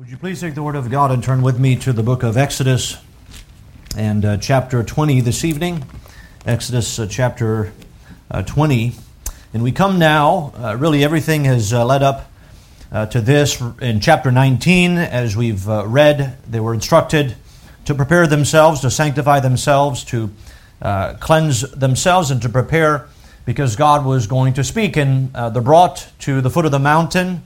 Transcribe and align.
Would 0.00 0.08
you 0.08 0.16
please 0.16 0.40
take 0.40 0.54
the 0.54 0.62
Word 0.62 0.76
of 0.76 0.90
God 0.90 1.10
and 1.10 1.22
turn 1.22 1.42
with 1.42 1.58
me 1.58 1.76
to 1.76 1.92
the 1.92 2.02
book 2.02 2.22
of 2.22 2.38
Exodus 2.38 2.96
and 3.94 4.24
uh, 4.24 4.38
chapter 4.38 4.82
20 4.82 5.20
this 5.20 5.44
evening? 5.44 5.84
Exodus 6.46 6.98
uh, 6.98 7.06
chapter 7.06 7.74
uh, 8.30 8.40
20. 8.40 8.94
And 9.52 9.62
we 9.62 9.72
come 9.72 9.98
now, 9.98 10.54
uh, 10.56 10.74
really, 10.78 11.04
everything 11.04 11.44
has 11.44 11.74
uh, 11.74 11.84
led 11.84 12.02
up 12.02 12.30
uh, 12.90 13.04
to 13.08 13.20
this 13.20 13.60
in 13.82 14.00
chapter 14.00 14.30
19. 14.30 14.96
As 14.96 15.36
we've 15.36 15.66
read, 15.66 16.38
they 16.48 16.60
were 16.60 16.72
instructed 16.72 17.36
to 17.84 17.94
prepare 17.94 18.26
themselves, 18.26 18.80
to 18.80 18.90
sanctify 18.90 19.40
themselves, 19.40 20.02
to 20.04 20.30
cleanse 21.20 21.60
themselves, 21.72 22.30
and 22.30 22.40
to 22.40 22.48
prepare 22.48 23.06
because 23.44 23.76
God 23.76 24.06
was 24.06 24.26
going 24.26 24.54
to 24.54 24.64
speak. 24.64 24.96
And 24.96 25.30
they're 25.34 25.60
brought 25.60 26.08
to 26.20 26.40
the 26.40 26.48
foot 26.48 26.64
of 26.64 26.72
the 26.72 26.78
mountain 26.78 27.42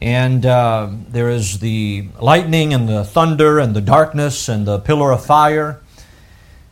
and 0.00 0.44
uh, 0.44 0.90
there 1.08 1.30
is 1.30 1.58
the 1.58 2.08
lightning 2.20 2.74
and 2.74 2.88
the 2.88 3.04
thunder 3.04 3.58
and 3.58 3.74
the 3.74 3.80
darkness 3.80 4.48
and 4.48 4.66
the 4.66 4.78
pillar 4.78 5.12
of 5.12 5.24
fire. 5.24 5.80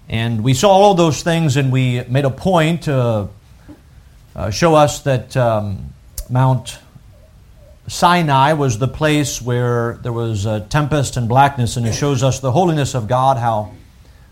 And 0.09 0.45
we 0.45 0.53
saw 0.53 0.69
all 0.71 0.95
those 0.95 1.23
things, 1.23 1.57
and 1.57 1.73
we 1.73 2.05
made 2.05 2.27
a 2.27 2.31
point 2.31 2.83
to 2.83 3.29
uh, 4.37 4.51
show 4.51 4.75
us 4.75 5.01
that 5.01 5.35
um, 5.37 5.95
Mount 6.29 6.79
Sinai 7.87 8.53
was 8.53 8.79
the 8.79 8.89
place 8.89 9.41
where 9.41 9.95
there 10.03 10.13
was 10.13 10.45
a 10.45 10.61
tempest 10.61 11.17
and 11.17 11.29
blackness, 11.29 11.77
and 11.77 11.87
it 11.87 11.95
shows 11.95 12.23
us 12.23 12.41
the 12.41 12.53
holiness 12.53 12.95
of 12.95 13.09
God, 13.09 13.39
how 13.39 13.73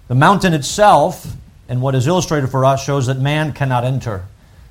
the 0.08 0.14
mountain 0.14 0.52
itself, 0.52 1.26
and 1.68 1.80
what 1.80 1.94
is 1.94 2.06
illustrated 2.06 2.48
for 2.48 2.64
us, 2.64 2.84
shows 2.84 3.06
that 3.06 3.18
man 3.18 3.52
cannot 3.52 3.84
enter. 3.84 4.26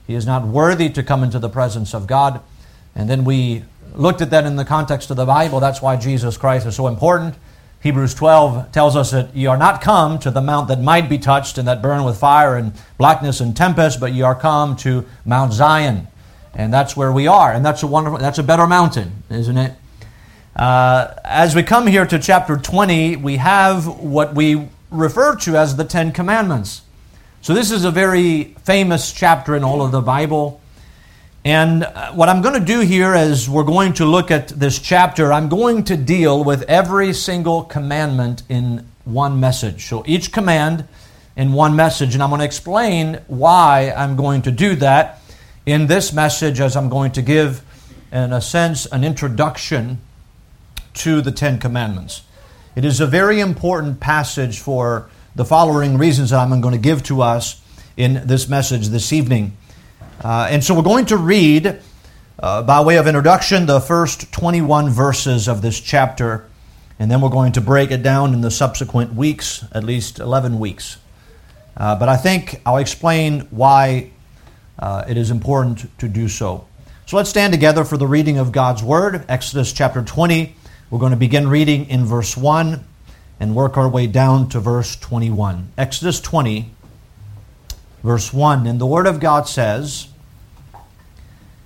He 0.06 0.14
is 0.14 0.26
not 0.26 0.46
worthy 0.46 0.90
to 0.90 1.02
come 1.02 1.24
into 1.24 1.40
the 1.40 1.50
presence 1.50 1.96
of 1.96 2.06
God. 2.06 2.42
And 2.94 3.10
then 3.10 3.24
we 3.24 3.64
looked 3.94 4.22
at 4.22 4.30
that 4.32 4.46
in 4.46 4.56
the 4.56 4.66
context 4.66 5.10
of 5.12 5.18
the 5.18 5.26
Bible. 5.26 5.60
That's 5.60 5.82
why 5.82 5.96
Jesus 5.96 6.38
Christ 6.38 6.66
is 6.66 6.76
so 6.76 6.88
important. 6.88 7.36
Hebrews 7.82 8.14
12 8.14 8.72
tells 8.72 8.96
us 8.96 9.12
that 9.12 9.36
ye 9.36 9.48
are 9.48 9.58
not 9.58 9.82
come 9.82 10.20
to 10.20 10.30
the 10.30 10.42
mount 10.42 10.68
that 10.68 10.82
might 10.82 11.10
be 11.10 11.18
touched 11.18 11.58
and 11.58 11.68
that 11.68 11.82
burn 11.82 12.04
with 12.04 12.18
fire 12.18 12.56
and 12.56 12.74
blackness 12.98 13.40
and 13.40 13.58
tempest, 13.58 14.00
but 14.00 14.14
ye 14.14 14.22
are 14.22 14.36
come 14.36 14.76
to 14.78 15.06
Mount 15.26 15.52
Zion. 15.52 16.08
And 16.54 16.72
that's 16.72 16.96
where 16.96 17.12
we 17.12 17.28
are. 17.28 17.52
And 17.52 17.66
that's 17.66 17.82
a 17.82 17.88
wonderful, 17.88 18.20
that's 18.20 18.38
a 18.38 18.44
better 18.44 18.68
mountain, 18.68 19.24
isn't 19.30 19.58
it? 19.58 19.74
Uh, 20.56 21.16
as 21.24 21.56
we 21.56 21.64
come 21.64 21.88
here 21.88 22.06
to 22.06 22.20
chapter 22.20 22.56
20, 22.56 23.16
we 23.16 23.38
have 23.38 23.88
what 23.88 24.36
we 24.36 24.68
refer 24.92 25.36
to 25.38 25.56
as 25.56 25.76
the 25.76 25.86
Ten 25.86 26.12
Commandments. 26.12 26.84
So 27.42 27.56
this 27.56 27.72
is 27.72 27.84
a 27.84 27.92
very 27.92 28.56
famous 28.64 29.12
chapter 29.12 29.56
in 29.56 29.64
all 29.64 29.82
of 29.82 29.92
the 29.92 30.02
Bible. 30.02 30.61
And 31.44 31.84
uh, 31.84 32.12
what 32.12 32.30
I'm 32.30 32.42
going 32.42 32.60
to 32.60 32.66
do 32.66 32.82
here 32.82 33.16
is 33.16 33.50
we're 33.50 33.64
going 33.64 33.94
to 33.94 34.06
look 34.06 34.30
at 34.30 34.50
this 34.50 34.78
chapter. 34.78 35.34
I'm 35.34 35.50
going 35.50 35.84
to 35.86 35.98
deal 35.98 36.44
with 36.44 36.62
every 36.64 37.14
single 37.14 37.64
commandment 37.64 38.44
in 38.48 38.88
one 39.06 39.40
message. 39.40 39.86
So 39.86 40.04
each 40.06 40.32
command 40.32 40.88
in 41.36 41.54
one 41.54 41.76
message. 41.76 42.14
And 42.14 42.22
I'm 42.22 42.30
going 42.30 42.40
to 42.40 42.46
explain 42.46 43.22
why 43.28 43.92
I'm 43.96 44.16
going 44.16 44.44
to 44.44 44.52
do 44.52 44.76
that 44.76 45.20
in 45.66 45.88
this 45.88 46.14
message 46.14 46.60
as 46.60 46.76
I'm 46.76 46.90
going 46.90 47.12
to 47.14 47.22
give, 47.22 47.64
in 48.12 48.34
a 48.34 48.42
sense, 48.42 48.86
an 48.88 49.04
introduction 49.04 50.00
to 50.96 51.22
the 51.22 51.32
Ten 51.32 51.58
Commandments. 51.58 52.24
It 52.76 52.86
is 52.86 53.00
a 53.00 53.08
very 53.08 53.40
important 53.40 54.00
passage 54.00 54.60
for 54.60 55.10
the 55.36 55.46
following 55.46 55.98
reasons 55.98 56.30
that 56.30 56.40
I'm 56.40 56.62
going 56.62 56.74
to 56.74 56.80
give 56.80 57.04
to 57.04 57.22
us 57.22 57.62
in 57.98 58.22
this 58.26 58.48
message 58.48 58.90
this 58.90 59.12
evening. 59.12 59.58
Uh, 60.24 60.48
and 60.52 60.64
so 60.64 60.76
we're 60.76 60.84
going 60.84 61.06
to 61.08 61.18
read, 61.18 61.80
uh, 62.38 62.62
by 62.62 62.80
way 62.82 62.98
of 62.98 63.08
introduction, 63.08 63.66
the 63.66 63.80
first 63.80 64.32
21 64.32 64.90
verses 64.90 65.48
of 65.48 65.64
this 65.64 65.80
chapter, 65.80 66.48
and 67.00 67.10
then 67.10 67.22
we're 67.22 67.30
going 67.30 67.52
to 67.54 67.62
break 67.62 67.90
it 67.90 68.04
down 68.04 68.32
in 68.32 68.42
the 68.42 68.52
subsequent 68.52 69.16
weeks, 69.16 69.66
at 69.72 69.84
least 69.84 70.20
11 70.20 70.60
weeks. 70.60 70.98
Uh, 71.76 71.96
but 71.96 72.08
I 72.08 72.18
think 72.18 72.62
I'll 72.68 72.78
explain 72.78 73.42
why 73.50 74.12
uh, 74.78 75.06
it 75.10 75.18
is 75.18 75.32
important 75.32 75.98
to 75.98 76.08
do 76.08 76.28
so. 76.28 76.68
So 77.08 77.18
let's 77.18 77.32
stand 77.32 77.52
together 77.52 77.84
for 77.84 77.98
the 77.98 78.08
reading 78.08 78.38
of 78.38 78.52
God's 78.52 78.84
Word, 78.84 79.26
Exodus 79.28 79.74
chapter 79.74 80.04
20. 80.04 80.56
We're 80.92 81.00
going 81.00 81.14
to 81.14 81.18
begin 81.18 81.48
reading 81.48 81.90
in 81.90 82.06
verse 82.06 82.38
1 82.38 82.86
and 83.40 83.56
work 83.56 83.76
our 83.76 83.90
way 83.90 84.06
down 84.06 84.50
to 84.50 84.60
verse 84.60 84.96
21. 84.98 85.72
Exodus 85.80 86.22
20, 86.22 86.70
verse 88.04 88.32
1. 88.32 88.68
And 88.68 88.80
the 88.80 88.86
Word 88.86 89.08
of 89.08 89.20
God 89.20 89.48
says, 89.48 90.10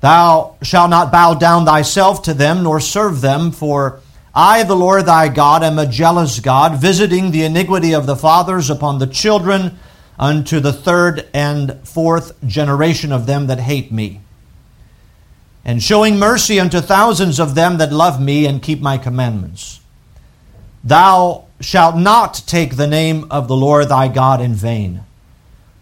Thou 0.00 0.56
shalt 0.62 0.90
not 0.90 1.10
bow 1.10 1.34
down 1.34 1.64
thyself 1.64 2.22
to 2.22 2.34
them, 2.34 2.62
nor 2.62 2.80
serve 2.80 3.20
them, 3.20 3.50
for 3.50 4.00
I, 4.34 4.62
the 4.62 4.76
Lord 4.76 5.06
thy 5.06 5.28
God, 5.28 5.64
am 5.64 5.78
a 5.78 5.86
jealous 5.86 6.38
God, 6.38 6.80
visiting 6.80 7.30
the 7.30 7.42
iniquity 7.42 7.92
of 7.94 8.06
the 8.06 8.14
fathers 8.14 8.70
upon 8.70 8.98
the 8.98 9.06
children 9.06 9.78
unto 10.18 10.60
the 10.60 10.72
third 10.72 11.28
and 11.34 11.78
fourth 11.86 12.32
generation 12.46 13.12
of 13.12 13.26
them 13.26 13.48
that 13.48 13.60
hate 13.60 13.90
me, 13.90 14.20
and 15.64 15.82
showing 15.82 16.18
mercy 16.18 16.60
unto 16.60 16.80
thousands 16.80 17.40
of 17.40 17.54
them 17.54 17.78
that 17.78 17.92
love 17.92 18.20
me 18.20 18.46
and 18.46 18.62
keep 18.62 18.80
my 18.80 18.98
commandments. 18.98 19.80
Thou 20.84 21.46
shalt 21.60 21.96
not 21.96 22.42
take 22.46 22.76
the 22.76 22.86
name 22.86 23.26
of 23.30 23.48
the 23.48 23.56
Lord 23.56 23.88
thy 23.88 24.06
God 24.08 24.40
in 24.40 24.54
vain. 24.54 25.04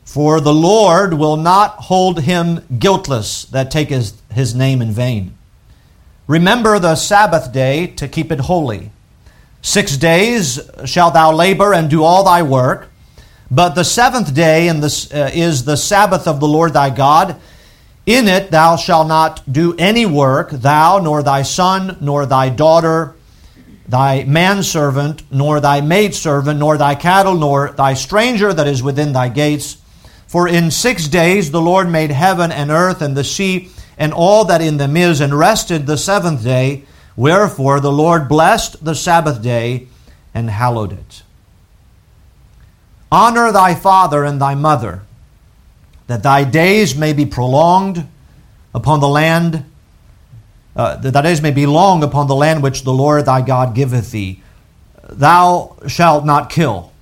For 0.07 0.41
the 0.41 0.55
Lord 0.55 1.15
will 1.15 1.37
not 1.37 1.73
hold 1.73 2.21
him 2.21 2.65
guiltless 2.79 3.45
that 3.47 3.73
taketh 3.73 4.23
his 4.31 4.55
name 4.55 4.81
in 4.81 4.93
vain. 4.93 5.37
Remember 6.29 6.79
the 6.79 6.95
Sabbath 6.95 7.53
day 7.53 7.89
to 7.89 8.07
keep 8.07 8.31
it 8.31 8.41
holy. 8.41 8.93
Six 9.63 9.97
days 9.97 10.61
shalt 10.85 11.15
thou 11.15 11.33
labor 11.33 11.75
and 11.75 11.91
do 11.91 12.05
all 12.05 12.23
thy 12.23 12.43
work, 12.43 12.89
but 13.51 13.75
the 13.75 13.83
seventh 13.83 14.33
day 14.33 14.69
uh, 14.69 14.79
is 15.35 15.65
the 15.65 15.77
Sabbath 15.77 16.29
of 16.29 16.39
the 16.39 16.49
Lord 16.49 16.73
thy 16.73 16.89
God. 16.89 17.37
In 18.07 18.29
it 18.29 18.53
thou 18.53 18.77
shalt 18.77 19.09
not 19.09 19.53
do 19.53 19.75
any 19.77 20.07
work, 20.07 20.51
thou, 20.51 21.01
nor 21.01 21.25
thy 21.25 21.43
son, 21.43 21.99
nor 22.01 22.27
thy 22.27 22.49
daughter, 22.49 23.17
thy 23.89 24.23
manservant, 24.23 25.31
nor 25.33 25.59
thy 25.59 25.81
maidservant, 25.81 26.61
nor 26.61 26.79
thy 26.79 26.95
cattle, 26.95 27.35
nor 27.35 27.73
thy 27.73 27.95
stranger 27.95 28.53
that 28.53 28.69
is 28.69 28.85
within 28.85 29.13
thy 29.13 29.29
gates 29.29 29.79
for 30.27 30.49
in 30.49 30.71
six 30.71 31.09
days 31.09 31.51
the 31.51 31.61
Lord 31.61 31.89
made 31.89 32.11
heaven 32.11 32.51
and 32.51 32.71
earth 32.71 33.01
and 33.03 33.17
the 33.17 33.25
sea 33.25 33.71
and 33.99 34.13
all 34.13 34.45
that 34.45 34.61
in 34.61 34.77
them 34.77 34.97
is, 34.97 35.21
and 35.21 35.33
rested 35.33 35.87
the 35.87 35.97
seventh 35.97 36.45
day. 36.45 36.85
Wherefore 37.17 37.81
the 37.81 37.93
Lord 37.93 38.29
blessed 38.29 38.85
the 38.85 38.95
Sabbath 38.95 39.43
day 39.43 39.89
and 40.35 40.51
hallowed 40.51 40.93
it. 40.93 41.23
Honor 43.11 43.53
thy 43.53 43.75
father 43.75 44.25
and 44.25 44.41
thy 44.41 44.55
mother, 44.55 45.03
that 46.09 46.23
thy 46.23 46.45
days 46.45 46.95
may 46.95 47.13
be 47.13 47.25
prolonged 47.25 48.07
upon 48.75 49.01
the 49.01 49.09
land, 49.09 49.65
uh, 50.75 50.97
that 50.97 51.13
thy 51.13 51.23
days 51.23 51.41
may 51.41 51.53
be 51.53 51.65
long 51.65 52.03
upon 52.03 52.27
the 52.27 52.35
land 52.35 52.63
which 52.63 52.83
the 52.83 52.93
Lord 52.93 53.25
thy 53.25 53.41
God 53.41 53.75
giveth 53.75 54.11
thee. 54.11 54.43
Thou 55.09 55.77
shalt 55.87 56.27
not 56.27 56.51
kill. 56.51 56.93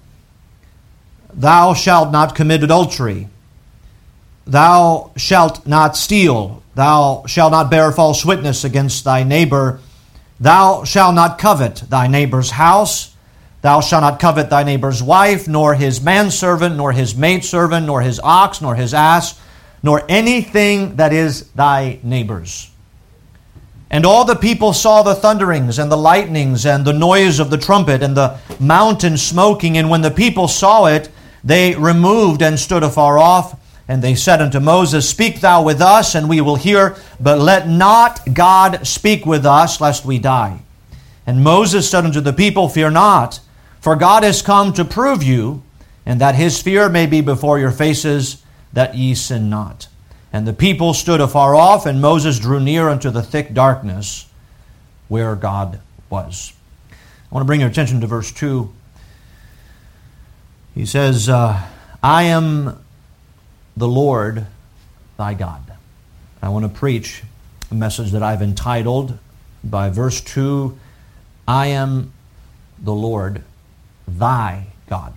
Thou 1.34 1.74
shalt 1.74 2.12
not 2.12 2.34
commit 2.34 2.62
adultery. 2.62 3.28
Thou 4.46 5.10
shalt 5.16 5.66
not 5.66 5.96
steal. 5.96 6.62
Thou 6.74 7.24
shalt 7.26 7.52
not 7.52 7.70
bear 7.70 7.90
false 7.92 8.24
witness 8.24 8.64
against 8.64 9.04
thy 9.04 9.22
neighbor. 9.22 9.80
Thou 10.38 10.84
shalt 10.84 11.14
not 11.14 11.38
covet 11.38 11.84
thy 11.88 12.06
neighbor's 12.06 12.50
house. 12.50 13.14
Thou 13.62 13.80
shalt 13.80 14.02
not 14.02 14.20
covet 14.20 14.50
thy 14.50 14.62
neighbor's 14.62 15.02
wife, 15.02 15.48
nor 15.48 15.74
his 15.74 16.02
manservant, 16.02 16.76
nor 16.76 16.92
his 16.92 17.16
maidservant, 17.16 17.86
nor 17.86 18.02
his 18.02 18.20
ox, 18.22 18.60
nor 18.60 18.74
his 18.74 18.92
ass, 18.92 19.40
nor 19.82 20.04
anything 20.08 20.96
that 20.96 21.12
is 21.12 21.48
thy 21.52 21.98
neighbor's. 22.02 22.70
And 23.90 24.04
all 24.04 24.24
the 24.24 24.34
people 24.34 24.72
saw 24.72 25.02
the 25.02 25.14
thunderings 25.14 25.78
and 25.78 25.90
the 25.90 25.96
lightnings 25.96 26.66
and 26.66 26.84
the 26.84 26.92
noise 26.92 27.38
of 27.38 27.50
the 27.50 27.56
trumpet 27.56 28.02
and 28.02 28.16
the 28.16 28.38
mountain 28.58 29.16
smoking. 29.16 29.78
And 29.78 29.88
when 29.88 30.02
the 30.02 30.10
people 30.10 30.48
saw 30.48 30.86
it, 30.86 31.10
they 31.44 31.74
removed 31.74 32.40
and 32.40 32.58
stood 32.58 32.82
afar 32.82 33.18
off, 33.18 33.60
and 33.86 34.02
they 34.02 34.14
said 34.14 34.40
unto 34.40 34.60
Moses, 34.60 35.08
Speak 35.08 35.40
thou 35.40 35.62
with 35.62 35.82
us, 35.82 36.14
and 36.14 36.28
we 36.28 36.40
will 36.40 36.56
hear, 36.56 36.96
but 37.20 37.38
let 37.38 37.68
not 37.68 38.20
God 38.32 38.86
speak 38.86 39.26
with 39.26 39.44
us, 39.44 39.80
lest 39.80 40.06
we 40.06 40.18
die. 40.18 40.60
And 41.26 41.44
Moses 41.44 41.90
said 41.90 42.06
unto 42.06 42.20
the 42.20 42.32
people, 42.32 42.68
Fear 42.68 42.90
not, 42.90 43.40
for 43.80 43.94
God 43.94 44.24
is 44.24 44.40
come 44.40 44.72
to 44.72 44.84
prove 44.84 45.22
you, 45.22 45.62
and 46.06 46.20
that 46.20 46.34
his 46.34 46.62
fear 46.62 46.88
may 46.88 47.06
be 47.06 47.20
before 47.20 47.58
your 47.58 47.70
faces, 47.70 48.42
that 48.72 48.94
ye 48.94 49.14
sin 49.14 49.50
not. 49.50 49.88
And 50.32 50.48
the 50.48 50.52
people 50.54 50.94
stood 50.94 51.20
afar 51.20 51.54
off, 51.54 51.84
and 51.84 52.00
Moses 52.00 52.38
drew 52.38 52.60
near 52.60 52.88
unto 52.88 53.10
the 53.10 53.22
thick 53.22 53.52
darkness 53.52 54.26
where 55.08 55.36
God 55.36 55.80
was. 56.08 56.54
I 56.90 56.94
want 57.30 57.42
to 57.42 57.46
bring 57.46 57.60
your 57.60 57.68
attention 57.68 58.00
to 58.00 58.06
verse 58.06 58.32
2. 58.32 58.72
He 60.74 60.86
says, 60.86 61.28
uh, 61.28 61.62
I 62.02 62.24
am 62.24 62.84
the 63.76 63.88
Lord 63.88 64.46
thy 65.16 65.34
God. 65.34 65.62
I 66.42 66.48
want 66.48 66.64
to 66.64 66.68
preach 66.68 67.22
a 67.70 67.74
message 67.74 68.10
that 68.10 68.22
I've 68.22 68.42
entitled 68.42 69.18
by 69.62 69.88
verse 69.90 70.20
2 70.20 70.78
I 71.46 71.66
am 71.68 72.12
the 72.78 72.92
Lord 72.92 73.42
thy 74.08 74.66
God. 74.88 75.14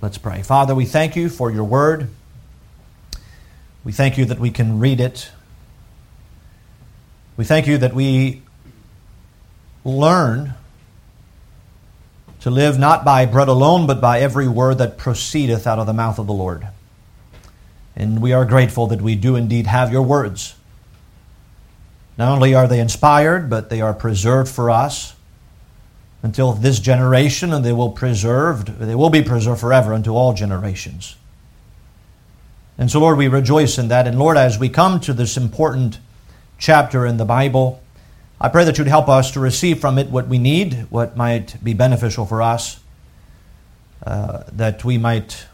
Let's 0.00 0.16
pray. 0.16 0.42
Father, 0.42 0.74
we 0.74 0.86
thank 0.86 1.16
you 1.16 1.28
for 1.28 1.50
your 1.50 1.64
word. 1.64 2.08
We 3.84 3.92
thank 3.92 4.16
you 4.16 4.24
that 4.26 4.38
we 4.38 4.50
can 4.50 4.78
read 4.78 5.00
it. 5.00 5.30
We 7.36 7.44
thank 7.44 7.66
you 7.66 7.78
that 7.78 7.94
we 7.94 8.42
learn 9.84 10.54
to 12.40 12.50
live 12.50 12.78
not 12.78 13.04
by 13.04 13.26
bread 13.26 13.48
alone, 13.48 13.86
but 13.86 14.00
by 14.00 14.20
every 14.20 14.48
word 14.48 14.78
that 14.78 14.98
proceedeth 14.98 15.66
out 15.66 15.78
of 15.78 15.86
the 15.86 15.92
mouth 15.92 16.18
of 16.18 16.26
the 16.26 16.32
Lord. 16.32 16.66
And 17.94 18.22
we 18.22 18.32
are 18.32 18.44
grateful 18.44 18.86
that 18.88 19.02
we 19.02 19.14
do 19.14 19.36
indeed 19.36 19.66
have 19.66 19.92
your 19.92 20.02
words. 20.02 20.54
Not 22.16 22.32
only 22.32 22.54
are 22.54 22.66
they 22.66 22.80
inspired, 22.80 23.50
but 23.50 23.70
they 23.70 23.80
are 23.80 23.94
preserved 23.94 24.50
for 24.50 24.70
us 24.70 25.14
until 26.22 26.52
this 26.52 26.80
generation, 26.80 27.52
and 27.52 27.64
they 27.64 27.72
will 27.72 27.90
preserved, 27.90 28.78
they 28.78 28.94
will 28.94 29.10
be 29.10 29.22
preserved 29.22 29.60
forever 29.60 29.94
unto 29.94 30.14
all 30.14 30.34
generations. 30.34 31.16
And 32.76 32.90
so, 32.90 33.00
Lord, 33.00 33.18
we 33.18 33.28
rejoice 33.28 33.78
in 33.78 33.88
that. 33.88 34.06
And 34.06 34.18
Lord, 34.18 34.36
as 34.36 34.58
we 34.58 34.68
come 34.68 35.00
to 35.00 35.12
this 35.12 35.36
important 35.36 35.98
chapter 36.58 37.04
in 37.04 37.18
the 37.18 37.24
Bible, 37.24 37.82
I 38.42 38.48
pray 38.48 38.64
that 38.64 38.78
you'd 38.78 38.86
help 38.86 39.10
us 39.10 39.32
to 39.32 39.40
receive 39.40 39.80
from 39.80 39.98
it 39.98 40.08
what 40.08 40.26
we 40.26 40.38
need, 40.38 40.86
what 40.88 41.14
might 41.14 41.62
be 41.62 41.74
beneficial 41.74 42.24
for 42.24 42.40
us, 42.40 42.80
uh, 44.06 44.44
that 44.52 44.82
we 44.82 44.96
might 44.96 45.44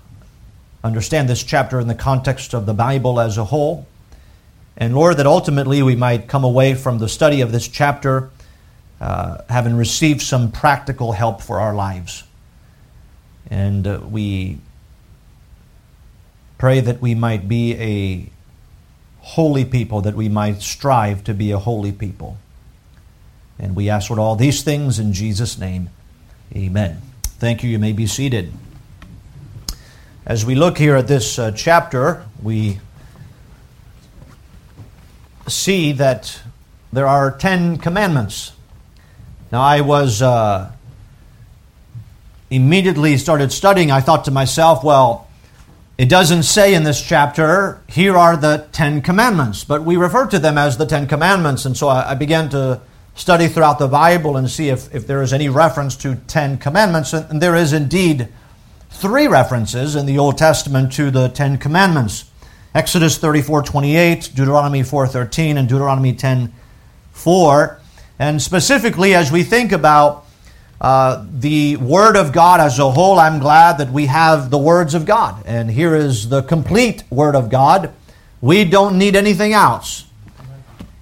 understand 0.84 1.28
this 1.28 1.42
chapter 1.42 1.80
in 1.80 1.88
the 1.88 1.96
context 1.96 2.54
of 2.54 2.64
the 2.64 2.74
Bible 2.74 3.18
as 3.18 3.38
a 3.38 3.44
whole. 3.46 3.88
And 4.76 4.94
Lord, 4.94 5.16
that 5.16 5.26
ultimately 5.26 5.82
we 5.82 5.96
might 5.96 6.28
come 6.28 6.44
away 6.44 6.74
from 6.74 6.98
the 6.98 7.08
study 7.08 7.40
of 7.40 7.50
this 7.50 7.66
chapter 7.66 8.30
uh, 9.00 9.38
having 9.48 9.76
received 9.76 10.22
some 10.22 10.52
practical 10.52 11.10
help 11.10 11.42
for 11.42 11.58
our 11.58 11.74
lives. 11.74 12.22
And 13.50 13.84
uh, 13.84 14.00
we 14.08 14.58
pray 16.56 16.78
that 16.78 17.00
we 17.00 17.16
might 17.16 17.48
be 17.48 17.74
a 17.74 18.30
holy 19.22 19.64
people, 19.64 20.02
that 20.02 20.14
we 20.14 20.28
might 20.28 20.62
strive 20.62 21.24
to 21.24 21.34
be 21.34 21.50
a 21.50 21.58
holy 21.58 21.90
people. 21.90 22.38
And 23.58 23.74
we 23.74 23.88
ask, 23.88 24.10
Lord, 24.10 24.20
all 24.20 24.36
these 24.36 24.62
things 24.62 24.98
in 24.98 25.12
Jesus' 25.12 25.58
name. 25.58 25.90
Amen. 26.54 27.00
Thank 27.22 27.62
you. 27.62 27.70
You 27.70 27.78
may 27.78 27.92
be 27.92 28.06
seated. 28.06 28.52
As 30.26 30.44
we 30.44 30.54
look 30.54 30.78
here 30.78 30.96
at 30.96 31.06
this 31.06 31.38
uh, 31.38 31.52
chapter, 31.52 32.24
we 32.42 32.80
see 35.46 35.92
that 35.92 36.40
there 36.92 37.06
are 37.06 37.30
Ten 37.30 37.78
Commandments. 37.78 38.52
Now, 39.52 39.62
I 39.62 39.80
was 39.80 40.20
uh, 40.20 40.72
immediately 42.50 43.16
started 43.16 43.52
studying. 43.52 43.90
I 43.90 44.00
thought 44.00 44.24
to 44.24 44.30
myself, 44.30 44.82
well, 44.82 45.28
it 45.98 46.08
doesn't 46.08 46.42
say 46.42 46.74
in 46.74 46.84
this 46.84 47.00
chapter, 47.00 47.80
here 47.88 48.16
are 48.16 48.36
the 48.36 48.66
Ten 48.72 49.00
Commandments, 49.00 49.64
but 49.64 49.82
we 49.82 49.96
refer 49.96 50.26
to 50.26 50.38
them 50.38 50.58
as 50.58 50.76
the 50.76 50.86
Ten 50.86 51.06
Commandments. 51.06 51.64
And 51.64 51.76
so 51.76 51.88
I, 51.88 52.10
I 52.10 52.14
began 52.14 52.48
to 52.50 52.80
study 53.16 53.48
throughout 53.48 53.78
the 53.78 53.88
Bible 53.88 54.36
and 54.36 54.48
see 54.48 54.68
if, 54.68 54.94
if 54.94 55.06
there 55.06 55.22
is 55.22 55.32
any 55.32 55.48
reference 55.48 55.96
to 55.96 56.16
Ten 56.28 56.58
Commandments. 56.58 57.12
And 57.12 57.42
there 57.42 57.56
is 57.56 57.72
indeed 57.72 58.28
three 58.90 59.26
references 59.26 59.96
in 59.96 60.06
the 60.06 60.18
Old 60.18 60.38
Testament 60.38 60.92
to 60.92 61.10
the 61.10 61.28
Ten 61.28 61.58
Commandments. 61.58 62.30
Exodus 62.74 63.16
34, 63.16 63.62
28, 63.62 64.32
Deuteronomy 64.34 64.82
4, 64.82 65.06
13, 65.06 65.56
and 65.56 65.66
Deuteronomy 65.66 66.12
10, 66.12 66.52
4. 67.12 67.80
And 68.18 68.40
specifically, 68.40 69.14
as 69.14 69.32
we 69.32 69.42
think 69.42 69.72
about 69.72 70.26
uh, 70.78 71.24
the 71.32 71.76
Word 71.78 72.16
of 72.16 72.32
God 72.32 72.60
as 72.60 72.78
a 72.78 72.90
whole, 72.90 73.18
I'm 73.18 73.38
glad 73.38 73.78
that 73.78 73.90
we 73.90 74.06
have 74.06 74.50
the 74.50 74.58
words 74.58 74.92
of 74.92 75.06
God. 75.06 75.42
And 75.46 75.70
here 75.70 75.94
is 75.94 76.28
the 76.28 76.42
complete 76.42 77.02
Word 77.08 77.34
of 77.34 77.48
God. 77.48 77.94
We 78.42 78.64
don't 78.64 78.98
need 78.98 79.16
anything 79.16 79.54
else. 79.54 80.04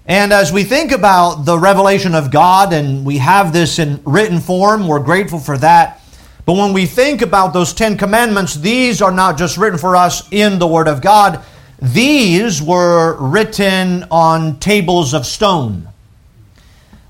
And 0.06 0.32
as 0.34 0.52
we 0.52 0.64
think 0.64 0.92
about 0.92 1.44
the 1.46 1.58
revelation 1.58 2.14
of 2.14 2.30
God, 2.30 2.74
and 2.74 3.06
we 3.06 3.18
have 3.18 3.54
this 3.54 3.78
in 3.78 4.02
written 4.04 4.40
form, 4.40 4.86
we're 4.86 5.02
grateful 5.02 5.38
for 5.38 5.56
that. 5.58 6.02
But 6.44 6.54
when 6.54 6.74
we 6.74 6.84
think 6.84 7.22
about 7.22 7.54
those 7.54 7.72
Ten 7.72 7.96
Commandments, 7.96 8.54
these 8.54 9.00
are 9.00 9.10
not 9.10 9.38
just 9.38 9.56
written 9.56 9.78
for 9.78 9.96
us 9.96 10.28
in 10.30 10.58
the 10.58 10.66
Word 10.66 10.88
of 10.88 11.00
God, 11.00 11.42
these 11.80 12.60
were 12.60 13.16
written 13.18 14.04
on 14.10 14.58
tables 14.58 15.14
of 15.14 15.24
stone. 15.24 15.88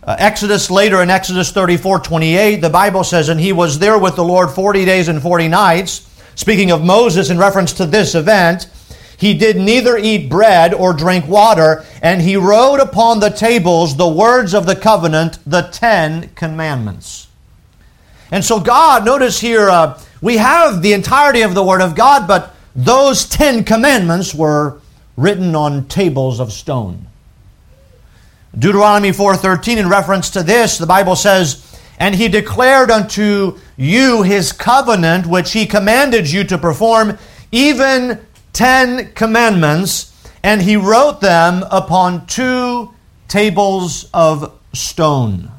Uh, 0.04 0.14
Exodus, 0.18 0.70
later 0.70 1.02
in 1.02 1.10
Exodus 1.10 1.50
34 1.50 1.98
28, 1.98 2.56
the 2.56 2.70
Bible 2.70 3.02
says, 3.02 3.28
And 3.28 3.40
he 3.40 3.52
was 3.52 3.78
there 3.80 3.98
with 3.98 4.14
the 4.14 4.24
Lord 4.24 4.50
40 4.50 4.84
days 4.84 5.08
and 5.08 5.20
40 5.20 5.48
nights. 5.48 6.08
Speaking 6.36 6.70
of 6.70 6.84
Moses 6.84 7.30
in 7.30 7.38
reference 7.38 7.72
to 7.74 7.86
this 7.86 8.14
event, 8.14 8.68
he 9.24 9.32
did 9.32 9.56
neither 9.56 9.96
eat 9.96 10.28
bread 10.28 10.74
or 10.74 10.92
drink 10.92 11.26
water, 11.26 11.82
and 12.02 12.20
he 12.20 12.36
wrote 12.36 12.78
upon 12.78 13.20
the 13.20 13.30
tables 13.30 13.96
the 13.96 14.06
words 14.06 14.52
of 14.52 14.66
the 14.66 14.76
covenant, 14.76 15.38
the 15.46 15.62
Ten 15.62 16.28
Commandments. 16.34 17.28
And 18.30 18.44
so, 18.44 18.60
God, 18.60 19.06
notice 19.06 19.40
here, 19.40 19.70
uh, 19.70 19.98
we 20.20 20.36
have 20.36 20.82
the 20.82 20.92
entirety 20.92 21.40
of 21.40 21.54
the 21.54 21.64
Word 21.64 21.80
of 21.80 21.94
God, 21.94 22.28
but 22.28 22.54
those 22.76 23.24
Ten 23.24 23.64
Commandments 23.64 24.34
were 24.34 24.78
written 25.16 25.56
on 25.56 25.86
tables 25.86 26.38
of 26.38 26.52
stone. 26.52 27.06
Deuteronomy 28.58 29.10
4:13 29.10 29.78
in 29.78 29.88
reference 29.88 30.28
to 30.30 30.42
this 30.42 30.76
the 30.76 30.86
Bible 30.86 31.16
says 31.16 31.64
and 31.98 32.14
he 32.14 32.28
declared 32.28 32.90
unto 32.90 33.58
you 33.76 34.22
his 34.22 34.52
covenant 34.52 35.26
which 35.26 35.52
he 35.52 35.66
commanded 35.66 36.30
you 36.30 36.44
to 36.44 36.56
perform 36.56 37.18
even 37.50 38.20
10 38.54 39.12
commandments, 39.12 40.12
and 40.42 40.62
he 40.62 40.76
wrote 40.76 41.20
them 41.20 41.64
upon 41.70 42.26
two 42.26 42.94
tables 43.28 44.08
of 44.14 44.58
stone. 44.72 45.50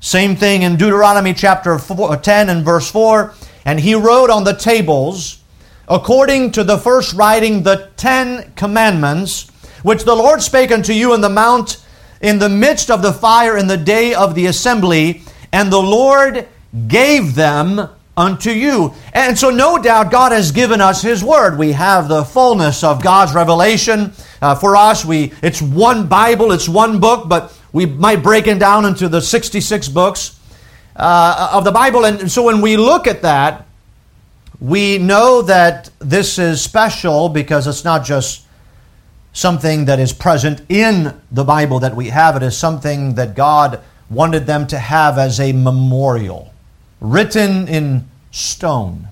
Same 0.00 0.36
thing 0.36 0.62
in 0.62 0.76
Deuteronomy 0.76 1.34
chapter 1.34 1.78
four, 1.78 2.12
uh, 2.12 2.16
10 2.16 2.48
and 2.48 2.64
verse 2.64 2.90
4. 2.90 3.34
And 3.64 3.80
he 3.80 3.94
wrote 3.94 4.30
on 4.30 4.44
the 4.44 4.54
tables, 4.54 5.42
according 5.88 6.52
to 6.52 6.64
the 6.64 6.78
first 6.78 7.14
writing, 7.14 7.62
the 7.62 7.90
Ten 7.96 8.52
Commandments, 8.54 9.50
which 9.82 10.04
the 10.04 10.14
Lord 10.14 10.42
spake 10.42 10.70
unto 10.70 10.92
you 10.92 11.14
in 11.14 11.20
the 11.20 11.28
mount 11.28 11.84
in 12.20 12.38
the 12.38 12.48
midst 12.48 12.90
of 12.90 13.02
the 13.02 13.12
fire 13.12 13.56
in 13.56 13.66
the 13.66 13.76
day 13.76 14.14
of 14.14 14.34
the 14.34 14.46
assembly. 14.46 15.22
And 15.52 15.72
the 15.72 15.82
Lord 15.82 16.48
gave 16.86 17.34
them 17.34 17.88
unto 18.18 18.50
you. 18.50 18.92
And 19.14 19.38
so, 19.38 19.48
no 19.48 19.78
doubt, 19.78 20.10
God 20.10 20.32
has 20.32 20.50
given 20.50 20.80
us 20.80 21.00
His 21.00 21.22
Word. 21.22 21.56
We 21.56 21.72
have 21.72 22.08
the 22.08 22.24
fullness 22.24 22.82
of 22.82 23.02
God's 23.02 23.32
revelation. 23.32 24.12
Uh, 24.42 24.56
for 24.56 24.76
us, 24.76 25.04
we 25.04 25.32
it's 25.40 25.62
one 25.62 26.08
Bible, 26.08 26.52
it's 26.52 26.68
one 26.68 26.98
book, 26.98 27.28
but 27.28 27.56
we 27.72 27.86
might 27.86 28.22
break 28.22 28.48
it 28.48 28.58
down 28.58 28.84
into 28.84 29.08
the 29.08 29.22
66 29.22 29.88
books 29.88 30.38
uh, 30.96 31.50
of 31.52 31.64
the 31.64 31.70
Bible. 31.70 32.04
And 32.04 32.30
so, 32.30 32.42
when 32.42 32.60
we 32.60 32.76
look 32.76 33.06
at 33.06 33.22
that, 33.22 33.66
we 34.60 34.98
know 34.98 35.42
that 35.42 35.88
this 36.00 36.38
is 36.40 36.60
special 36.60 37.28
because 37.28 37.68
it's 37.68 37.84
not 37.84 38.04
just 38.04 38.44
something 39.32 39.84
that 39.84 40.00
is 40.00 40.12
present 40.12 40.62
in 40.68 41.20
the 41.30 41.44
Bible 41.44 41.78
that 41.78 41.94
we 41.94 42.08
have, 42.08 42.34
it 42.34 42.42
is 42.42 42.56
something 42.56 43.14
that 43.14 43.36
God 43.36 43.80
wanted 44.10 44.46
them 44.46 44.66
to 44.66 44.78
have 44.78 45.18
as 45.18 45.38
a 45.38 45.52
memorial 45.52 46.52
written 47.00 47.68
in 47.68 48.08
stone. 48.30 49.08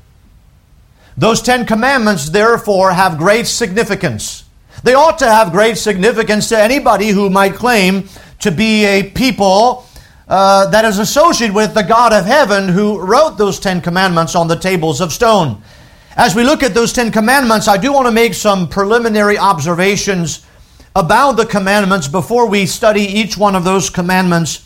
Those 1.17 1.41
Ten 1.41 1.65
Commandments, 1.65 2.29
therefore, 2.29 2.93
have 2.93 3.19
great 3.19 3.47
significance. 3.47 4.45
They 4.83 4.95
ought 4.95 5.19
to 5.19 5.27
have 5.27 5.53
great 5.53 5.79
significance 5.79 6.49
to 6.51 6.59
anybody 6.59 7.09
who 7.09 7.31
might 7.31 7.55
claim 7.55 8.09
to 8.41 8.51
be 8.51 8.85
a 8.85 9.11
people 9.11 9.87
uh, 10.29 10.69
that 10.71 10.85
is 10.85 10.99
associated 10.99 11.55
with 11.55 11.73
the 11.73 11.83
God 11.83 12.13
of 12.13 12.27
heaven 12.27 12.69
who 12.69 13.01
wrote 13.01 13.39
those 13.39 13.59
Ten 13.59 13.81
Commandments 13.81 14.35
on 14.35 14.49
the 14.49 14.57
tables 14.57 15.01
of 15.01 15.13
stone. 15.13 15.63
As 16.17 16.35
we 16.35 16.45
look 16.45 16.63
at 16.63 16.75
those 16.75 16.93
Ten 16.93 17.11
Commandments, 17.13 17.69
I 17.69 17.77
do 17.77 17.93
want 17.93 18.07
to 18.07 18.13
make 18.13 18.35
some 18.35 18.69
preliminary 18.69 19.39
observations 19.39 20.45
about 20.95 21.33
the 21.33 21.47
commandments 21.47 22.09
before 22.09 22.49
we 22.49 22.67
study 22.67 23.03
each 23.03 23.37
one 23.37 23.55
of 23.55 23.65
those 23.65 23.91
commandments 23.91 24.65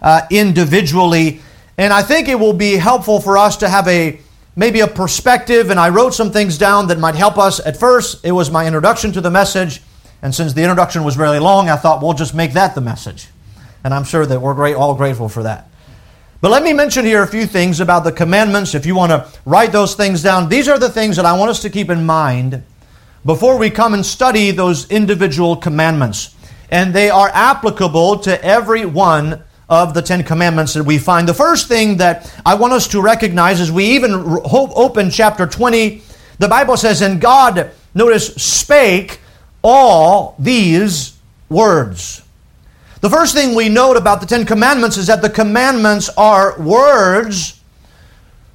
uh, 0.00 0.22
individually. 0.30 1.42
And 1.78 1.92
I 1.92 2.02
think 2.02 2.28
it 2.28 2.38
will 2.38 2.52
be 2.52 2.76
helpful 2.76 3.20
for 3.20 3.38
us 3.38 3.56
to 3.58 3.68
have 3.68 3.88
a 3.88 4.20
maybe 4.54 4.80
a 4.80 4.86
perspective. 4.86 5.70
And 5.70 5.80
I 5.80 5.88
wrote 5.88 6.14
some 6.14 6.30
things 6.30 6.58
down 6.58 6.88
that 6.88 6.98
might 6.98 7.14
help 7.14 7.38
us. 7.38 7.60
At 7.60 7.76
first, 7.76 8.24
it 8.24 8.32
was 8.32 8.50
my 8.50 8.66
introduction 8.66 9.12
to 9.12 9.20
the 9.20 9.30
message. 9.30 9.80
And 10.20 10.34
since 10.34 10.52
the 10.52 10.62
introduction 10.62 11.04
was 11.04 11.16
really 11.16 11.38
long, 11.38 11.68
I 11.68 11.76
thought 11.76 12.02
we'll 12.02 12.12
just 12.12 12.34
make 12.34 12.52
that 12.52 12.74
the 12.74 12.80
message. 12.80 13.28
And 13.82 13.92
I'm 13.92 14.04
sure 14.04 14.24
that 14.26 14.40
we're 14.40 14.54
great, 14.54 14.74
all 14.74 14.94
grateful 14.94 15.28
for 15.28 15.42
that. 15.42 15.68
But 16.40 16.50
let 16.50 16.62
me 16.62 16.72
mention 16.72 17.04
here 17.04 17.22
a 17.22 17.26
few 17.26 17.46
things 17.46 17.80
about 17.80 18.04
the 18.04 18.12
commandments. 18.12 18.74
If 18.74 18.84
you 18.84 18.94
want 18.94 19.10
to 19.10 19.28
write 19.44 19.72
those 19.72 19.94
things 19.94 20.22
down, 20.22 20.48
these 20.48 20.68
are 20.68 20.78
the 20.78 20.90
things 20.90 21.16
that 21.16 21.24
I 21.24 21.36
want 21.36 21.50
us 21.50 21.62
to 21.62 21.70
keep 21.70 21.88
in 21.88 22.04
mind 22.04 22.62
before 23.24 23.56
we 23.58 23.70
come 23.70 23.94
and 23.94 24.04
study 24.04 24.50
those 24.50 24.90
individual 24.90 25.56
commandments. 25.56 26.34
And 26.70 26.92
they 26.92 27.10
are 27.10 27.28
applicable 27.28 28.18
to 28.20 28.44
every 28.44 28.84
one 28.84 29.44
of 29.72 29.94
the 29.94 30.02
Ten 30.02 30.22
Commandments 30.22 30.74
that 30.74 30.84
we 30.84 30.98
find. 30.98 31.26
The 31.26 31.32
first 31.32 31.66
thing 31.66 31.96
that 31.96 32.30
I 32.44 32.56
want 32.56 32.74
us 32.74 32.88
to 32.88 33.00
recognize 33.00 33.58
is 33.58 33.72
we 33.72 33.86
even 33.86 34.12
open 34.44 35.08
chapter 35.08 35.46
20, 35.46 36.02
the 36.38 36.46
Bible 36.46 36.76
says, 36.76 37.00
And 37.00 37.18
God, 37.18 37.70
notice, 37.94 38.34
spake 38.34 39.20
all 39.62 40.36
these 40.38 41.18
words. 41.48 42.20
The 43.00 43.08
first 43.08 43.34
thing 43.34 43.54
we 43.54 43.70
note 43.70 43.96
about 43.96 44.20
the 44.20 44.26
Ten 44.26 44.44
Commandments 44.44 44.98
is 44.98 45.06
that 45.06 45.22
the 45.22 45.30
commandments 45.30 46.10
are 46.18 46.60
words 46.60 47.58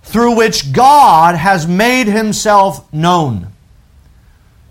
through 0.04 0.36
which 0.36 0.72
God 0.72 1.34
has 1.34 1.66
made 1.66 2.06
himself 2.06 2.94
known. 2.94 3.48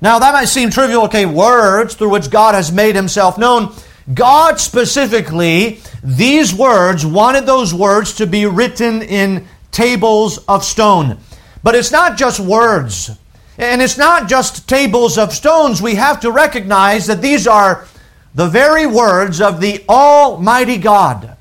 Now, 0.01 0.21
that 0.21 0.33
might 0.33 0.45
seem 0.45 0.71
trivial, 0.71 1.07
okay, 1.07 1.27
words 1.27 1.97
through 1.97 2.11
which 2.11 2.31
God 2.31 2.55
has 2.55 2.71
made 2.71 2.95
himself 2.95 3.37
known. 3.37 3.75
God 4.13 4.61
specifically, 4.61 5.81
these 6.03 6.55
words, 6.55 7.05
wanted 7.05 7.47
those 7.47 7.75
words 7.75 8.15
to 8.17 8.27
be 8.27 8.47
written 8.47 9.03
in 9.03 9.47
tables 9.73 10.39
of 10.47 10.65
stone. 10.65 11.19
But 11.63 11.75
it's 11.75 11.91
not 11.91 12.17
just 12.17 12.39
words. 12.39 13.11
And 13.59 13.81
it's 13.83 13.99
not 13.99 14.29
just 14.29 14.69
tables 14.69 15.19
of 15.19 15.33
stones. 15.33 15.81
We 15.81 15.95
have 15.95 16.21
to 16.21 16.31
recognize 16.31 17.07
that 17.07 17.23
these 17.23 17.47
are 17.47 17.87
the 18.35 18.47
very 18.47 18.87
words 18.87 19.41
of 19.41 19.61
the 19.61 19.85
Almighty 19.89 20.77
God. 20.77 21.37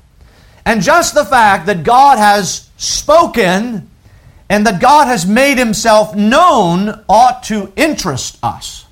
And 0.64 0.82
just 0.82 1.14
the 1.14 1.24
fact 1.24 1.66
that 1.66 1.84
God 1.84 2.18
has 2.18 2.68
spoken 2.76 3.88
and 4.48 4.66
that 4.66 4.80
God 4.80 5.06
has 5.06 5.26
made 5.26 5.58
himself 5.58 6.16
known 6.16 7.04
ought 7.08 7.42
to 7.44 7.72
interest 7.76 8.38
us. 8.42 8.86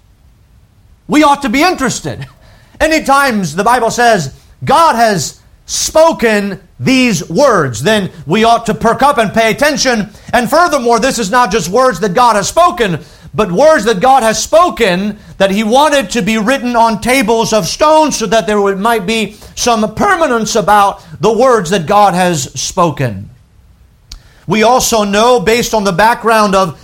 We 1.08 1.22
ought 1.22 1.42
to 1.42 1.48
be 1.48 1.62
interested. 1.62 2.26
Any 2.80 3.04
times 3.04 3.54
the 3.54 3.64
Bible 3.64 3.90
says 3.90 4.38
God 4.64 4.96
has 4.96 5.40
spoken 5.66 6.60
these 6.78 7.28
words, 7.30 7.82
then 7.82 8.10
we 8.26 8.44
ought 8.44 8.66
to 8.66 8.74
perk 8.74 9.02
up 9.02 9.18
and 9.18 9.32
pay 9.32 9.50
attention. 9.50 10.10
And 10.32 10.50
furthermore, 10.50 11.00
this 11.00 11.18
is 11.18 11.30
not 11.30 11.50
just 11.50 11.68
words 11.68 12.00
that 12.00 12.14
God 12.14 12.36
has 12.36 12.48
spoken, 12.48 13.00
but 13.32 13.50
words 13.50 13.84
that 13.84 14.00
God 14.00 14.22
has 14.22 14.42
spoken 14.42 15.18
that 15.38 15.50
He 15.50 15.64
wanted 15.64 16.10
to 16.10 16.22
be 16.22 16.38
written 16.38 16.76
on 16.76 17.00
tables 17.00 17.52
of 17.52 17.66
stone 17.66 18.12
so 18.12 18.26
that 18.26 18.46
there 18.46 18.76
might 18.76 19.06
be 19.06 19.32
some 19.56 19.94
permanence 19.94 20.54
about 20.54 21.04
the 21.20 21.32
words 21.32 21.70
that 21.70 21.86
God 21.86 22.14
has 22.14 22.52
spoken. 22.60 23.30
We 24.46 24.62
also 24.62 25.04
know, 25.04 25.40
based 25.40 25.74
on 25.74 25.84
the 25.84 25.92
background 25.92 26.54
of 26.54 26.80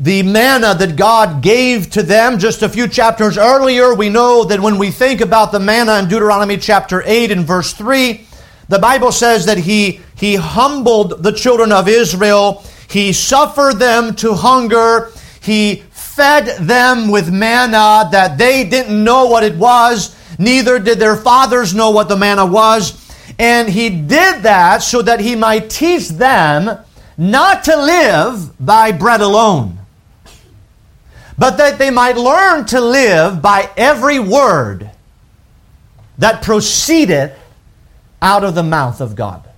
the 0.00 0.22
manna 0.22 0.74
that 0.74 0.96
God 0.96 1.42
gave 1.42 1.90
to 1.90 2.02
them 2.02 2.38
just 2.38 2.62
a 2.62 2.70
few 2.70 2.88
chapters 2.88 3.36
earlier, 3.36 3.94
we 3.94 4.08
know 4.08 4.44
that 4.44 4.58
when 4.58 4.78
we 4.78 4.90
think 4.90 5.20
about 5.20 5.52
the 5.52 5.60
manna 5.60 5.98
in 5.98 6.08
Deuteronomy 6.08 6.56
chapter 6.56 7.02
8 7.04 7.30
and 7.30 7.46
verse 7.46 7.74
3, 7.74 8.26
the 8.70 8.78
Bible 8.78 9.12
says 9.12 9.44
that 9.44 9.58
he, 9.58 10.00
he 10.16 10.36
humbled 10.36 11.22
the 11.22 11.32
children 11.32 11.70
of 11.70 11.86
Israel, 11.86 12.64
he 12.88 13.12
suffered 13.12 13.74
them 13.74 14.14
to 14.16 14.32
hunger, 14.32 15.12
he 15.42 15.84
fed 15.90 16.46
them 16.66 17.10
with 17.10 17.30
manna 17.30 18.08
that 18.10 18.38
they 18.38 18.64
didn't 18.64 19.04
know 19.04 19.26
what 19.26 19.42
it 19.42 19.56
was, 19.56 20.16
neither 20.38 20.78
did 20.78 20.98
their 20.98 21.16
fathers 21.16 21.74
know 21.74 21.90
what 21.90 22.08
the 22.08 22.16
manna 22.16 22.46
was. 22.46 22.96
And 23.38 23.68
he 23.68 23.90
did 23.90 24.44
that 24.44 24.82
so 24.82 25.02
that 25.02 25.20
he 25.20 25.36
might 25.36 25.68
teach 25.68 26.08
them 26.08 26.78
not 27.18 27.64
to 27.64 27.76
live 27.76 28.64
by 28.64 28.92
bread 28.92 29.20
alone, 29.20 29.79
but 31.40 31.56
that 31.56 31.78
they 31.78 31.88
might 31.88 32.18
learn 32.18 32.66
to 32.66 32.78
live 32.82 33.40
by 33.40 33.70
every 33.74 34.18
word 34.18 34.90
that 36.18 36.42
proceedeth 36.42 37.32
out 38.20 38.44
of 38.44 38.54
the 38.54 38.62
mouth 38.62 39.00
of 39.00 39.16
God. 39.16 39.48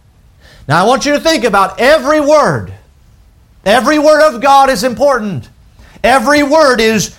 Now 0.68 0.84
I 0.84 0.86
want 0.86 1.06
you 1.06 1.12
to 1.14 1.18
think 1.18 1.42
about 1.42 1.80
every 1.80 2.20
word. 2.20 2.72
Every 3.64 3.98
word 3.98 4.32
of 4.32 4.40
God 4.40 4.70
is 4.70 4.84
important. 4.84 5.48
Every 6.04 6.44
word 6.44 6.80
is 6.80 7.18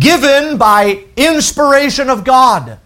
given 0.00 0.58
by 0.58 1.04
inspiration 1.16 2.10
of 2.10 2.24
God 2.24 2.76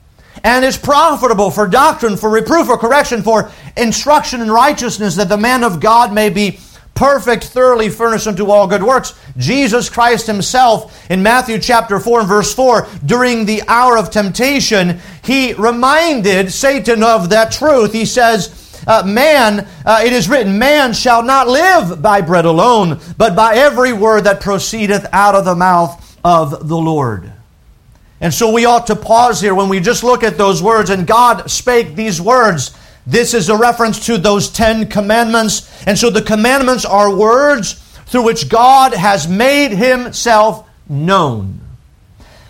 and 0.42 0.66
is 0.66 0.76
profitable 0.76 1.50
for 1.50 1.66
doctrine, 1.66 2.18
for 2.18 2.28
reproof, 2.28 2.66
for 2.66 2.76
correction, 2.76 3.22
for 3.22 3.50
instruction 3.74 4.42
in 4.42 4.50
righteousness, 4.50 5.16
that 5.16 5.30
the 5.30 5.38
man 5.38 5.64
of 5.64 5.80
God 5.80 6.12
may 6.12 6.28
be 6.28 6.58
perfect, 6.94 7.44
thoroughly 7.44 7.88
furnished 7.88 8.26
unto 8.26 8.50
all 8.50 8.66
good 8.66 8.82
works. 8.82 9.14
Jesus 9.36 9.88
Christ 9.88 10.26
himself 10.26 11.10
in 11.10 11.22
Matthew 11.22 11.58
chapter 11.58 11.98
4 11.98 12.20
and 12.20 12.28
verse 12.28 12.54
4, 12.54 12.86
during 13.04 13.44
the 13.44 13.62
hour 13.68 13.98
of 13.98 14.10
temptation, 14.10 15.00
he 15.24 15.54
reminded 15.54 16.52
Satan 16.52 17.02
of 17.02 17.30
that 17.30 17.52
truth. 17.52 17.92
He 17.92 18.06
says, 18.06 18.60
uh, 18.86 19.02
man, 19.04 19.66
uh, 19.84 20.02
it 20.04 20.12
is 20.12 20.28
written, 20.28 20.58
man 20.58 20.92
shall 20.92 21.22
not 21.22 21.48
live 21.48 22.02
by 22.02 22.20
bread 22.20 22.44
alone, 22.44 23.00
but 23.16 23.34
by 23.34 23.56
every 23.56 23.92
word 23.92 24.24
that 24.24 24.40
proceedeth 24.40 25.06
out 25.12 25.34
of 25.34 25.44
the 25.44 25.54
mouth 25.54 26.18
of 26.24 26.68
the 26.68 26.76
Lord. 26.76 27.32
And 28.20 28.32
so 28.32 28.52
we 28.52 28.64
ought 28.64 28.86
to 28.86 28.96
pause 28.96 29.40
here 29.40 29.54
when 29.54 29.68
we 29.68 29.80
just 29.80 30.04
look 30.04 30.22
at 30.22 30.38
those 30.38 30.62
words, 30.62 30.90
and 30.90 31.06
God 31.06 31.50
spake 31.50 31.94
these 31.94 32.20
words. 32.20 32.76
This 33.06 33.34
is 33.34 33.48
a 33.48 33.56
reference 33.56 34.06
to 34.06 34.16
those 34.16 34.48
Ten 34.48 34.88
Commandments. 34.88 35.70
And 35.86 35.98
so 35.98 36.10
the 36.10 36.22
commandments 36.22 36.84
are 36.84 37.14
words 37.14 37.74
through 38.06 38.22
which 38.22 38.48
God 38.48 38.94
has 38.94 39.28
made 39.28 39.72
Himself 39.72 40.68
known. 40.88 41.60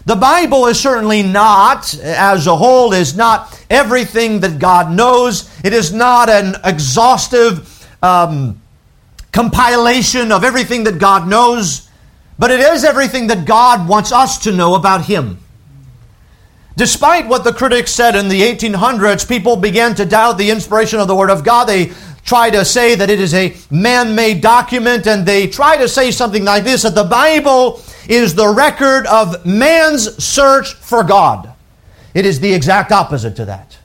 The 0.07 0.17
Bible 0.17 0.67
is 0.67 0.79
certainly 0.79 1.23
not, 1.23 1.95
as 1.99 2.47
a 2.47 2.55
whole, 2.55 2.93
is 2.93 3.17
not 3.17 3.59
everything 3.71 4.41
that 4.41 4.59
God 4.59 4.91
knows. 4.91 5.51
It 5.65 5.73
is 5.73 5.93
not 5.93 6.29
an 6.29 6.57
exhaustive 6.63 7.89
um, 8.03 8.61
compilation 9.33 10.31
of 10.31 10.45
everything 10.45 10.85
that 10.85 10.99
God 10.99 11.27
knows, 11.27 11.89
but 12.39 12.51
it 12.51 12.61
is 12.61 12.85
everything 12.85 13.29
that 13.29 13.47
God 13.47 13.89
wants 13.89 14.13
us 14.13 14.39
to 14.45 14.53
know 14.53 14.75
about 14.75 15.07
Him. 15.07 15.39
Despite 16.77 17.29
what 17.29 17.45
the 17.45 17.53
critics 17.53 17.93
said 17.93 18.17
in 18.17 18.29
the 18.29 18.43
1800s, 18.43 19.29
people 19.29 19.57
began 19.57 19.95
to 19.95 20.05
doubt 20.05 20.39
the 20.39 20.51
inspiration 20.51 20.99
of 20.99 21.07
the 21.07 21.15
Word 21.15 21.31
of 21.31 21.45
God. 21.45 21.67
They 21.67 21.93
try 22.25 22.51
to 22.51 22.65
say 22.65 22.97
that 22.97 23.11
it 23.11 23.21
is 23.21 23.33
a 23.33 23.57
man 23.71 24.17
made 24.17 24.41
document, 24.41 25.07
and 25.07 25.25
they 25.25 25.47
try 25.47 25.77
to 25.77 25.89
say 25.89 26.11
something 26.11 26.45
like 26.45 26.65
this 26.65 26.83
that 26.83 26.97
the 26.97 27.05
Bible 27.05 27.81
is 28.09 28.35
the 28.35 28.49
record 28.49 29.07
of 29.07 29.47
man's 29.47 30.23
search 30.23 30.75
for 30.75 31.05
God. 31.05 31.53
It 32.13 32.27
is 32.27 32.41
the 32.41 32.53
exact 32.53 32.91
opposite 32.91 33.37
to 33.37 33.45
that. 33.45 33.79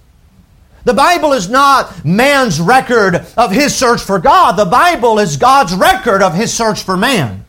The 0.83 0.93
Bible 0.93 1.33
is 1.33 1.47
not 1.47 2.03
man's 2.03 2.59
record 2.59 3.27
of 3.37 3.51
his 3.51 3.75
search 3.75 4.01
for 4.01 4.17
God, 4.17 4.53
the 4.53 4.65
Bible 4.65 5.19
is 5.19 5.37
God's 5.37 5.75
record 5.75 6.23
of 6.23 6.33
his 6.33 6.51
search 6.51 6.81
for 6.81 6.97
man 6.97 7.45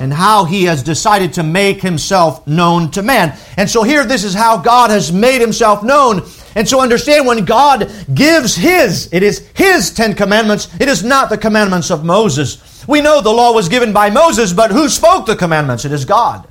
and 0.00 0.12
how 0.12 0.44
he 0.44 0.64
has 0.64 0.82
decided 0.82 1.34
to 1.34 1.42
make 1.42 1.82
himself 1.82 2.46
known 2.46 2.90
to 2.90 3.02
man. 3.02 3.38
And 3.58 3.68
so 3.68 3.82
here, 3.82 4.04
this 4.04 4.24
is 4.24 4.34
how 4.34 4.56
God 4.56 4.90
has 4.90 5.12
made 5.12 5.40
himself 5.40 5.82
known. 5.82 6.22
And 6.56 6.66
so 6.66 6.80
understand 6.80 7.26
when 7.26 7.44
God 7.44 7.92
gives 8.12 8.56
his, 8.56 9.12
it 9.12 9.22
is 9.22 9.46
his 9.54 9.92
Ten 9.92 10.14
Commandments, 10.14 10.68
it 10.80 10.88
is 10.88 11.04
not 11.04 11.28
the 11.28 11.38
commandments 11.38 11.90
of 11.90 12.02
Moses. 12.02 12.84
We 12.88 13.02
know 13.02 13.20
the 13.20 13.30
law 13.30 13.52
was 13.52 13.68
given 13.68 13.92
by 13.92 14.08
Moses, 14.08 14.52
but 14.54 14.70
who 14.70 14.88
spoke 14.88 15.26
the 15.26 15.36
commandments? 15.36 15.84
It 15.84 15.92
is 15.92 16.06
God, 16.06 16.48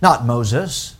not 0.00 0.24
Moses. 0.24 0.96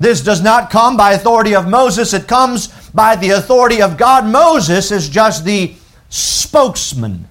This 0.00 0.22
does 0.22 0.40
not 0.42 0.70
come 0.70 0.96
by 0.96 1.12
authority 1.12 1.54
of 1.54 1.68
Moses, 1.68 2.14
it 2.14 2.26
comes 2.26 2.68
by 2.90 3.16
the 3.16 3.30
authority 3.30 3.82
of 3.82 3.98
God. 3.98 4.24
Moses 4.24 4.90
is 4.90 5.08
just 5.08 5.44
the 5.44 5.74
spokesman 6.08 7.28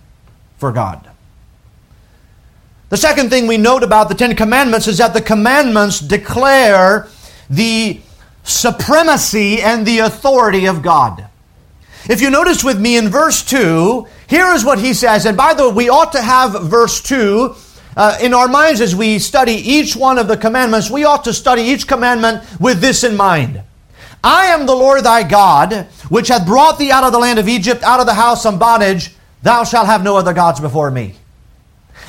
for 0.57 0.71
God. 0.71 1.09
The 2.89 2.97
second 2.97 3.29
thing 3.29 3.47
we 3.47 3.57
note 3.57 3.83
about 3.83 4.07
the 4.07 4.15
Ten 4.15 4.35
Commandments 4.35 4.87
is 4.87 4.99
that 4.99 5.13
the 5.13 5.21
commandments 5.21 5.99
declare 5.99 7.07
the 7.49 7.99
supremacy 8.43 9.61
and 9.61 9.85
the 9.85 9.99
authority 9.99 10.67
of 10.67 10.81
God. 10.81 11.27
If 12.09 12.21
you 12.21 12.29
notice 12.29 12.63
with 12.63 12.79
me 12.79 12.95
in 12.95 13.09
verse 13.09 13.43
2, 13.43 14.07
here 14.27 14.53
is 14.53 14.63
what 14.63 14.79
he 14.79 14.93
says. 14.93 15.25
And 15.25 15.35
by 15.35 15.53
the 15.53 15.67
way, 15.67 15.75
we 15.75 15.89
ought 15.89 16.13
to 16.13 16.21
have 16.21 16.69
verse 16.69 17.01
2 17.01 17.55
uh, 17.97 18.17
in 18.21 18.33
our 18.33 18.47
minds 18.47 18.79
as 18.79 18.95
we 18.95 19.19
study 19.19 19.53
each 19.53 19.93
one 19.93 20.17
of 20.17 20.29
the 20.29 20.37
commandments. 20.37 20.89
We 20.89 21.03
ought 21.03 21.25
to 21.25 21.33
study 21.33 21.63
each 21.63 21.87
commandment 21.87 22.45
with 22.57 22.79
this 22.79 23.03
in 23.03 23.17
mind. 23.17 23.61
I 24.23 24.47
am 24.47 24.65
the 24.65 24.75
Lord 24.75 25.03
thy 25.03 25.27
God, 25.27 25.87
which 26.07 26.29
hath 26.29 26.45
brought 26.45 26.79
thee 26.79 26.91
out 26.91 27.03
of 27.03 27.11
the 27.11 27.19
land 27.19 27.37
of 27.37 27.49
Egypt, 27.49 27.83
out 27.83 27.99
of 27.99 28.05
the 28.05 28.13
house 28.13 28.45
of 28.45 28.59
bondage. 28.59 29.13
Thou 29.43 29.65
shalt 29.65 29.87
have 29.87 30.03
no 30.03 30.15
other 30.15 30.33
gods 30.33 30.61
before 30.61 30.89
me. 30.89 31.15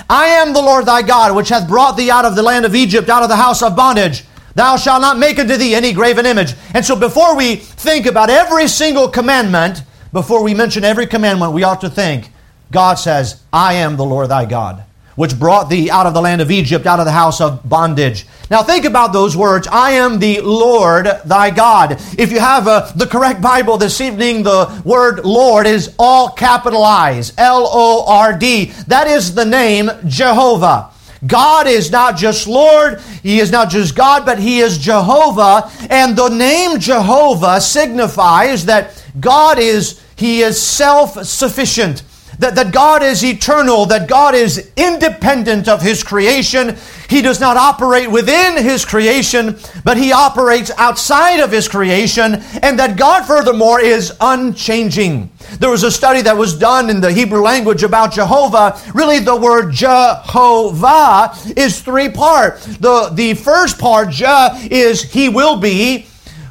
I 0.08 0.26
am 0.26 0.52
the 0.52 0.62
Lord 0.62 0.86
thy 0.86 1.02
God, 1.02 1.36
which 1.36 1.50
hath 1.50 1.68
brought 1.68 1.96
thee 1.96 2.10
out 2.10 2.24
of 2.24 2.34
the 2.34 2.42
land 2.42 2.64
of 2.64 2.74
Egypt, 2.74 3.08
out 3.08 3.22
of 3.22 3.28
the 3.28 3.36
house 3.36 3.62
of 3.62 3.76
bondage. 3.76 4.24
Thou 4.54 4.76
shalt 4.76 5.02
not 5.02 5.18
make 5.18 5.38
unto 5.38 5.56
thee 5.56 5.74
any 5.74 5.92
graven 5.92 6.26
image. 6.26 6.54
And 6.74 6.84
so 6.84 6.96
before 6.96 7.36
we 7.36 7.56
think 7.56 8.06
about 8.06 8.30
every 8.30 8.68
single 8.68 9.08
commandment, 9.08 9.82
before 10.12 10.42
we 10.42 10.54
mention 10.54 10.84
every 10.84 11.06
commandment, 11.06 11.52
we 11.52 11.62
ought 11.62 11.82
to 11.82 11.90
think 11.90 12.30
God 12.70 12.94
says, 12.94 13.42
I 13.52 13.74
am 13.74 13.96
the 13.96 14.04
Lord 14.04 14.30
thy 14.30 14.46
God 14.46 14.84
which 15.18 15.37
brought 15.37 15.68
thee 15.68 15.90
out 15.90 16.06
of 16.06 16.14
the 16.14 16.20
land 16.20 16.40
of 16.40 16.48
Egypt, 16.48 16.87
out 16.87 17.00
of 17.00 17.04
the 17.04 17.10
house 17.10 17.40
of 17.40 17.68
bondage. 17.68 18.25
Now 18.52 18.62
think 18.62 18.84
about 18.84 19.12
those 19.12 19.37
words. 19.37 19.66
I 19.66 19.90
am 19.90 20.20
the 20.20 20.40
Lord 20.42 21.08
thy 21.25 21.50
God. 21.50 22.00
If 22.16 22.30
you 22.30 22.38
have 22.38 22.68
uh, 22.68 22.92
the 22.94 23.04
correct 23.04 23.42
Bible 23.42 23.78
this 23.78 24.00
evening, 24.00 24.44
the 24.44 24.80
word 24.84 25.25
Lord 25.25 25.66
is 25.66 25.92
all 25.98 26.28
capitalized. 26.28 27.34
L-O-R-D. 27.37 28.66
That 28.87 29.08
is 29.08 29.34
the 29.34 29.44
name 29.44 29.90
Jehovah. 30.06 30.90
God 31.26 31.66
is 31.66 31.90
not 31.90 32.16
just 32.16 32.46
Lord, 32.46 33.00
He 33.25 33.40
is 33.40 33.50
not 33.50 33.70
just 33.70 33.96
God, 33.96 34.25
but 34.25 34.38
He 34.38 34.60
is 34.60 34.78
Jehovah. 34.78 35.68
And 35.90 36.14
the 36.14 36.28
name 36.28 36.78
Jehovah 36.78 37.60
signifies 37.60 38.66
that 38.66 39.04
God 39.18 39.58
is, 39.58 40.00
He 40.14 40.42
is 40.42 40.62
self-sufficient 40.62 42.04
that, 42.38 42.54
that 42.54 42.73
God 42.73 43.02
is 43.02 43.25
eternal, 43.25 43.87
that 43.87 44.09
God 44.09 44.35
is 44.35 44.71
independent 44.76 45.68
of 45.68 45.83
His 45.83 46.02
creation. 46.02 46.76
He 47.09 47.23
does 47.23 47.40
not 47.40 47.57
operate 47.57 48.11
within 48.11 48.62
His 48.62 48.85
creation, 48.85 49.59
but 49.85 49.97
He 49.97 50.12
operates 50.12 50.71
outside 50.76 51.40
of 51.40 51.50
His 51.50 51.68
creation, 51.68 52.37
and 52.62 52.78
that 52.78 52.97
God, 52.97 53.26
furthermore, 53.26 53.80
is 53.80 54.12
unchanging. 54.21 55.30
There 55.59 55.71
was 55.71 55.83
a 55.83 55.90
study 55.90 56.23
that 56.23 56.37
was 56.37 56.57
done 56.57 56.90
in 56.90 57.00
the 57.00 57.12
Hebrew 57.12 57.40
language 57.40 57.83
about 57.83 58.12
Jehovah. 58.12 58.80
Really, 58.95 59.18
the 59.18 59.37
word 59.37 59.73
Jehovah 59.73 61.35
is 61.57 61.80
three 61.80 62.09
part. 62.09 62.61
The, 62.61 63.11
the 63.12 63.35
first 63.35 63.78
part, 63.78 64.11
Je, 64.11 64.68
is 64.71 65.02
He 65.02 65.28
will 65.28 65.59
be. 65.59 66.07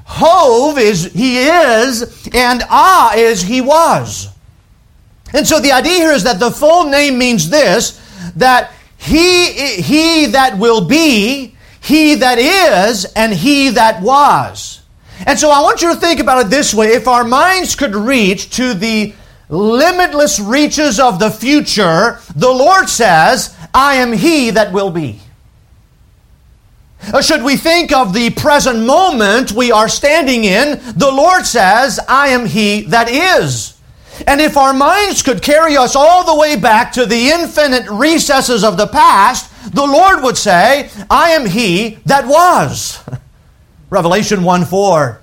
Hove 0.06 0.78
is 0.78 1.12
He 1.14 1.38
is, 1.40 2.28
and 2.34 2.64
Ah 2.70 3.14
is 3.16 3.42
He 3.42 3.62
was. 3.62 4.30
And 5.34 5.46
so 5.46 5.60
the 5.60 5.72
idea 5.72 5.96
here 5.96 6.12
is 6.12 6.24
that 6.24 6.40
the 6.40 6.52
full 6.52 6.86
name 6.86 7.18
means 7.18 7.50
this 7.50 8.04
that 8.36 8.72
he, 8.98 9.52
he 9.82 10.28
that 10.28 10.58
will 10.58 10.82
be, 10.82 11.56
he 11.82 12.16
that 12.16 12.38
is, 12.38 13.06
and 13.06 13.34
he 13.34 13.70
that 13.70 14.02
was. 14.02 14.82
And 15.26 15.38
so 15.40 15.50
I 15.50 15.62
want 15.62 15.82
you 15.82 15.94
to 15.94 16.00
think 16.00 16.20
about 16.20 16.46
it 16.46 16.50
this 16.50 16.74
way 16.74 16.88
if 16.88 17.08
our 17.08 17.24
minds 17.24 17.76
could 17.76 17.96
reach 17.96 18.56
to 18.58 18.74
the 18.74 19.14
limitless 19.50 20.40
reaches 20.40 21.00
of 21.00 21.20
the 21.20 21.32
future, 21.32 22.20
the 22.36 22.50
Lord 22.52 22.90
says, 22.90 23.56
I 23.74 23.96
am 23.96 24.14
he 24.14 24.52
that 24.52 24.74
will 24.74 24.92
be. 24.92 25.20
Or 27.14 27.22
should 27.22 27.44
we 27.44 27.56
think 27.56 27.92
of 27.92 28.14
the 28.14 28.32
present 28.32 28.86
moment 28.86 29.52
we 29.52 29.72
are 29.72 29.88
standing 29.88 30.44
in, 30.44 30.80
the 30.96 31.12
Lord 31.12 31.46
says, 31.46 32.00
I 32.08 32.30
am 32.30 32.46
he 32.46 32.82
that 32.84 33.10
is. 33.10 33.77
And 34.26 34.42
if 34.42 34.58
our 34.58 34.74
minds 34.74 35.22
could 35.22 35.42
carry 35.42 35.78
us 35.78 35.96
all 35.96 36.26
the 36.26 36.40
way 36.40 36.56
back 36.56 36.92
to 36.94 37.06
the 37.06 37.30
infinite 37.30 37.90
recesses 37.90 38.64
of 38.64 38.78
the 38.78 38.88
past, 38.88 39.52
the 39.74 39.86
Lord 39.86 40.24
would 40.24 40.38
say, 40.38 40.90
I 41.10 41.32
am 41.32 41.46
He 41.46 42.00
that 42.06 42.26
was. 42.26 43.04
Revelation 43.90 44.44
1 44.44 44.66
4 44.66 45.22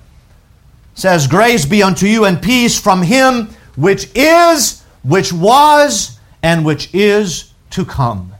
says, 0.93 1.27
Grace 1.27 1.65
be 1.65 1.83
unto 1.83 2.05
you 2.05 2.25
and 2.25 2.41
peace 2.41 2.79
from 2.79 3.01
Him 3.01 3.49
which 3.75 4.09
is, 4.15 4.83
which 5.03 5.33
was, 5.33 6.19
and 6.41 6.65
which 6.65 6.93
is 6.93 7.53
to 7.71 7.85
come. 7.85 8.34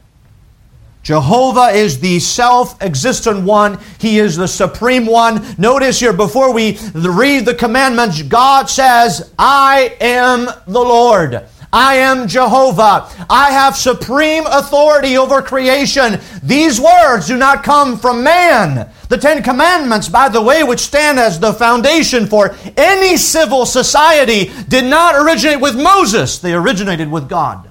Jehovah 1.05 1.67
is 1.67 1.99
the 1.99 2.19
self 2.19 2.81
existent 2.81 3.43
one. 3.43 3.77
He 3.99 4.17
is 4.17 4.35
the 4.35 4.47
supreme 4.47 5.05
one. 5.05 5.45
Notice 5.59 5.99
here, 5.99 6.13
before 6.13 6.51
we 6.51 6.79
read 6.95 7.45
the 7.45 7.53
commandments, 7.53 8.23
God 8.23 8.71
says, 8.71 9.31
I 9.37 9.95
am 10.01 10.47
the 10.65 10.79
Lord. 10.79 11.47
I 11.71 11.97
am 11.97 12.27
Jehovah. 12.27 13.07
I 13.29 13.51
have 13.51 13.75
supreme 13.75 14.45
authority 14.47 15.15
over 15.15 15.43
creation. 15.43 16.19
These 16.41 16.81
words 16.81 17.27
do 17.27 17.37
not 17.37 17.63
come 17.63 17.99
from 17.99 18.23
man. 18.23 18.89
The 19.07 19.17
Ten 19.17 19.43
Commandments, 19.43 20.09
by 20.09 20.29
the 20.29 20.41
way, 20.41 20.63
which 20.63 20.79
stand 20.79 21.19
as 21.19 21.39
the 21.39 21.53
foundation 21.53 22.25
for 22.25 22.55
any 22.77 23.15
civil 23.17 23.67
society, 23.67 24.51
did 24.67 24.85
not 24.85 25.15
originate 25.23 25.61
with 25.61 25.75
Moses. 25.75 26.39
They 26.39 26.55
originated 26.55 27.11
with 27.11 27.29
God. 27.29 27.69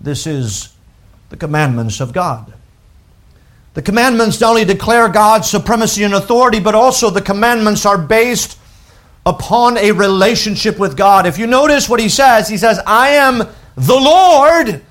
This 0.00 0.26
is 0.26 0.69
the 1.30 1.36
commandments 1.36 2.00
of 2.00 2.12
God. 2.12 2.52
The 3.74 3.82
commandments 3.82 4.40
not 4.40 4.50
only 4.50 4.64
declare 4.64 5.08
God's 5.08 5.48
supremacy 5.48 6.02
and 6.02 6.12
authority, 6.12 6.60
but 6.60 6.74
also 6.74 7.08
the 7.08 7.22
commandments 7.22 7.86
are 7.86 7.96
based 7.96 8.58
upon 9.24 9.78
a 9.78 9.92
relationship 9.92 10.78
with 10.78 10.96
God. 10.96 11.26
If 11.26 11.38
you 11.38 11.46
notice 11.46 11.88
what 11.88 12.00
he 12.00 12.08
says, 12.08 12.48
he 12.48 12.58
says, 12.58 12.80
I 12.86 13.10
am 13.10 13.38
the 13.76 13.94
Lord. 13.94 14.82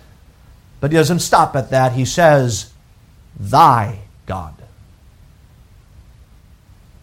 But 0.80 0.92
he 0.92 0.98
doesn't 0.98 1.20
stop 1.20 1.56
at 1.56 1.72
that. 1.72 1.92
He 1.92 2.06
says, 2.06 2.72
Thy 3.38 4.00
God. 4.26 4.54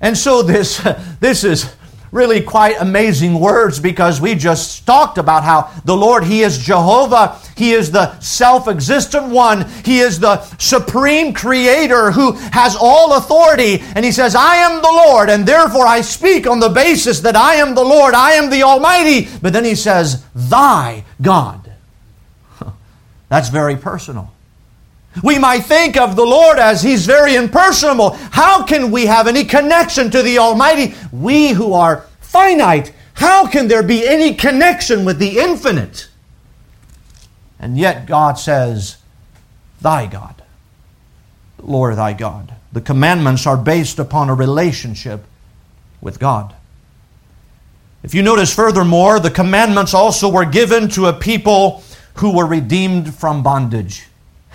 And 0.01 0.17
so 0.17 0.43
this, 0.43 0.79
this 1.21 1.45
is 1.45 1.75
really 2.13 2.41
quite 2.41 2.81
amazing 2.81 3.39
words 3.39 3.81
because 3.81 4.21
we 4.21 4.35
just 4.35 4.87
talked 4.87 5.19
about 5.19 5.45
how 5.45 5.71
the 5.85 5.97
Lord, 5.97 6.25
He 6.25 6.43
is 6.43 6.59
Jehovah. 6.59 7.39
He 7.57 7.73
is 7.73 7.91
the 7.91 8.19
self 8.21 8.69
existent 8.69 9.29
one. 9.29 9.69
He 9.85 10.01
is 10.01 10.21
the 10.21 10.43
supreme 10.59 11.33
creator 11.33 12.11
who 12.11 12.33
has 12.53 12.77
all 12.79 13.17
authority. 13.17 13.81
And 13.95 14.05
He 14.05 14.13
says, 14.13 14.35
I 14.35 14.57
am 14.57 14.83
the 14.83 15.03
Lord, 15.07 15.31
and 15.31 15.47
therefore 15.47 15.87
I 15.87 16.01
speak 16.01 16.47
on 16.47 16.61
the 16.61 16.69
basis 16.69 17.21
that 17.21 17.37
I 17.37 17.57
am 17.57 17.75
the 17.75 17.85
Lord, 17.85 18.15
I 18.15 18.33
am 18.33 18.51
the 18.51 18.63
Almighty. 18.63 19.29
But 19.43 19.53
then 19.53 19.65
He 19.65 19.75
says, 19.75 20.25
Thy 20.35 21.05
God. 21.21 21.73
That's 23.29 23.49
very 23.49 23.77
personal. 23.77 24.33
We 25.23 25.39
might 25.39 25.61
think 25.61 25.97
of 25.97 26.17
the 26.17 26.25
Lord 26.25 26.59
as 26.59 26.83
He's 26.83 27.07
very 27.07 27.35
impersonal. 27.37 28.11
How 28.11 28.65
can 28.65 28.91
we 28.91 29.07
have 29.07 29.27
any 29.27 29.45
connection 29.45 30.11
to 30.11 30.23
the 30.23 30.39
Almighty? 30.39 30.95
We 31.13 31.51
who 31.51 31.73
are 31.73 32.07
finite, 32.21 32.93
how 33.15 33.47
can 33.47 33.69
there 33.69 33.83
be 33.83 34.07
any 34.07 34.35
connection 34.35 35.05
with 35.05 35.19
the 35.19 35.39
infinite? 35.39 36.09
And 37.59 37.79
yet 37.79 38.07
God 38.07 38.39
says, 38.39 38.99
Thy 39.81 40.07
God, 40.07 40.43
Lord 41.63 41.97
thy 41.97 42.13
God. 42.13 42.55
The 42.73 42.81
commandments 42.83 43.47
are 43.47 43.57
based 43.57 43.99
upon 43.99 44.29
a 44.29 44.35
relationship 44.35 45.25
with 46.01 46.19
God. 46.19 46.55
If 48.03 48.15
you 48.15 48.23
notice 48.23 48.55
furthermore, 48.55 49.19
the 49.19 49.31
commandments 49.31 49.95
also 49.95 50.29
were 50.29 50.45
given 50.45 50.89
to 50.91 51.07
a 51.07 51.13
people 51.13 51.83
who 52.17 52.37
were 52.37 52.47
redeemed 52.47 53.15
from 53.15 53.43
bondage. 53.43 54.09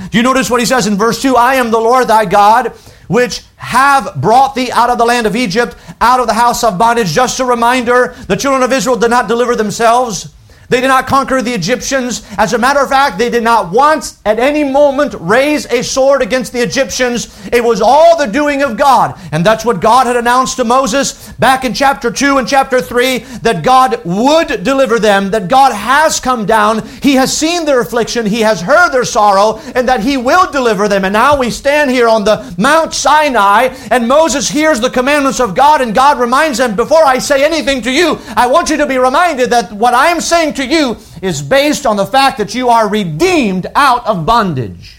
Do 0.10 0.18
you 0.18 0.24
notice 0.24 0.50
what 0.50 0.60
he 0.60 0.66
says 0.66 0.88
in 0.88 0.98
verse 0.98 1.22
2? 1.22 1.36
I 1.36 1.56
am 1.56 1.72
the 1.72 1.80
Lord 1.80 2.08
thy 2.08 2.26
God, 2.26 2.74
which 3.08 3.44
have 3.58 4.16
brought 4.16 4.56
thee 4.56 4.72
out 4.72 4.90
of 4.90 4.98
the 4.98 5.06
land 5.06 5.28
of 5.28 5.36
Egypt, 5.36 5.76
out 6.00 6.20
of 6.20 6.28
the 6.28 6.34
house 6.34 6.64
of 6.64 6.78
bondage. 6.78 7.10
Just 7.10 7.40
a 7.40 7.46
reminder 7.46 8.16
the 8.28 8.36
children 8.36 8.64
of 8.64 8.72
Israel 8.72 8.96
did 8.96 9.10
not 9.10 9.28
deliver 9.28 9.56
themselves. 9.56 10.34
They 10.72 10.80
did 10.80 10.88
not 10.88 11.06
conquer 11.06 11.42
the 11.42 11.52
Egyptians. 11.54 12.26
As 12.38 12.54
a 12.54 12.58
matter 12.58 12.80
of 12.80 12.88
fact, 12.88 13.18
they 13.18 13.30
did 13.30 13.44
not 13.44 13.74
once 13.74 14.22
at 14.24 14.40
any 14.40 14.64
moment 14.64 15.14
raise 15.20 15.66
a 15.66 15.84
sword 15.84 16.22
against 16.22 16.54
the 16.54 16.62
Egyptians. 16.62 17.28
It 17.52 17.62
was 17.62 17.82
all 17.82 18.18
the 18.18 18.26
doing 18.26 18.62
of 18.62 18.78
God. 18.78 19.20
And 19.34 19.46
that's 19.46 19.66
what 19.66 19.82
God 19.82 20.08
had 20.08 20.16
announced 20.16 20.56
to 20.56 20.64
Moses 20.64 21.34
back 21.34 21.66
in 21.66 21.74
chapter 21.74 22.10
2 22.10 22.38
and 22.38 22.48
chapter 22.48 22.80
3 22.80 23.18
that 23.42 23.66
God 23.66 24.00
would 24.06 24.64
deliver 24.64 24.98
them, 24.98 25.32
that 25.32 25.50
God 25.50 25.74
has 25.74 26.22
come 26.22 26.46
down. 26.46 26.88
He 27.04 27.16
has 27.16 27.36
seen 27.36 27.66
their 27.66 27.82
affliction, 27.82 28.26
He 28.26 28.40
has 28.40 28.62
heard 28.62 28.94
their 28.94 29.04
sorrow, 29.04 29.60
and 29.76 29.90
that 29.90 30.00
He 30.00 30.16
will 30.16 30.50
deliver 30.54 30.88
them. 30.88 31.04
And 31.04 31.12
now 31.12 31.38
we 31.38 31.50
stand 31.50 31.92
here 31.92 32.08
on 32.08 32.24
the 32.24 32.56
Mount 32.58 32.94
Sinai, 32.94 33.76
and 33.92 34.08
Moses 34.08 34.48
hears 34.48 34.80
the 34.80 34.90
commandments 34.90 35.42
of 35.42 35.54
God, 35.54 35.82
and 35.82 35.94
God 35.94 36.18
reminds 36.18 36.60
them, 36.60 36.78
Before 36.78 37.04
I 37.04 37.18
say 37.18 37.44
anything 37.44 37.82
to 37.82 37.92
you, 37.92 38.20
I 38.38 38.48
want 38.48 38.70
you 38.70 38.78
to 38.78 38.88
be 38.88 38.98
reminded 38.98 39.50
that 39.50 39.74
what 39.74 39.94
I 39.94 40.08
am 40.08 40.22
saying 40.22 40.54
to 40.54 40.61
to 40.62 40.74
you 40.74 40.98
is 41.22 41.42
based 41.42 41.86
on 41.86 41.98
the 41.98 42.06
fact 42.06 42.38
that 42.38 42.56
you 42.56 42.70
are 42.70 42.90
redeemed 42.90 43.68
out 43.76 44.06
of 44.06 44.26
bondage. 44.26 44.98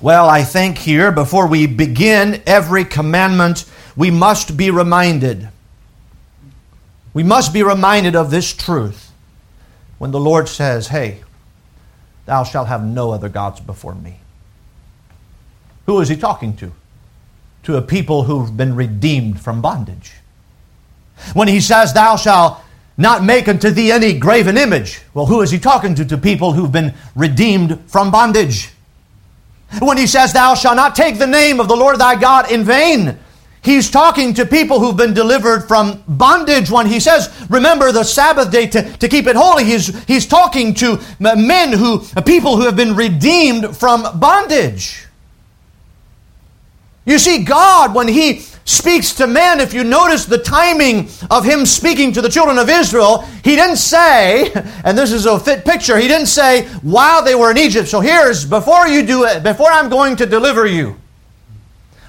Well, 0.00 0.28
I 0.28 0.42
think 0.44 0.78
here, 0.78 1.10
before 1.10 1.46
we 1.46 1.66
begin 1.66 2.42
every 2.46 2.84
commandment, 2.84 3.64
we 3.96 4.10
must 4.10 4.56
be 4.56 4.70
reminded. 4.70 5.48
We 7.14 7.22
must 7.22 7.52
be 7.52 7.62
reminded 7.62 8.14
of 8.14 8.30
this 8.30 8.52
truth 8.52 9.10
when 9.98 10.10
the 10.10 10.20
Lord 10.20 10.48
says, 10.48 10.88
Hey, 10.88 11.22
thou 12.26 12.44
shalt 12.44 12.68
have 12.68 12.84
no 12.84 13.10
other 13.10 13.28
gods 13.28 13.60
before 13.60 13.94
me. 13.94 14.20
Who 15.86 16.00
is 16.00 16.08
he 16.08 16.16
talking 16.16 16.56
to? 16.56 16.72
to 17.66 17.76
a 17.76 17.82
people 17.82 18.22
who've 18.22 18.56
been 18.56 18.76
redeemed 18.76 19.40
from 19.40 19.60
bondage. 19.60 20.12
When 21.34 21.48
he 21.48 21.60
says, 21.60 21.92
Thou 21.92 22.14
shalt 22.14 22.60
not 22.98 23.24
make 23.24 23.48
unto 23.48 23.70
thee 23.70 23.92
any 23.92 24.18
graven 24.18 24.56
image. 24.56 25.00
Well, 25.14 25.26
who 25.26 25.42
is 25.42 25.50
he 25.50 25.58
talking 25.58 25.94
to? 25.96 26.04
To 26.04 26.16
people 26.16 26.52
who've 26.52 26.72
been 26.72 26.94
redeemed 27.14 27.90
from 27.90 28.10
bondage. 28.10 28.70
When 29.80 29.98
he 29.98 30.06
says, 30.06 30.32
Thou 30.32 30.54
shalt 30.54 30.76
not 30.76 30.94
take 30.94 31.18
the 31.18 31.26
name 31.26 31.60
of 31.60 31.68
the 31.68 31.76
Lord 31.76 31.98
thy 31.98 32.18
God 32.18 32.50
in 32.50 32.64
vain. 32.64 33.18
He's 33.62 33.90
talking 33.90 34.32
to 34.34 34.46
people 34.46 34.78
who've 34.78 34.96
been 34.96 35.12
delivered 35.12 35.62
from 35.62 36.04
bondage. 36.06 36.70
When 36.70 36.86
he 36.86 37.00
says, 37.00 37.34
remember 37.50 37.90
the 37.90 38.04
Sabbath 38.04 38.52
day 38.52 38.68
to, 38.68 38.82
to 38.98 39.08
keep 39.08 39.26
it 39.26 39.34
holy, 39.34 39.64
he's, 39.64 40.04
he's 40.04 40.24
talking 40.24 40.72
to 40.74 41.00
men 41.18 41.72
who, 41.72 42.04
people 42.24 42.56
who 42.56 42.64
have 42.66 42.76
been 42.76 42.94
redeemed 42.94 43.76
from 43.76 44.20
bondage. 44.20 45.06
You 47.06 47.18
see, 47.20 47.44
God, 47.44 47.94
when 47.94 48.08
He 48.08 48.42
speaks 48.66 49.14
to 49.14 49.26
men, 49.26 49.60
if 49.60 49.72
you 49.72 49.84
notice 49.84 50.26
the 50.26 50.38
timing 50.38 51.08
of 51.30 51.44
Him 51.44 51.64
speaking 51.64 52.12
to 52.12 52.20
the 52.20 52.28
children 52.28 52.58
of 52.58 52.68
Israel, 52.68 53.22
He 53.42 53.56
didn't 53.56 53.76
say, 53.76 54.52
and 54.84 54.98
this 54.98 55.12
is 55.12 55.24
a 55.24 55.40
fit 55.40 55.64
picture, 55.64 55.96
He 55.96 56.08
didn't 56.08 56.26
say 56.26 56.66
while 56.82 57.24
they 57.24 57.34
were 57.34 57.50
in 57.50 57.56
Egypt. 57.56 57.88
So 57.88 58.00
here's, 58.00 58.44
before 58.44 58.86
you 58.88 59.06
do 59.06 59.24
it, 59.24 59.42
before 59.42 59.70
I'm 59.70 59.88
going 59.88 60.16
to 60.16 60.26
deliver 60.26 60.66
you, 60.66 60.96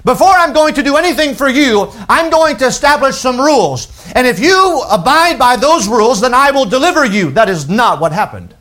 before 0.04 0.32
I'm 0.32 0.52
going 0.52 0.74
to 0.74 0.82
do 0.82 0.96
anything 0.96 1.34
for 1.34 1.48
you, 1.48 1.92
I'm 2.08 2.30
going 2.30 2.56
to 2.58 2.66
establish 2.66 3.16
some 3.16 3.38
rules. 3.38 3.88
And 4.14 4.26
if 4.26 4.38
you 4.38 4.82
abide 4.90 5.38
by 5.38 5.56
those 5.56 5.86
rules, 5.88 6.20
then 6.20 6.34
I 6.34 6.50
will 6.50 6.64
deliver 6.64 7.04
you. 7.04 7.30
That 7.32 7.48
is 7.48 7.68
not 7.68 8.00
what 8.00 8.12
happened. 8.12 8.54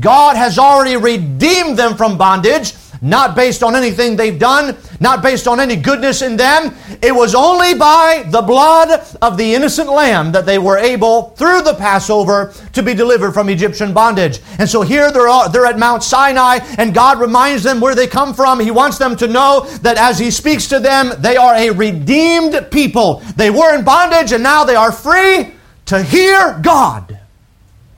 God 0.00 0.36
has 0.36 0.58
already 0.58 0.96
redeemed 0.96 1.78
them 1.78 1.96
from 1.96 2.18
bondage 2.18 2.74
not 3.06 3.36
based 3.36 3.62
on 3.62 3.74
anything 3.74 4.16
they've 4.16 4.38
done, 4.38 4.76
not 5.00 5.22
based 5.22 5.46
on 5.46 5.60
any 5.60 5.76
goodness 5.76 6.22
in 6.22 6.36
them. 6.36 6.74
It 7.02 7.14
was 7.14 7.34
only 7.34 7.74
by 7.74 8.24
the 8.28 8.42
blood 8.42 9.06
of 9.22 9.36
the 9.36 9.54
innocent 9.54 9.88
lamb 9.88 10.32
that 10.32 10.46
they 10.46 10.58
were 10.58 10.78
able, 10.78 11.30
through 11.30 11.62
the 11.62 11.74
Passover, 11.74 12.52
to 12.72 12.82
be 12.82 12.94
delivered 12.94 13.32
from 13.32 13.48
Egyptian 13.48 13.94
bondage. 13.94 14.40
And 14.58 14.68
so 14.68 14.82
here 14.82 15.10
they're, 15.12 15.28
uh, 15.28 15.48
they're 15.48 15.66
at 15.66 15.78
Mount 15.78 16.02
Sinai, 16.02 16.58
and 16.78 16.92
God 16.92 17.20
reminds 17.20 17.62
them 17.62 17.80
where 17.80 17.94
they 17.94 18.06
come 18.06 18.34
from. 18.34 18.60
He 18.60 18.70
wants 18.70 18.98
them 18.98 19.16
to 19.16 19.28
know 19.28 19.66
that 19.82 19.96
as 19.98 20.18
He 20.18 20.30
speaks 20.30 20.66
to 20.68 20.80
them, 20.80 21.12
they 21.18 21.36
are 21.36 21.54
a 21.54 21.70
redeemed 21.70 22.70
people. 22.70 23.22
They 23.36 23.50
were 23.50 23.74
in 23.76 23.84
bondage, 23.84 24.32
and 24.32 24.42
now 24.42 24.64
they 24.64 24.76
are 24.76 24.92
free 24.92 25.52
to 25.86 26.02
hear 26.02 26.58
God 26.62 27.18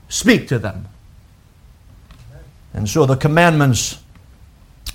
speak 0.09 0.47
to 0.49 0.59
them. 0.59 0.87
And 2.73 2.87
so 2.87 3.05
the 3.05 3.15
commandments 3.15 3.99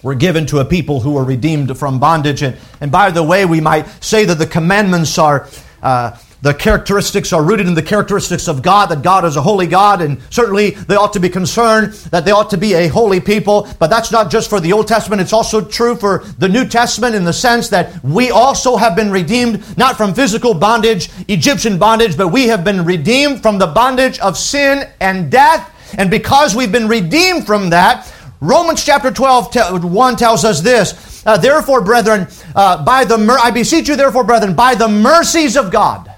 were 0.04 0.14
given 0.14 0.46
to 0.46 0.60
a 0.60 0.64
people 0.64 1.00
who 1.00 1.12
were 1.12 1.24
redeemed 1.24 1.76
from 1.76 1.98
bondage. 1.98 2.42
And, 2.42 2.56
and 2.80 2.92
by 2.92 3.10
the 3.10 3.22
way, 3.22 3.44
we 3.46 3.60
might 3.60 3.88
say 4.04 4.24
that 4.26 4.38
the 4.38 4.46
commandments 4.46 5.18
are. 5.18 5.48
Uh, 5.82 6.16
the 6.44 6.52
characteristics 6.52 7.32
are 7.32 7.42
rooted 7.42 7.66
in 7.66 7.72
the 7.72 7.82
characteristics 7.82 8.48
of 8.48 8.60
God, 8.60 8.90
that 8.90 9.00
God 9.00 9.24
is 9.24 9.36
a 9.36 9.40
holy 9.40 9.66
God, 9.66 10.02
and 10.02 10.20
certainly 10.28 10.72
they 10.72 10.94
ought 10.94 11.14
to 11.14 11.20
be 11.20 11.30
concerned 11.30 11.94
that 12.10 12.26
they 12.26 12.32
ought 12.32 12.50
to 12.50 12.58
be 12.58 12.74
a 12.74 12.86
holy 12.88 13.18
people. 13.18 13.66
But 13.78 13.88
that's 13.88 14.12
not 14.12 14.30
just 14.30 14.50
for 14.50 14.60
the 14.60 14.70
Old 14.70 14.86
Testament, 14.86 15.22
it's 15.22 15.32
also 15.32 15.64
true 15.64 15.96
for 15.96 16.18
the 16.36 16.50
New 16.50 16.68
Testament 16.68 17.14
in 17.14 17.24
the 17.24 17.32
sense 17.32 17.70
that 17.70 18.04
we 18.04 18.30
also 18.30 18.76
have 18.76 18.94
been 18.94 19.10
redeemed, 19.10 19.78
not 19.78 19.96
from 19.96 20.12
physical 20.12 20.52
bondage, 20.52 21.08
Egyptian 21.28 21.78
bondage, 21.78 22.14
but 22.14 22.28
we 22.28 22.48
have 22.48 22.62
been 22.62 22.84
redeemed 22.84 23.40
from 23.40 23.56
the 23.56 23.68
bondage 23.68 24.18
of 24.18 24.36
sin 24.36 24.86
and 25.00 25.30
death. 25.30 25.70
And 25.96 26.10
because 26.10 26.54
we've 26.54 26.72
been 26.72 26.88
redeemed 26.88 27.46
from 27.46 27.70
that, 27.70 28.12
Romans 28.44 28.85
chapter 28.85 29.11
12, 29.11 29.85
1 29.85 30.16
tells 30.16 30.44
us 30.44 30.61
this. 30.61 31.22
Uh, 31.26 31.38
therefore, 31.38 31.80
brethren, 31.80 32.28
uh, 32.54 32.85
by 32.85 33.04
the 33.04 33.16
mer- 33.16 33.38
I 33.38 33.50
beseech 33.50 33.88
you, 33.88 33.96
therefore, 33.96 34.24
brethren, 34.24 34.54
by 34.54 34.74
the 34.74 34.88
mercies 34.88 35.57
of 35.57 35.70
God, 35.70 36.11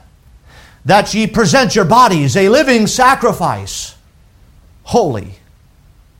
that 0.84 1.14
ye 1.14 1.26
present 1.26 1.76
your 1.76 1.84
bodies 1.84 2.36
a 2.36 2.48
living 2.48 2.88
sacrifice, 2.88 3.94
holy, 4.82 5.34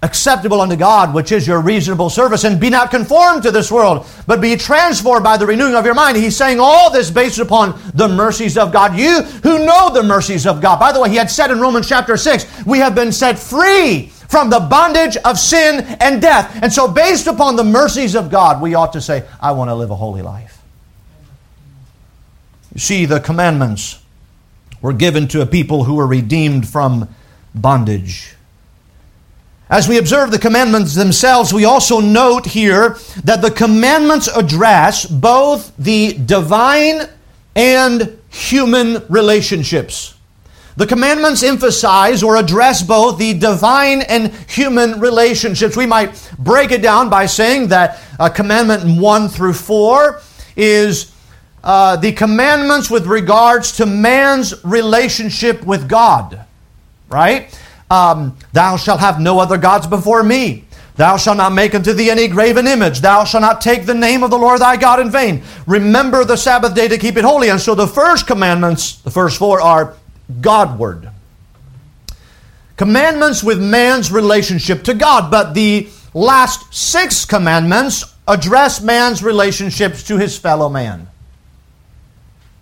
acceptable 0.03 0.61
unto 0.61 0.77
God, 0.77 1.12
which 1.12 1.33
is 1.33 1.47
your 1.49 1.61
reasonable 1.61 2.11
service, 2.11 2.45
and 2.45 2.61
be 2.61 2.71
not 2.71 2.92
conformed 2.92 3.42
to 3.42 3.51
this 3.51 3.73
world, 3.73 4.07
but 4.29 4.40
be 4.40 4.55
transformed 4.55 5.25
by 5.25 5.37
the 5.37 5.47
renewing 5.47 5.75
of 5.75 5.85
your 5.85 5.95
mind. 5.95 6.16
He's 6.16 6.37
saying 6.37 6.61
all 6.61 6.90
this 6.90 7.11
based 7.11 7.40
upon 7.40 7.81
the 7.95 8.09
mercies 8.09 8.57
of 8.57 8.73
God. 8.73 8.97
You 8.97 9.23
who 9.42 9.64
know 9.64 9.90
the 9.92 10.05
mercies 10.05 10.47
of 10.47 10.61
God. 10.61 10.79
By 10.79 10.92
the 10.92 11.01
way, 11.01 11.11
he 11.11 11.16
had 11.16 11.31
said 11.31 11.51
in 11.51 11.61
Romans 11.61 11.88
chapter 11.88 12.16
6, 12.16 12.64
we 12.66 12.79
have 12.79 12.95
been 12.95 13.11
set 13.11 13.38
free 13.38 14.12
from 14.29 14.51
the 14.51 14.61
bondage 14.61 15.17
of 15.19 15.39
sin 15.39 15.85
and 16.01 16.21
death. 16.21 16.59
And 16.62 16.73
so, 16.73 16.89
based 16.89 17.27
upon 17.27 17.57
the 17.57 17.65
mercies 17.65 18.15
of 18.15 18.31
God, 18.31 18.61
we 18.61 18.75
ought 18.75 18.93
to 18.95 19.01
say, 19.01 19.25
I 19.41 19.53
want 19.53 19.71
to 19.71 19.75
live 19.75 19.91
a 19.91 19.97
holy 19.97 20.23
life. 20.23 20.62
You 22.75 22.81
see, 22.81 23.07
the 23.07 23.21
commandments 23.21 24.03
were 24.83 24.93
given 24.93 25.29
to 25.29 25.41
a 25.41 25.47
people 25.47 25.85
who 25.85 25.95
were 25.95 26.07
redeemed 26.07 26.69
from 26.69 27.09
bondage. 27.55 28.35
As 29.69 29.89
we 29.89 29.99
observe 29.99 30.31
the 30.31 30.39
commandments 30.39 30.95
themselves, 30.95 31.53
we 31.53 31.65
also 31.65 32.01
note 32.01 32.47
here 32.47 32.99
that 33.25 33.43
the 33.43 33.51
commandments 33.51 34.29
address 34.29 35.07
both 35.07 35.73
the 35.77 36.12
divine 36.12 37.09
and 37.57 38.17
human 38.29 39.03
relationships. 39.09 40.15
The 40.77 40.87
commandments 40.87 41.43
emphasize 41.43 42.23
or 42.23 42.37
address 42.37 42.83
both 42.83 43.19
the 43.19 43.33
divine 43.33 44.03
and 44.03 44.33
human 44.47 45.01
relationships. 45.01 45.75
We 45.75 45.87
might 45.87 46.31
break 46.39 46.71
it 46.71 46.83
down 46.83 47.09
by 47.09 47.27
saying 47.27 47.69
that 47.69 47.99
uh, 48.21 48.29
commandment 48.29 49.01
1 49.01 49.29
through 49.29 49.55
4 49.55 50.21
is 50.55 51.12
uh, 51.65 51.97
the 51.97 52.12
commandments 52.12 52.91
with 52.91 53.07
regards 53.07 53.73
to 53.79 53.87
man's 53.87 54.62
relationship 54.65 55.65
with 55.65 55.89
God, 55.89 56.45
right? 57.09 57.59
Um, 57.91 58.37
Thou 58.53 58.77
shalt 58.77 59.01
have 59.01 59.19
no 59.19 59.39
other 59.39 59.57
gods 59.57 59.87
before 59.87 60.23
me. 60.23 60.65
Thou 60.97 61.17
shalt 61.17 61.39
not 61.39 61.53
make 61.53 61.75
unto 61.75 61.93
thee 61.93 62.11
any 62.11 62.29
graven 62.29 62.67
image. 62.67 63.01
Thou 63.01 63.25
shalt 63.25 63.43
not 63.43 63.61
take 63.61 63.85
the 63.87 63.95
name 63.95 64.23
of 64.23 64.31
the 64.31 64.39
Lord 64.39 64.61
thy 64.61 64.77
God 64.77 65.01
in 65.01 65.11
vain. 65.11 65.43
Remember 65.67 66.25
the 66.25 66.37
Sabbath 66.37 66.75
day 66.75 66.89
to 66.89 66.99
keep 66.99 67.17
it 67.17 67.25
holy. 67.25 67.51
And 67.51 67.61
so 67.61 67.75
the 67.75 67.87
first 67.87 68.27
commandments, 68.27 68.97
the 69.03 69.11
first 69.11 69.39
four, 69.39 69.61
are 69.61 69.95
Godward. 70.41 71.11
Commandments 72.77 73.43
with 73.43 73.62
man's 73.62 74.12
relationship 74.12 74.85
to 74.85 74.95
God, 74.95 75.31
but 75.31 75.55
the 75.55 75.89
last 76.12 76.75
six 76.75 77.25
commandments 77.25 78.05
address 78.29 78.83
man's 78.83 79.23
relationships 79.23 80.03
to 80.05 80.19
his 80.19 80.39
fellow 80.39 80.69
man. 80.69 81.09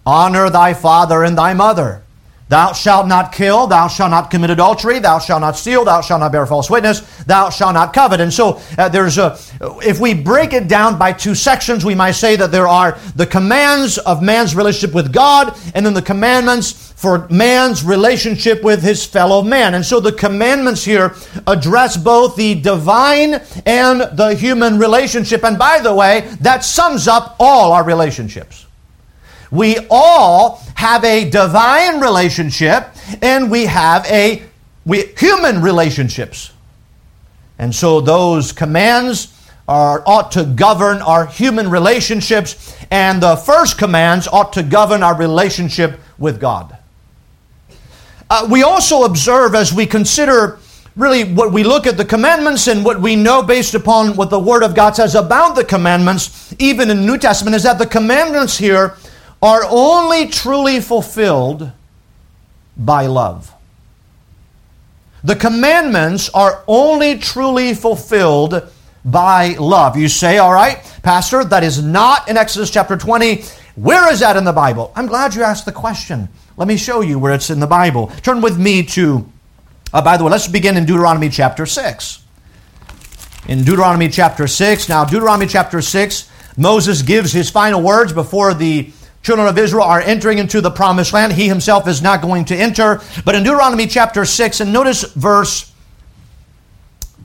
Honor 0.07 0.51
thy 0.51 0.75
father 0.75 1.25
and 1.25 1.37
thy 1.37 1.55
mother. 1.55 2.04
Thou 2.55 2.73
shalt 2.73 3.09
not 3.09 3.33
kill, 3.33 3.67
thou 3.67 3.89
shalt 3.89 4.13
not 4.13 4.31
commit 4.31 4.49
adultery, 4.49 5.01
thou 5.01 5.19
shalt 5.19 5.41
not 5.41 5.57
steal, 5.57 5.85
thou 5.85 6.01
shalt 6.01 6.21
not 6.21 6.31
bear 6.31 6.47
false 6.47 6.71
witness, 6.71 7.01
thou 7.25 7.51
shalt 7.51 7.75
not 7.75 7.93
covet. 7.93 8.21
And 8.21 8.33
so 8.33 8.61
uh, 8.79 8.89
there's 8.89 9.19
a, 9.19 9.37
if 9.85 9.99
we 9.99 10.15
break 10.15 10.53
it 10.53 10.69
down 10.69 10.97
by 10.97 11.13
two 11.13 11.35
sections, 11.35 11.85
we 11.85 11.97
might 11.97 12.13
say 12.13 12.37
that 12.37 12.53
there 12.53 12.69
are 12.69 12.97
the 13.17 13.27
commands 13.27 13.99
of 13.99 14.23
man's 14.23 14.55
relationship 14.55 14.95
with 14.95 15.13
God, 15.13 15.59
and 15.75 15.85
then 15.85 15.95
the 15.95 16.01
commandments 16.01 16.93
for 16.93 17.27
man's 17.29 17.83
relationship 17.83 18.63
with 18.63 18.85
his 18.85 19.05
fellow 19.05 19.43
man. 19.43 19.75
And 19.75 19.85
so 19.85 19.99
the 19.99 20.13
commandments 20.13 20.85
here 20.85 21.17
address 21.49 21.97
both 21.97 22.37
the 22.37 22.55
divine 22.55 23.35
and 23.67 24.17
the 24.17 24.33
human 24.39 24.79
relationship. 24.79 25.43
And 25.43 25.59
by 25.59 25.81
the 25.81 25.93
way, 25.93 26.21
that 26.43 26.63
sums 26.63 27.09
up 27.09 27.35
all 27.41 27.73
our 27.73 27.83
relationships. 27.83 28.64
We 29.55 29.79
all 29.89 30.61
have 30.75 31.05
a 31.05 31.31
divine 31.31 32.01
relationship 32.01 32.89
and 33.23 33.53
we 33.53 33.67
have 33.67 34.05
a 34.07 34.43
we, 34.85 35.05
human 35.17 35.63
relationships. 35.63 36.53
And 37.57 37.73
so 37.73 38.01
those 38.01 38.51
commands 38.51 39.33
are, 39.69 40.03
ought 40.07 40.33
to 40.33 40.45
govern 40.45 40.99
our 40.99 41.27
human 41.27 41.71
relationships, 41.71 42.77
and 42.91 43.23
the 43.23 43.37
first 43.37 43.79
commands 43.79 44.27
ought 44.29 44.53
to 44.55 44.63
govern 44.63 45.03
our 45.03 45.17
relationship 45.17 46.01
with 46.19 46.41
God. 46.41 46.77
Uh, 48.29 48.49
we 48.51 48.63
also 48.63 49.05
observe 49.05 49.55
as 49.55 49.73
we 49.73 49.87
consider 49.87 50.59
really 50.97 51.25
what 51.25 51.53
we 51.53 51.63
look 51.65 51.87
at 51.87 51.97
the 51.97 52.05
commandments 52.05 52.67
and 52.67 52.85
what 52.85 53.01
we 53.01 53.17
know 53.17 53.43
based 53.43 53.75
upon 53.75 54.17
what 54.17 54.31
the 54.31 54.39
Word 54.39 54.63
of 54.63 54.75
God 54.75 54.97
says 54.97 55.15
about 55.15 55.55
the 55.55 55.65
commandments, 55.65 56.55
even 56.59 56.91
in 56.91 57.07
New 57.07 57.19
Testament, 57.19 57.55
is 57.55 57.63
that 57.63 57.79
the 57.79 57.87
commandments 57.87 58.59
here 58.59 58.97
are 59.45 59.65
only 59.69 60.29
truly 60.29 60.81
fulfilled 60.81 61.71
by 62.79 63.05
love. 63.05 63.53
The 65.23 65.37
commandments 65.37 66.31
are 66.31 66.65
only 66.67 67.19
truly 67.19 67.75
fulfilled 67.75 68.67
by 69.05 69.49
love. 69.59 69.99
You 69.99 70.09
say, 70.09 70.39
all 70.39 70.53
right, 70.53 70.79
Pastor, 71.03 71.45
that 71.45 71.63
is 71.63 71.83
not 71.83 72.27
in 72.27 72.39
Exodus 72.39 72.71
chapter 72.71 72.97
20. 72.97 73.43
Where 73.77 74.11
is 74.11 74.21
that 74.21 74.39
in 74.39 74.45
the 74.45 74.53
Bible? 74.53 74.91
I'm 74.97 75.07
glad 75.07 75.35
you 75.35 75.43
asked 75.43 75.67
the 75.67 75.73
question. 75.73 76.31
Let 76.57 76.67
me 76.67 76.79
show 76.79 77.03
you 77.03 77.19
where 77.19 77.35
it's 77.35 77.51
in 77.51 77.61
the 77.61 77.67
Bible. 77.67 78.07
Turn 78.23 78.41
with 78.41 78.59
me 78.59 78.83
to, 78.87 79.31
uh, 79.93 80.01
by 80.01 80.17
the 80.17 80.25
way, 80.25 80.31
let's 80.31 80.49
begin 80.49 80.79
in 80.79 80.87
Deuteronomy 80.87 81.29
chapter 81.29 81.67
6. 81.67 82.23
In 83.49 83.59
Deuteronomy 83.59 84.09
chapter 84.09 84.47
6, 84.47 84.89
now, 84.89 85.05
Deuteronomy 85.05 85.47
chapter 85.47 85.83
6 85.83 86.31
Moses 86.57 87.03
gives 87.03 87.33
his 87.33 87.51
final 87.51 87.83
words 87.83 88.13
before 88.13 88.55
the 88.55 88.93
children 89.25 89.49
of 89.49 89.59
Israel 89.59 89.85
are 89.85 90.03
entering 90.03 90.39
into 90.39 90.61
the 90.61 90.71
promised 90.71 91.15
land. 91.15 91.33
He 91.33 91.49
himself 91.49 91.89
is 91.89 92.03
not 92.03 92.21
going 92.21 92.45
to 92.47 92.57
enter. 92.57 93.01
But 93.25 93.35
in 93.35 93.43
Deuteronomy 93.43 93.87
chapter 93.87 94.25
6, 94.25 94.61
and 94.61 94.73
notice 94.73 95.03
verse 95.15 95.73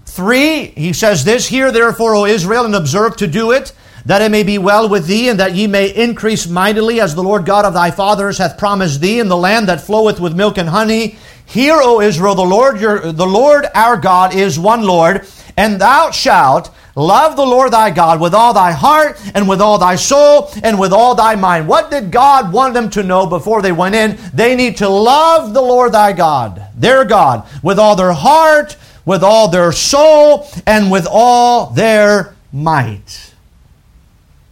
3, 0.06 0.66
he 0.68 0.94
says 0.94 1.26
this 1.26 1.50
Hear 1.50 1.72
therefore, 1.72 2.16
O 2.16 2.26
Israel, 2.26 2.66
and 2.66 2.74
observe 2.74 3.18
to 3.18 3.28
do 3.28 3.52
it, 3.52 3.74
that 4.06 4.22
it 4.22 4.32
may 4.32 4.44
be 4.44 4.58
well 4.58 4.88
with 4.88 5.08
thee, 5.08 5.28
and 5.28 5.40
that 5.42 5.56
ye 5.56 5.68
may 5.68 5.94
increase 5.94 6.48
mightily, 6.48 7.02
as 7.02 7.16
the 7.16 7.24
Lord 7.24 7.46
God 7.46 7.66
of 7.66 7.74
thy 7.74 7.92
fathers 7.92 8.38
hath 8.38 8.58
promised 8.58 9.02
thee, 9.02 9.20
in 9.20 9.28
the 9.28 9.38
land 9.38 9.68
that 9.68 9.82
floweth 9.82 10.22
with 10.22 10.34
milk 10.34 10.58
and 10.58 10.70
honey. 10.70 11.18
Hear, 11.46 11.80
O 11.82 12.00
Israel, 12.00 12.36
the 12.36 12.44
Lord 12.44 12.80
your 12.80 13.12
the 13.12 13.28
Lord 13.28 13.66
our 13.74 13.98
God 13.98 14.34
is 14.34 14.58
one 14.58 14.84
Lord, 14.84 15.28
and 15.60 15.80
thou 15.80 16.10
shalt 16.12 16.72
Love 17.00 17.38
the 17.38 17.46
Lord 17.46 17.72
thy 17.72 17.92
God 17.92 18.20
with 18.20 18.34
all 18.34 18.54
thy 18.54 18.74
heart 18.74 19.22
and 19.34 19.48
with 19.48 19.62
all 19.62 19.78
thy 19.78 19.96
soul 19.96 20.52
and 20.64 20.78
with 20.78 20.92
all 20.92 21.16
thy 21.16 21.34
mind. 21.36 21.66
What 21.66 21.90
did 21.90 22.12
God 22.12 22.52
want 22.52 22.74
them 22.74 22.90
to 22.90 23.04
know 23.04 23.26
before 23.26 23.62
they 23.62 23.72
went 23.72 23.96
in? 23.96 24.18
They 24.34 24.54
need 24.54 24.76
to 24.78 24.90
love 24.90 25.54
the 25.54 25.62
Lord 25.62 25.94
thy 25.94 26.12
God, 26.12 26.62
their 26.76 27.06
God, 27.06 27.48
with 27.64 27.80
all 27.80 27.96
their 27.96 28.12
heart, 28.12 28.76
with 29.06 29.24
all 29.24 29.48
their 29.48 29.72
soul, 29.72 30.46
and 30.68 30.92
with 30.92 31.08
all 31.10 31.68
their 31.68 32.36
might. 32.52 33.34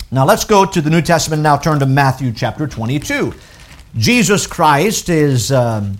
Now 0.10 0.26
let's 0.26 0.46
go 0.46 0.66
to 0.66 0.82
the 0.82 0.90
New 0.90 1.02
Testament. 1.02 1.42
Now 1.42 1.58
turn 1.58 1.80
to 1.80 1.86
Matthew 1.86 2.32
chapter 2.32 2.66
22. 2.66 3.34
Jesus 3.98 4.48
Christ 4.48 5.10
is. 5.10 5.52
Um, 5.52 5.98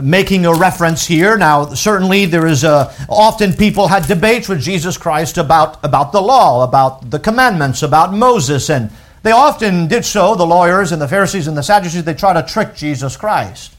making 0.00 0.46
a 0.46 0.54
reference 0.54 1.06
here. 1.06 1.36
Now, 1.36 1.74
certainly 1.74 2.24
there 2.24 2.46
is 2.46 2.64
a, 2.64 2.94
often 3.08 3.52
people 3.52 3.88
had 3.88 4.06
debates 4.06 4.48
with 4.48 4.60
Jesus 4.60 4.96
Christ 4.96 5.36
about, 5.36 5.84
about 5.84 6.12
the 6.12 6.22
law, 6.22 6.64
about 6.64 7.10
the 7.10 7.18
commandments, 7.18 7.82
about 7.82 8.14
Moses, 8.14 8.70
and 8.70 8.90
they 9.22 9.32
often 9.32 9.88
did 9.88 10.04
so, 10.04 10.34
the 10.34 10.46
lawyers 10.46 10.92
and 10.92 11.00
the 11.00 11.08
Pharisees 11.08 11.46
and 11.46 11.56
the 11.56 11.62
Sadducees, 11.62 12.04
they 12.04 12.14
try 12.14 12.32
to 12.32 12.42
trick 12.42 12.74
Jesus 12.74 13.16
Christ. 13.16 13.74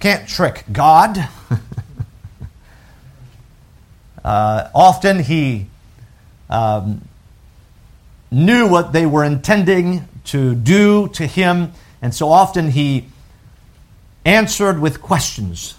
Can't 0.00 0.28
trick 0.28 0.64
God. 0.72 1.28
uh, 4.24 4.68
often 4.74 5.20
he 5.20 5.66
um, 6.50 7.06
knew 8.30 8.66
what 8.66 8.92
they 8.92 9.06
were 9.06 9.24
intending 9.24 10.08
to 10.24 10.54
do 10.54 11.08
to 11.08 11.26
him, 11.26 11.72
and 12.02 12.14
so 12.14 12.30
often 12.30 12.70
he 12.70 13.06
answered 14.24 14.80
with 14.80 15.00
questions. 15.00 15.74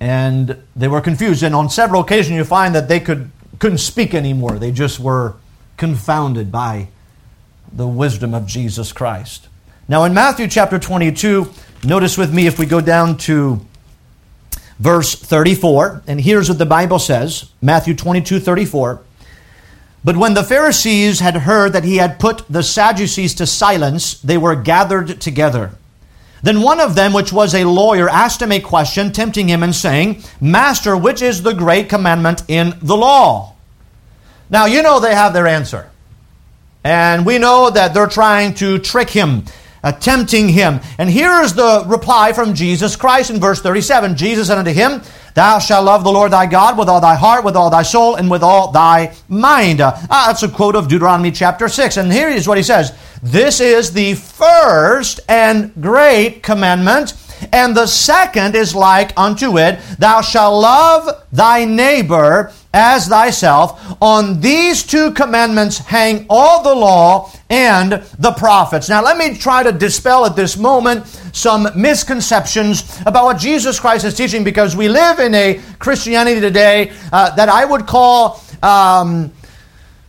And 0.00 0.62
they 0.74 0.88
were 0.88 1.00
confused. 1.00 1.42
And 1.42 1.54
on 1.54 1.70
several 1.70 2.00
occasions, 2.00 2.36
you 2.36 2.44
find 2.44 2.74
that 2.74 2.88
they 2.88 3.00
could, 3.00 3.30
couldn't 3.58 3.78
speak 3.78 4.14
anymore. 4.14 4.58
They 4.58 4.72
just 4.72 4.98
were 4.98 5.34
confounded 5.76 6.50
by 6.50 6.88
the 7.72 7.86
wisdom 7.86 8.34
of 8.34 8.46
Jesus 8.46 8.92
Christ. 8.92 9.48
Now, 9.88 10.04
in 10.04 10.14
Matthew 10.14 10.48
chapter 10.48 10.78
22, 10.78 11.50
notice 11.84 12.16
with 12.16 12.32
me 12.32 12.46
if 12.46 12.58
we 12.58 12.66
go 12.66 12.80
down 12.80 13.16
to 13.18 13.64
verse 14.78 15.14
34, 15.14 16.02
and 16.06 16.20
here's 16.20 16.48
what 16.48 16.58
the 16.58 16.66
Bible 16.66 16.98
says 16.98 17.50
Matthew 17.60 17.94
22 17.94 18.40
34. 18.40 19.02
But 20.04 20.16
when 20.16 20.34
the 20.34 20.42
Pharisees 20.42 21.20
had 21.20 21.36
heard 21.36 21.72
that 21.74 21.84
he 21.84 21.98
had 21.98 22.18
put 22.18 22.44
the 22.48 22.62
Sadducees 22.62 23.34
to 23.36 23.46
silence, 23.46 24.14
they 24.20 24.36
were 24.36 24.56
gathered 24.56 25.20
together. 25.20 25.72
Then 26.42 26.60
one 26.60 26.80
of 26.80 26.94
them, 26.94 27.12
which 27.12 27.32
was 27.32 27.54
a 27.54 27.64
lawyer, 27.64 28.08
asked 28.08 28.42
him 28.42 28.52
a 28.52 28.60
question, 28.60 29.12
tempting 29.12 29.48
him 29.48 29.62
and 29.62 29.74
saying, 29.74 30.22
Master, 30.40 30.96
which 30.96 31.22
is 31.22 31.42
the 31.42 31.54
great 31.54 31.88
commandment 31.88 32.42
in 32.48 32.74
the 32.82 32.96
law? 32.96 33.54
Now, 34.50 34.66
you 34.66 34.82
know 34.82 35.00
they 35.00 35.14
have 35.14 35.32
their 35.32 35.46
answer. 35.46 35.88
And 36.84 37.24
we 37.24 37.38
know 37.38 37.70
that 37.70 37.94
they're 37.94 38.08
trying 38.08 38.54
to 38.54 38.78
trick 38.80 39.08
him, 39.08 39.44
uh, 39.84 39.92
tempting 39.92 40.48
him. 40.48 40.80
And 40.98 41.08
here 41.08 41.42
is 41.42 41.54
the 41.54 41.84
reply 41.86 42.32
from 42.32 42.54
Jesus 42.54 42.96
Christ 42.96 43.30
in 43.30 43.38
verse 43.38 43.62
37. 43.62 44.16
Jesus 44.16 44.48
said 44.48 44.58
unto 44.58 44.72
him, 44.72 45.00
Thou 45.34 45.60
shalt 45.60 45.86
love 45.86 46.02
the 46.02 46.12
Lord 46.12 46.32
thy 46.32 46.46
God 46.46 46.76
with 46.76 46.88
all 46.88 47.00
thy 47.00 47.14
heart, 47.14 47.44
with 47.44 47.56
all 47.56 47.70
thy 47.70 47.82
soul, 47.82 48.16
and 48.16 48.30
with 48.30 48.42
all 48.42 48.72
thy 48.72 49.14
mind. 49.28 49.80
Uh, 49.80 49.96
that's 50.10 50.42
a 50.42 50.48
quote 50.48 50.74
of 50.74 50.88
Deuteronomy 50.88 51.30
chapter 51.30 51.68
6. 51.68 51.96
And 51.96 52.12
here 52.12 52.28
is 52.28 52.48
what 52.48 52.58
he 52.58 52.64
says 52.64 52.92
this 53.22 53.60
is 53.60 53.92
the 53.92 54.14
first 54.14 55.20
and 55.28 55.72
great 55.80 56.42
commandment. 56.42 57.14
And 57.52 57.76
the 57.76 57.86
second 57.86 58.56
is 58.56 58.74
like 58.74 59.16
unto 59.16 59.58
it 59.58 59.80
Thou 59.98 60.20
shalt 60.20 60.60
love 60.60 61.24
thy 61.32 61.64
neighbor 61.64 62.52
as 62.74 63.06
thyself. 63.06 63.96
On 64.02 64.40
these 64.40 64.82
two 64.82 65.12
commandments 65.12 65.78
hang 65.78 66.26
all 66.28 66.62
the 66.62 66.74
law 66.74 67.30
and 67.48 67.92
the 68.18 68.32
prophets. 68.32 68.88
Now, 68.88 69.02
let 69.02 69.16
me 69.16 69.36
try 69.36 69.62
to 69.62 69.72
dispel 69.72 70.24
at 70.24 70.34
this 70.34 70.56
moment 70.56 71.06
some 71.32 71.68
misconceptions 71.76 73.00
about 73.06 73.24
what 73.24 73.38
Jesus 73.38 73.78
Christ 73.78 74.04
is 74.04 74.16
teaching 74.16 74.42
because 74.42 74.76
we 74.76 74.88
live 74.88 75.20
in 75.20 75.34
a 75.34 75.60
Christianity 75.78 76.40
today 76.40 76.92
uh, 77.12 77.34
that 77.36 77.48
I 77.48 77.64
would 77.64 77.86
call. 77.86 78.42
Um, 78.62 79.32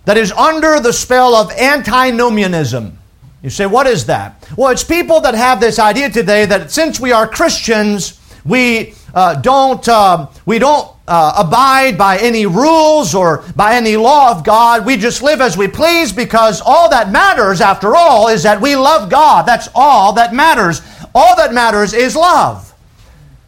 that 0.05 0.17
is 0.17 0.33
under 0.33 0.81
the 0.81 0.91
spell 0.91 1.33
of 1.33 1.49
antinomianism. 1.51 2.99
You 3.43 3.49
say, 3.49 3.65
what 3.65 3.87
is 3.87 4.05
that? 4.05 4.47
Well, 4.57 4.71
it's 4.71 4.85
people 4.85 5.19
that 5.19 5.35
have 5.35 5.59
this 5.59 5.77
idea 5.77 6.09
today 6.09 6.45
that 6.45 6.71
since 6.71 6.97
we 6.97 7.11
are 7.11 7.27
Christians, 7.27 8.17
we 8.45 8.93
uh, 9.13 9.35
don't 9.35 9.85
uh, 9.87 10.27
we 10.45 10.59
don't 10.59 10.89
uh, 11.09 11.33
abide 11.45 11.97
by 11.97 12.17
any 12.19 12.45
rules 12.45 13.13
or 13.13 13.43
by 13.53 13.75
any 13.75 13.97
law 13.97 14.31
of 14.31 14.45
God. 14.45 14.85
We 14.85 14.95
just 14.95 15.21
live 15.21 15.41
as 15.41 15.57
we 15.57 15.67
please 15.67 16.13
because 16.13 16.61
all 16.61 16.89
that 16.89 17.11
matters, 17.11 17.59
after 17.59 17.97
all, 17.97 18.29
is 18.29 18.43
that 18.43 18.61
we 18.61 18.77
love 18.77 19.09
God. 19.09 19.45
That's 19.45 19.67
all 19.75 20.13
that 20.13 20.33
matters. 20.33 20.81
All 21.13 21.35
that 21.35 21.53
matters 21.53 21.93
is 21.93 22.15
love. 22.15 22.73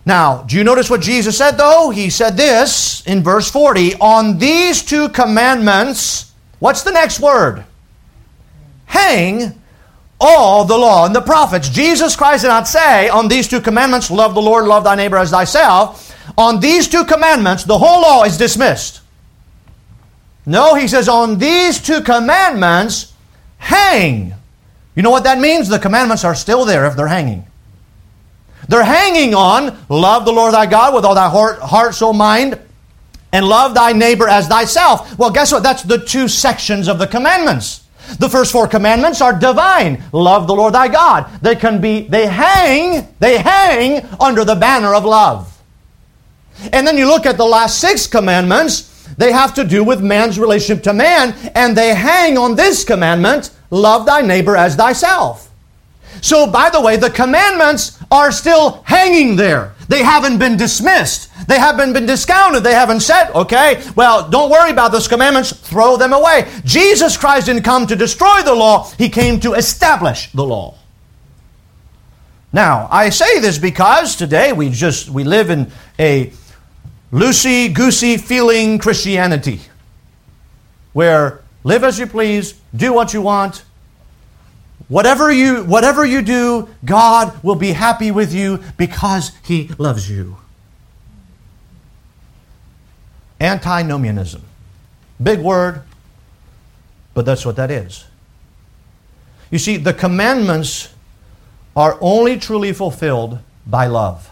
Now, 0.05 0.43
do 0.43 0.57
you 0.57 0.65
notice 0.65 0.89
what 0.89 1.01
Jesus 1.01 1.37
said 1.37 1.51
though? 1.51 1.89
He 1.89 2.09
said 2.09 2.35
this 2.35 3.01
in 3.07 3.23
verse 3.23 3.49
40 3.49 3.95
On 3.95 4.39
these 4.39 4.83
two 4.83 5.07
commandments, 5.07 6.33
what's 6.59 6.83
the 6.83 6.91
next 6.91 7.21
word? 7.21 7.63
Hang 8.87 9.61
all 10.19 10.65
the 10.65 10.77
law 10.77 11.05
and 11.05 11.15
the 11.15 11.21
prophets. 11.21 11.69
Jesus 11.69 12.15
Christ 12.15 12.43
did 12.43 12.49
not 12.49 12.67
say 12.67 13.09
on 13.09 13.27
these 13.27 13.47
two 13.47 13.61
commandments, 13.61 14.09
love 14.09 14.33
the 14.33 14.41
Lord, 14.41 14.65
love 14.65 14.83
thy 14.83 14.95
neighbor 14.95 15.17
as 15.17 15.31
thyself. 15.31 16.15
On 16.37 16.59
these 16.59 16.87
two 16.87 17.05
commandments, 17.05 17.63
the 17.63 17.77
whole 17.77 18.01
law 18.01 18.23
is 18.23 18.37
dismissed. 18.37 19.01
No, 20.45 20.75
he 20.75 20.87
says, 20.87 21.09
on 21.09 21.37
these 21.37 21.81
two 21.81 22.01
commandments, 22.01 23.13
hang. 23.57 24.33
You 24.95 25.03
know 25.03 25.09
what 25.09 25.23
that 25.23 25.39
means? 25.39 25.67
The 25.67 25.79
commandments 25.79 26.23
are 26.23 26.35
still 26.35 26.65
there 26.65 26.85
if 26.85 26.95
they're 26.95 27.07
hanging. 27.07 27.45
They're 28.67 28.83
hanging 28.83 29.35
on 29.35 29.77
love 29.89 30.25
the 30.25 30.31
Lord 30.31 30.53
thy 30.53 30.65
God 30.65 30.93
with 30.93 31.05
all 31.05 31.15
thy 31.15 31.29
heart, 31.29 31.59
heart, 31.59 31.93
soul, 31.93 32.13
mind, 32.13 32.59
and 33.31 33.47
love 33.47 33.73
thy 33.73 33.91
neighbor 33.91 34.27
as 34.27 34.47
thyself. 34.47 35.17
Well, 35.17 35.31
guess 35.31 35.51
what? 35.51 35.61
That's 35.61 35.83
the 35.83 35.99
two 35.99 36.27
sections 36.27 36.87
of 36.87 36.99
the 36.99 37.07
commandments. 37.07 37.84
The 38.19 38.29
first 38.29 38.51
four 38.51 38.67
commandments 38.67 39.21
are 39.21 39.37
divine. 39.37 40.03
Love 40.11 40.47
the 40.47 40.55
Lord 40.55 40.73
thy 40.73 40.87
God. 40.87 41.29
They 41.41 41.55
can 41.55 41.81
be, 41.81 42.07
they 42.07 42.27
hang, 42.27 43.07
they 43.19 43.37
hang 43.37 44.05
under 44.19 44.45
the 44.45 44.55
banner 44.55 44.93
of 44.93 45.05
love. 45.05 45.51
And 46.71 46.87
then 46.87 46.97
you 46.97 47.07
look 47.07 47.25
at 47.25 47.37
the 47.37 47.45
last 47.45 47.79
six 47.79 48.07
commandments, 48.07 48.91
they 49.17 49.31
have 49.31 49.53
to 49.55 49.63
do 49.63 49.83
with 49.83 50.01
man's 50.01 50.39
relationship 50.39 50.83
to 50.85 50.93
man, 50.93 51.35
and 51.53 51.75
they 51.75 51.93
hang 51.93 52.37
on 52.37 52.55
this 52.55 52.83
commandment 52.83 53.51
love 53.69 54.05
thy 54.05 54.21
neighbor 54.21 54.55
as 54.55 54.75
thyself. 54.75 55.51
So, 56.21 56.49
by 56.49 56.69
the 56.69 56.81
way, 56.81 56.95
the 56.95 57.09
commandments 57.09 57.99
are 58.09 58.31
still 58.31 58.81
hanging 58.83 59.35
there. 59.35 59.74
They 59.87 60.03
haven't 60.03 60.39
been 60.39 60.57
dismissed. 60.57 61.29
They 61.47 61.59
haven't 61.59 61.93
been 61.93 62.05
discounted. 62.05 62.63
They 62.63 62.73
haven't 62.73 63.01
said, 63.01 63.31
okay, 63.33 63.83
well, 63.95 64.29
don't 64.29 64.49
worry 64.49 64.71
about 64.71 64.91
those 64.91 65.07
commandments, 65.07 65.51
throw 65.51 65.97
them 65.97 66.13
away. 66.13 66.49
Jesus 66.63 67.17
Christ 67.17 67.45
didn't 67.45 67.63
come 67.63 67.85
to 67.87 67.95
destroy 67.95 68.41
the 68.43 68.55
law, 68.55 68.89
He 68.97 69.09
came 69.09 69.39
to 69.41 69.53
establish 69.53 70.31
the 70.31 70.45
law. 70.45 70.75
Now, 72.51 72.87
I 72.89 73.09
say 73.09 73.39
this 73.39 73.57
because 73.57 74.15
today 74.15 74.53
we 74.53 74.69
just 74.69 75.09
we 75.09 75.25
live 75.25 75.49
in 75.49 75.71
a 75.99 76.31
loosey 77.11 77.73
goosey 77.73 78.15
feeling 78.17 78.79
Christianity 78.79 79.59
where 80.93 81.43
live 81.65 81.83
as 81.83 81.99
you 81.99 82.07
please, 82.07 82.53
do 82.73 82.93
what 82.93 83.13
you 83.13 83.21
want, 83.21 83.65
Whatever 84.87 85.31
you, 85.31 85.63
whatever 85.63 86.05
you 86.05 86.21
do, 86.21 86.69
God 86.83 87.43
will 87.43 87.55
be 87.55 87.71
happy 87.71 88.11
with 88.11 88.33
you 88.33 88.63
because 88.77 89.31
He 89.43 89.69
loves 89.77 90.09
you. 90.09 90.37
Antinomianism. 93.41 94.43
Big 95.21 95.39
word, 95.39 95.81
but 97.13 97.25
that's 97.25 97.45
what 97.45 97.55
that 97.55 97.71
is. 97.71 98.05
You 99.49 99.59
see, 99.59 99.77
the 99.77 99.93
commandments 99.93 100.93
are 101.75 101.97
only 102.01 102.37
truly 102.37 102.73
fulfilled 102.73 103.39
by 103.65 103.87
love. 103.87 104.29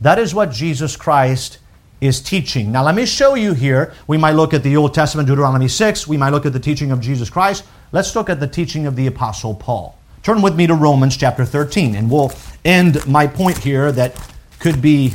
That 0.00 0.18
is 0.18 0.34
what 0.34 0.50
Jesus 0.50 0.96
Christ 0.96 1.58
is 2.00 2.20
teaching. 2.20 2.72
Now, 2.72 2.84
let 2.84 2.94
me 2.94 3.04
show 3.04 3.34
you 3.34 3.52
here. 3.52 3.92
We 4.06 4.16
might 4.16 4.32
look 4.32 4.54
at 4.54 4.62
the 4.62 4.76
Old 4.76 4.94
Testament, 4.94 5.28
Deuteronomy 5.28 5.68
6. 5.68 6.06
We 6.06 6.16
might 6.16 6.30
look 6.30 6.46
at 6.46 6.52
the 6.52 6.60
teaching 6.60 6.90
of 6.90 7.00
Jesus 7.00 7.28
Christ. 7.28 7.64
Let's 7.92 8.14
look 8.14 8.30
at 8.30 8.38
the 8.38 8.46
teaching 8.46 8.86
of 8.86 8.94
the 8.96 9.06
Apostle 9.06 9.54
Paul. 9.54 9.98
Turn 10.22 10.42
with 10.42 10.54
me 10.54 10.66
to 10.66 10.74
Romans 10.74 11.16
chapter 11.16 11.44
13, 11.44 11.96
and 11.96 12.10
we'll 12.10 12.32
end 12.64 13.04
my 13.06 13.26
point 13.26 13.58
here 13.58 13.90
that 13.90 14.14
could 14.60 14.80
be 14.80 15.14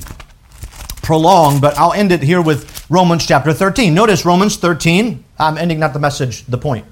prolonged, 1.02 1.62
but 1.62 1.78
I'll 1.78 1.94
end 1.94 2.12
it 2.12 2.24
here 2.24 2.42
with 2.42 2.86
Romans 2.90 3.26
chapter 3.26 3.54
13. 3.54 3.94
Notice 3.94 4.26
Romans 4.26 4.58
13. 4.58 5.24
I'm 5.40 5.58
ending 5.58 5.80
not 5.80 5.94
the 5.94 6.00
message, 6.00 6.46
the 6.48 6.58
point. 6.58 6.86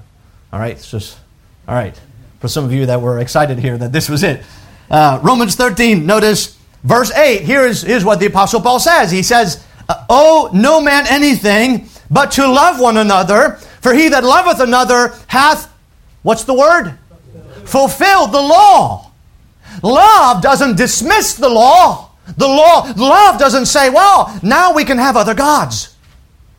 All 0.52 0.60
right, 0.60 0.72
it's 0.72 0.90
just, 0.90 1.18
all 1.68 1.74
right. 1.74 2.00
For 2.40 2.48
some 2.48 2.64
of 2.64 2.72
you 2.72 2.86
that 2.86 3.00
were 3.00 3.18
excited 3.18 3.58
here 3.58 3.76
that 3.76 3.92
this 3.92 4.08
was 4.08 4.22
it. 4.22 4.42
Uh, 4.90 5.18
Romans 5.22 5.56
13, 5.56 6.06
notice 6.06 6.58
verse 6.84 7.10
8. 7.12 7.42
Here 7.42 7.62
is, 7.62 7.84
is 7.84 8.04
what 8.04 8.20
the 8.20 8.26
Apostle 8.26 8.60
Paul 8.60 8.78
says. 8.78 9.10
He 9.10 9.22
says, 9.22 9.64
uh, 9.88 10.04
Owe 10.08 10.50
no 10.52 10.80
man 10.80 11.06
anything 11.08 11.88
but 12.10 12.30
to 12.32 12.46
love 12.46 12.80
one 12.80 12.96
another, 12.96 13.56
for 13.80 13.92
he 13.92 14.08
that 14.10 14.22
loveth 14.22 14.60
another 14.60 15.14
hath, 15.26 15.73
what's 16.24 16.42
the 16.42 16.54
word? 16.54 16.98
Fulfilled 17.64 18.32
the 18.32 18.42
law. 18.42 19.12
Love 19.82 20.42
doesn't 20.42 20.76
dismiss 20.76 21.34
the 21.34 21.48
law. 21.48 22.10
The 22.36 22.48
law, 22.48 22.92
love 22.96 23.38
doesn't 23.38 23.66
say, 23.66 23.90
well, 23.90 24.36
now 24.42 24.72
we 24.72 24.84
can 24.84 24.98
have 24.98 25.16
other 25.16 25.34
gods. 25.34 25.94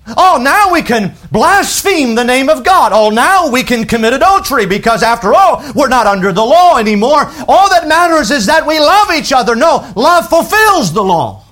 Oh, 0.08 0.40
now 0.40 0.72
we 0.72 0.84
can 0.84 1.16
blaspheme 1.32 2.14
the 2.14 2.24
name 2.24 2.48
of 2.48 2.64
God. 2.64 2.92
Oh, 2.94 3.10
now 3.10 3.50
we 3.50 3.64
can 3.64 3.86
commit 3.86 4.14
adultery 4.14 4.68
because 4.68 5.02
after 5.02 5.34
all, 5.34 5.64
we're 5.74 5.88
not 5.88 6.06
under 6.06 6.32
the 6.32 6.46
law 6.46 6.78
anymore. 6.78 7.32
All 7.48 7.70
that 7.70 7.88
matters 7.88 8.30
is 8.30 8.46
that 8.46 8.68
we 8.68 8.80
love 8.80 9.12
each 9.12 9.34
other. 9.34 9.56
No, 9.56 9.92
love 9.96 10.30
fulfills 10.30 10.94
the 10.94 11.04
law. 11.04 11.44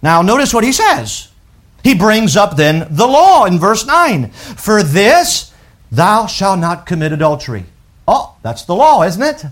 Now, 0.00 0.22
notice 0.22 0.54
what 0.54 0.62
he 0.62 0.72
says. 0.72 1.28
He 1.82 1.94
brings 1.94 2.36
up 2.36 2.56
then 2.56 2.86
the 2.90 3.06
law 3.06 3.46
in 3.46 3.58
verse 3.58 3.84
9. 3.84 4.30
For 4.30 4.84
this, 4.84 5.52
thou 5.90 6.26
shalt 6.26 6.58
not 6.58 6.86
commit 6.86 7.12
adultery. 7.12 7.64
Oh, 8.06 8.36
that's 8.42 8.64
the 8.64 8.74
law, 8.74 9.02
isn't 9.02 9.22
it? 9.22 9.44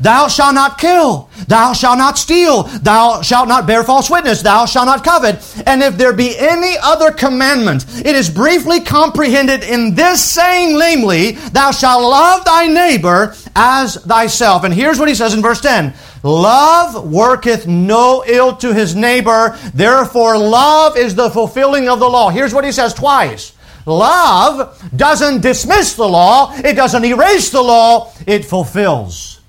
Thou 0.00 0.28
shalt 0.28 0.54
not 0.54 0.78
kill. 0.78 1.28
Thou 1.46 1.72
shalt 1.72 1.98
not 1.98 2.18
steal. 2.18 2.62
Thou 2.62 3.22
shalt 3.22 3.48
not 3.48 3.66
bear 3.66 3.84
false 3.84 4.08
witness. 4.08 4.42
Thou 4.42 4.66
shalt 4.66 4.86
not 4.86 5.04
covet. 5.04 5.62
And 5.66 5.82
if 5.82 5.96
there 5.96 6.12
be 6.12 6.36
any 6.38 6.76
other 6.82 7.10
commandment, 7.10 7.84
it 8.04 8.16
is 8.16 8.30
briefly 8.30 8.80
comprehended 8.80 9.62
in 9.62 9.94
this 9.94 10.24
saying, 10.24 10.78
namely, 10.78 11.32
Thou 11.32 11.70
shalt 11.70 12.02
love 12.02 12.44
thy 12.44 12.66
neighbor 12.66 13.34
as 13.54 13.96
thyself. 13.96 14.64
And 14.64 14.72
here's 14.72 14.98
what 14.98 15.08
he 15.08 15.14
says 15.14 15.34
in 15.34 15.42
verse 15.42 15.60
10 15.60 15.92
Love 16.22 17.12
worketh 17.12 17.66
no 17.66 18.24
ill 18.26 18.56
to 18.56 18.72
his 18.72 18.96
neighbor. 18.96 19.58
Therefore, 19.74 20.38
love 20.38 20.96
is 20.96 21.14
the 21.14 21.28
fulfilling 21.28 21.88
of 21.88 22.00
the 22.00 22.08
law. 22.08 22.30
Here's 22.30 22.54
what 22.54 22.64
he 22.64 22.72
says 22.72 22.94
twice. 22.94 23.53
Love 23.86 24.90
doesn't 24.96 25.42
dismiss 25.42 25.94
the 25.94 26.08
law, 26.08 26.54
it 26.56 26.74
doesn't 26.74 27.04
erase 27.04 27.50
the 27.50 27.60
law, 27.60 28.12
it 28.26 28.44
fulfills 28.44 29.40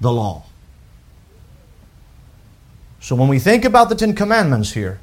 the 0.00 0.12
law. 0.12 0.44
So 3.00 3.16
when 3.16 3.28
we 3.28 3.38
think 3.38 3.64
about 3.64 3.88
the 3.88 3.96
Ten 3.96 4.14
Commandments 4.14 4.72
here, 4.72 5.00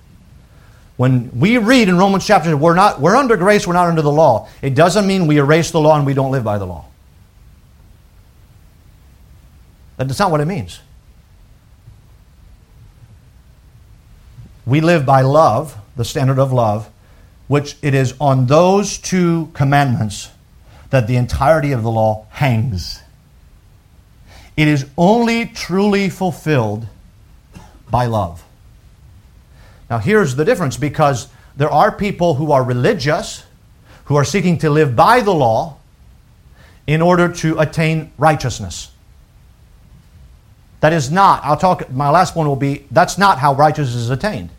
when 0.95 1.29
we 1.37 1.57
read 1.57 1.89
in 1.89 1.97
Romans 1.97 2.25
chapter, 2.25 2.55
we're 2.55 2.73
not 2.73 3.01
we're 3.01 3.15
under 3.15 3.37
grace, 3.37 3.67
we're 3.67 3.73
not 3.73 3.87
under 3.87 4.01
the 4.01 4.11
law. 4.11 4.47
It 4.61 4.73
doesn't 4.73 5.05
mean 5.05 5.27
we 5.27 5.37
erase 5.37 5.71
the 5.71 5.79
law 5.79 5.95
and 5.97 6.05
we 6.05 6.13
don't 6.13 6.31
live 6.31 6.43
by 6.43 6.57
the 6.57 6.65
law. 6.65 6.85
That's 9.97 10.19
not 10.19 10.31
what 10.31 10.41
it 10.41 10.45
means. 10.45 10.79
We 14.65 14.81
live 14.81 15.05
by 15.05 15.21
love, 15.21 15.77
the 15.95 16.05
standard 16.05 16.39
of 16.39 16.51
love, 16.51 16.89
which 17.47 17.77
it 17.81 17.93
is 17.93 18.13
on 18.19 18.47
those 18.47 18.97
two 18.97 19.49
commandments 19.53 20.29
that 20.89 21.07
the 21.07 21.15
entirety 21.15 21.71
of 21.71 21.83
the 21.83 21.91
law 21.91 22.25
hangs. 22.29 23.01
It 24.55 24.67
is 24.67 24.85
only 24.97 25.45
truly 25.45 26.09
fulfilled 26.09 26.87
by 27.89 28.05
love. 28.05 28.43
Now, 29.89 29.99
here's 29.99 30.35
the 30.35 30.43
difference 30.43 30.77
because 30.77 31.27
there 31.55 31.69
are 31.69 31.91
people 31.91 32.35
who 32.35 32.51
are 32.51 32.63
religious, 32.63 33.43
who 34.05 34.15
are 34.15 34.25
seeking 34.25 34.57
to 34.59 34.69
live 34.69 34.95
by 34.95 35.21
the 35.21 35.33
law 35.33 35.77
in 36.85 37.01
order 37.01 37.31
to 37.31 37.59
attain 37.59 38.11
righteousness. 38.17 38.91
That 40.79 40.93
is 40.93 41.11
not, 41.11 41.43
I'll 41.43 41.57
talk, 41.57 41.89
my 41.91 42.09
last 42.09 42.35
one 42.35 42.47
will 42.47 42.55
be, 42.55 42.85
that's 42.91 43.17
not 43.17 43.39
how 43.39 43.53
righteousness 43.53 43.95
is 43.95 44.09
attained. 44.09 44.49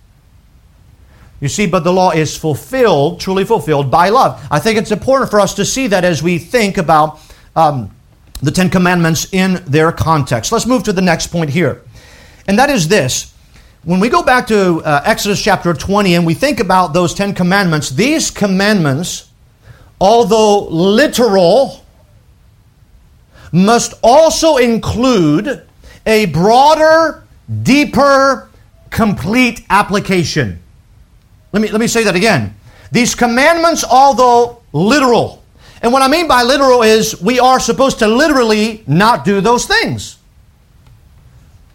You 1.40 1.48
see, 1.48 1.66
but 1.66 1.84
the 1.84 1.92
law 1.92 2.10
is 2.10 2.36
fulfilled, 2.36 3.20
truly 3.20 3.44
fulfilled 3.44 3.90
by 3.90 4.08
love. 4.08 4.44
I 4.50 4.58
think 4.58 4.78
it's 4.78 4.90
important 4.90 5.30
for 5.30 5.38
us 5.38 5.54
to 5.54 5.64
see 5.64 5.86
that 5.86 6.04
as 6.04 6.22
we 6.22 6.38
think 6.38 6.78
about 6.78 7.20
um, 7.54 7.94
the 8.42 8.50
Ten 8.50 8.70
Commandments 8.70 9.28
in 9.32 9.62
their 9.66 9.92
context. 9.92 10.50
Let's 10.50 10.66
move 10.66 10.82
to 10.84 10.92
the 10.92 11.02
next 11.02 11.28
point 11.28 11.50
here. 11.50 11.82
And 12.48 12.58
that 12.58 12.70
is 12.70 12.88
this. 12.88 13.34
When 13.84 14.00
we 14.00 14.08
go 14.08 14.22
back 14.22 14.48
to 14.48 14.82
uh, 14.82 15.02
Exodus 15.04 15.42
chapter 15.42 15.72
20 15.72 16.14
and 16.14 16.26
we 16.26 16.34
think 16.34 16.58
about 16.58 16.92
those 16.92 17.14
Ten 17.14 17.34
Commandments, 17.34 17.90
these 17.90 18.30
commandments, 18.30 19.30
although 20.00 20.66
literal, 20.68 21.84
must 23.52 23.94
also 24.02 24.56
include 24.56 25.62
a 26.04 26.26
broader, 26.26 27.22
deeper, 27.62 28.50
complete 28.90 29.64
application. 29.70 30.60
Let 31.52 31.62
me, 31.62 31.68
let 31.68 31.80
me 31.80 31.86
say 31.86 32.04
that 32.04 32.16
again. 32.16 32.54
These 32.92 33.14
commandments, 33.14 33.84
although 33.84 34.62
literal, 34.72 35.42
and 35.82 35.92
what 35.92 36.02
I 36.02 36.08
mean 36.08 36.26
by 36.26 36.42
literal 36.42 36.82
is 36.82 37.20
we 37.20 37.38
are 37.38 37.60
supposed 37.60 38.00
to 38.00 38.06
literally 38.06 38.82
not 38.86 39.24
do 39.24 39.40
those 39.40 39.66
things. 39.66 40.18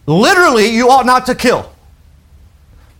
Literally, 0.06 0.68
you 0.68 0.90
ought 0.90 1.06
not 1.06 1.26
to 1.26 1.34
kill. 1.34 1.70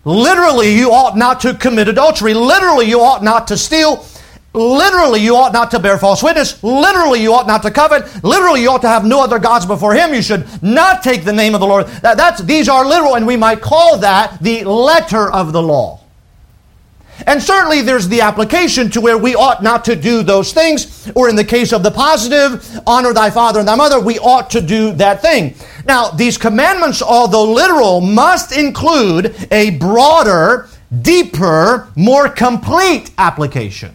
Literally, 0.05 0.75
you 0.75 0.93
ought 0.93 1.17
not 1.17 1.41
to 1.41 1.55
commit 1.55 1.89
adultery. 1.89 2.35
Literally, 2.35 2.87
you 2.87 3.01
ought 3.01 3.23
not 3.23 3.49
to 3.49 3.59
steal. 3.59 4.07
Literally, 4.55 5.21
you 5.21 5.37
ought 5.37 5.53
not 5.53 5.73
to 5.73 5.79
bear 5.79 5.99
false 5.99 6.23
witness. 6.23 6.63
Literally, 6.63 7.21
you 7.21 7.35
ought 7.35 7.47
not 7.47 7.63
to 7.63 7.71
covet. 7.71 8.25
Literally, 8.25 8.63
you 8.63 8.71
ought 8.71 8.83
to 8.83 8.89
have 8.89 9.05
no 9.05 9.23
other 9.23 9.39
gods 9.39 9.67
before 9.67 9.95
Him. 9.95 10.15
You 10.15 10.23
should 10.23 10.47
not 10.63 11.03
take 11.03 11.25
the 11.25 11.33
name 11.33 11.55
of 11.55 11.61
the 11.61 11.67
Lord. 11.67 11.87
That, 11.87 12.17
that's, 12.17 12.43
these 12.43 12.69
are 12.69 12.85
literal, 12.87 13.17
and 13.17 13.27
we 13.27 13.37
might 13.37 13.61
call 13.61 13.99
that 13.99 14.39
the 14.41 14.65
letter 14.65 15.31
of 15.31 15.53
the 15.53 15.63
law. 15.63 16.01
And 17.27 17.43
certainly 17.43 17.81
there's 17.83 18.09
the 18.09 18.21
application 18.21 18.91
to 18.91 19.01
where 19.01 19.19
we 19.19 19.35
ought 19.35 19.63
not 19.63 19.85
to 19.87 19.97
do 19.97 20.23
those 20.23 20.53
things, 20.53 21.11
or 21.15 21.29
in 21.29 21.37
the 21.37 21.45
case 21.45 21.73
of 21.73 21.83
the 21.83 21.91
positive, 21.91 22.81
honor 22.87 23.13
thy 23.13 23.31
father 23.31 23.61
and 23.61 23.69
thy 23.69 23.77
mother, 23.77 24.01
we 24.01 24.19
ought 24.19 24.51
to 24.51 24.61
do 24.61 24.93
that 24.93 25.23
thing. 25.23 25.55
Now, 25.87 26.11
these 26.11 26.37
commandments, 26.39 27.03
although 27.03 27.53
literal, 27.53 28.01
must 28.01 28.57
include 28.57 29.35
a 29.51 29.71
broader, 29.79 30.69
deeper, 31.03 31.89
more 31.97 32.29
complete 32.29 33.11
application. 33.19 33.95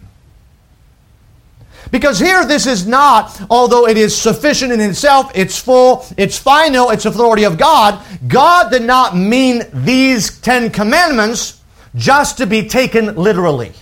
Because 1.90 2.20
here, 2.20 2.44
this 2.44 2.66
is 2.66 2.86
not, 2.86 3.40
although 3.50 3.88
it 3.88 3.96
is 3.96 4.16
sufficient 4.16 4.72
in 4.72 4.80
itself, 4.80 5.32
it's 5.34 5.58
full, 5.58 6.06
it's 6.16 6.38
final, 6.38 6.90
it's 6.90 7.04
authority 7.04 7.44
of 7.44 7.58
God. 7.58 8.00
God 8.28 8.70
did 8.70 8.82
not 8.82 9.16
mean 9.16 9.64
these 9.72 10.38
Ten 10.40 10.70
Commandments 10.70 11.59
just 11.94 12.38
to 12.38 12.46
be 12.46 12.68
taken 12.68 13.16
literally. 13.16 13.72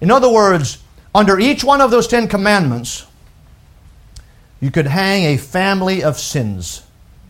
In 0.00 0.10
other 0.10 0.28
words, 0.28 0.82
under 1.14 1.38
each 1.38 1.62
one 1.62 1.80
of 1.80 1.90
those 1.90 2.08
Ten 2.08 2.26
Commandments, 2.28 3.06
you 4.60 4.70
could 4.70 4.86
hang 4.86 5.24
a 5.24 5.36
family 5.36 6.02
of 6.02 6.18
sins 6.18 6.82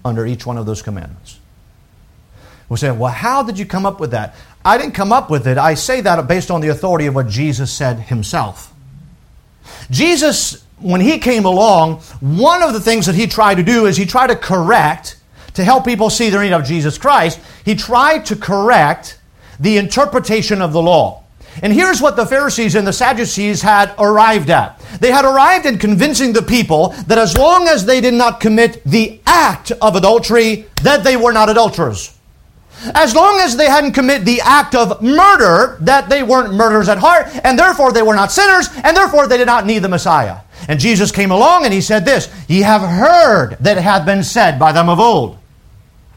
under 0.05 0.27
each 0.27 0.47
one 0.47 0.59
of 0.59 0.67
those 0.67 0.83
commandments. 0.83 1.39
We 2.69 2.77
say, 2.79 2.91
well, 2.91 3.13
how 3.13 3.43
did 3.43 3.59
you 3.59 3.67
come 3.67 3.85
up 3.85 4.01
with 4.01 4.13
that? 4.13 4.35
I 4.65 4.79
didn't 4.79 4.95
come 4.95 5.13
up 5.13 5.31
with 5.31 5.47
it. 5.47 5.59
I 5.59 5.75
say 5.75 6.01
that 6.01 6.27
based 6.27 6.51
on 6.51 6.61
the 6.61 6.69
authority 6.69 7.07
of 7.07 7.15
what 7.15 7.29
Jesus 7.29 7.71
said 7.73 7.99
himself. 7.99 8.73
Jesus, 9.91 10.65
when 10.79 11.01
he 11.01 11.19
came 11.19 11.45
along, 11.45 11.97
one 12.21 12.63
of 12.63 12.73
the 12.73 12.81
things 12.81 13.07
that 13.07 13.15
he 13.15 13.27
tried 13.27 13.57
to 13.57 13.63
do 13.63 13.87
is 13.87 13.97
he 13.97 14.07
tried 14.07 14.29
to 14.29 14.37
correct 14.37 15.17
to 15.55 15.65
help 15.65 15.85
people 15.85 16.11
see 16.11 16.31
their 16.31 16.43
need 16.43 16.53
of 16.53 16.65
Jesus 16.65 16.99
Christ, 16.99 17.41
he 17.65 17.75
tried 17.75 18.27
to 18.27 18.37
correct 18.37 19.19
the 19.61 19.77
interpretation 19.77 20.63
of 20.63 20.73
the 20.73 20.83
law. 20.83 21.23
And 21.63 21.73
here's 21.73 22.01
what 22.01 22.17
the 22.17 22.25
Pharisees 22.25 22.75
and 22.75 22.87
the 22.87 22.93
Sadducees 22.93 23.61
had 23.61 23.95
arrived 23.99 24.49
at. 24.49 24.81
They 25.01 25.11
had 25.11 25.25
arrived 25.25 25.67
in 25.67 25.79
convincing 25.79 26.33
the 26.33 26.43
people 26.43 26.89
that 27.07 27.19
as 27.19 27.37
long 27.37 27.69
as 27.69 27.85
they 27.85 28.01
did 28.01 28.15
not 28.15 28.41
commit 28.41 28.83
the 28.85 29.21
act 29.27 29.71
of 29.71 29.95
adultery, 29.95 30.67
that 30.83 31.05
they 31.05 31.17
were 31.17 31.33
not 31.33 31.51
adulterers. 31.51 32.17
As 32.95 33.15
long 33.15 33.39
as 33.41 33.57
they 33.57 33.67
hadn't 33.67 33.93
committed 33.93 34.27
the 34.27 34.41
act 34.41 34.75
of 34.75 35.03
murder, 35.03 35.77
that 35.83 36.09
they 36.09 36.23
weren't 36.23 36.55
murderers 36.55 36.89
at 36.89 36.99
heart, 36.99 37.27
and 37.45 37.59
therefore 37.59 37.93
they 37.93 38.03
were 38.03 38.15
not 38.15 38.33
sinners, 38.33 38.69
and 38.83 38.97
therefore 38.97 39.29
they 39.29 39.37
did 39.37 39.47
not 39.47 39.67
need 39.67 39.81
the 39.81 39.89
Messiah. 39.89 40.39
And 40.69 40.81
Jesus 40.81 41.13
came 41.13 41.31
along 41.31 41.65
and 41.65 41.73
he 41.73 41.81
said 41.81 42.05
this 42.05 42.33
Ye 42.49 42.61
have 42.61 42.83
heard 42.83 43.57
that 43.61 43.79
it 43.79 43.83
hath 43.83 44.07
been 44.07 44.23
said 44.23 44.59
by 44.59 44.73
them 44.73 44.89
of 44.89 45.01
old 45.01 45.39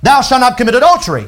thou 0.06 0.22
shalt 0.22 0.42
not 0.42 0.58
commit 0.58 0.76
adultery. 0.76 1.28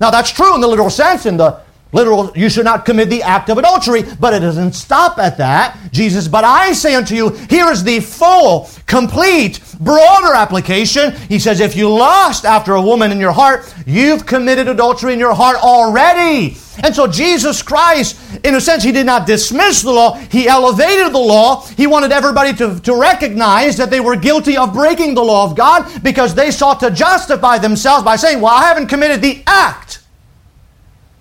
Now 0.00 0.10
that's 0.10 0.30
true 0.30 0.54
in 0.54 0.60
the 0.60 0.68
literal 0.68 0.90
sense, 0.90 1.26
in 1.26 1.36
the 1.36 1.60
literal, 1.92 2.32
you 2.36 2.48
should 2.48 2.64
not 2.64 2.84
commit 2.84 3.08
the 3.08 3.22
act 3.22 3.48
of 3.48 3.58
adultery, 3.58 4.02
but 4.20 4.34
it 4.34 4.40
doesn't 4.40 4.74
stop 4.74 5.18
at 5.18 5.38
that. 5.38 5.78
Jesus, 5.92 6.28
but 6.28 6.44
I 6.44 6.72
say 6.72 6.94
unto 6.94 7.14
you, 7.14 7.30
here 7.48 7.70
is 7.70 7.82
the 7.84 8.00
full, 8.00 8.68
complete, 8.86 9.60
broader 9.80 10.34
application. 10.34 11.14
He 11.28 11.38
says, 11.38 11.60
if 11.60 11.76
you 11.76 11.88
lust 11.88 12.44
after 12.44 12.74
a 12.74 12.82
woman 12.82 13.12
in 13.12 13.18
your 13.18 13.32
heart, 13.32 13.72
you've 13.86 14.26
committed 14.26 14.68
adultery 14.68 15.12
in 15.12 15.18
your 15.18 15.34
heart 15.34 15.56
already. 15.56 16.56
And 16.82 16.94
so 16.94 17.06
Jesus 17.06 17.60
Christ, 17.62 18.16
in 18.44 18.54
a 18.54 18.60
sense, 18.60 18.84
he 18.84 18.92
did 18.92 19.06
not 19.06 19.26
dismiss 19.26 19.82
the 19.82 19.90
law. 19.90 20.14
He 20.14 20.46
elevated 20.46 21.12
the 21.12 21.18
law. 21.18 21.66
He 21.66 21.86
wanted 21.86 22.12
everybody 22.12 22.52
to, 22.54 22.78
to 22.80 23.00
recognize 23.00 23.76
that 23.78 23.90
they 23.90 24.00
were 24.00 24.14
guilty 24.14 24.56
of 24.56 24.72
breaking 24.72 25.14
the 25.14 25.24
law 25.24 25.44
of 25.50 25.56
God 25.56 26.02
because 26.04 26.34
they 26.34 26.50
sought 26.50 26.80
to 26.80 26.90
justify 26.90 27.58
themselves 27.58 28.04
by 28.04 28.16
saying, 28.16 28.40
well, 28.40 28.54
I 28.54 28.64
haven't 28.66 28.86
committed 28.86 29.22
the 29.22 29.42
act. 29.46 29.97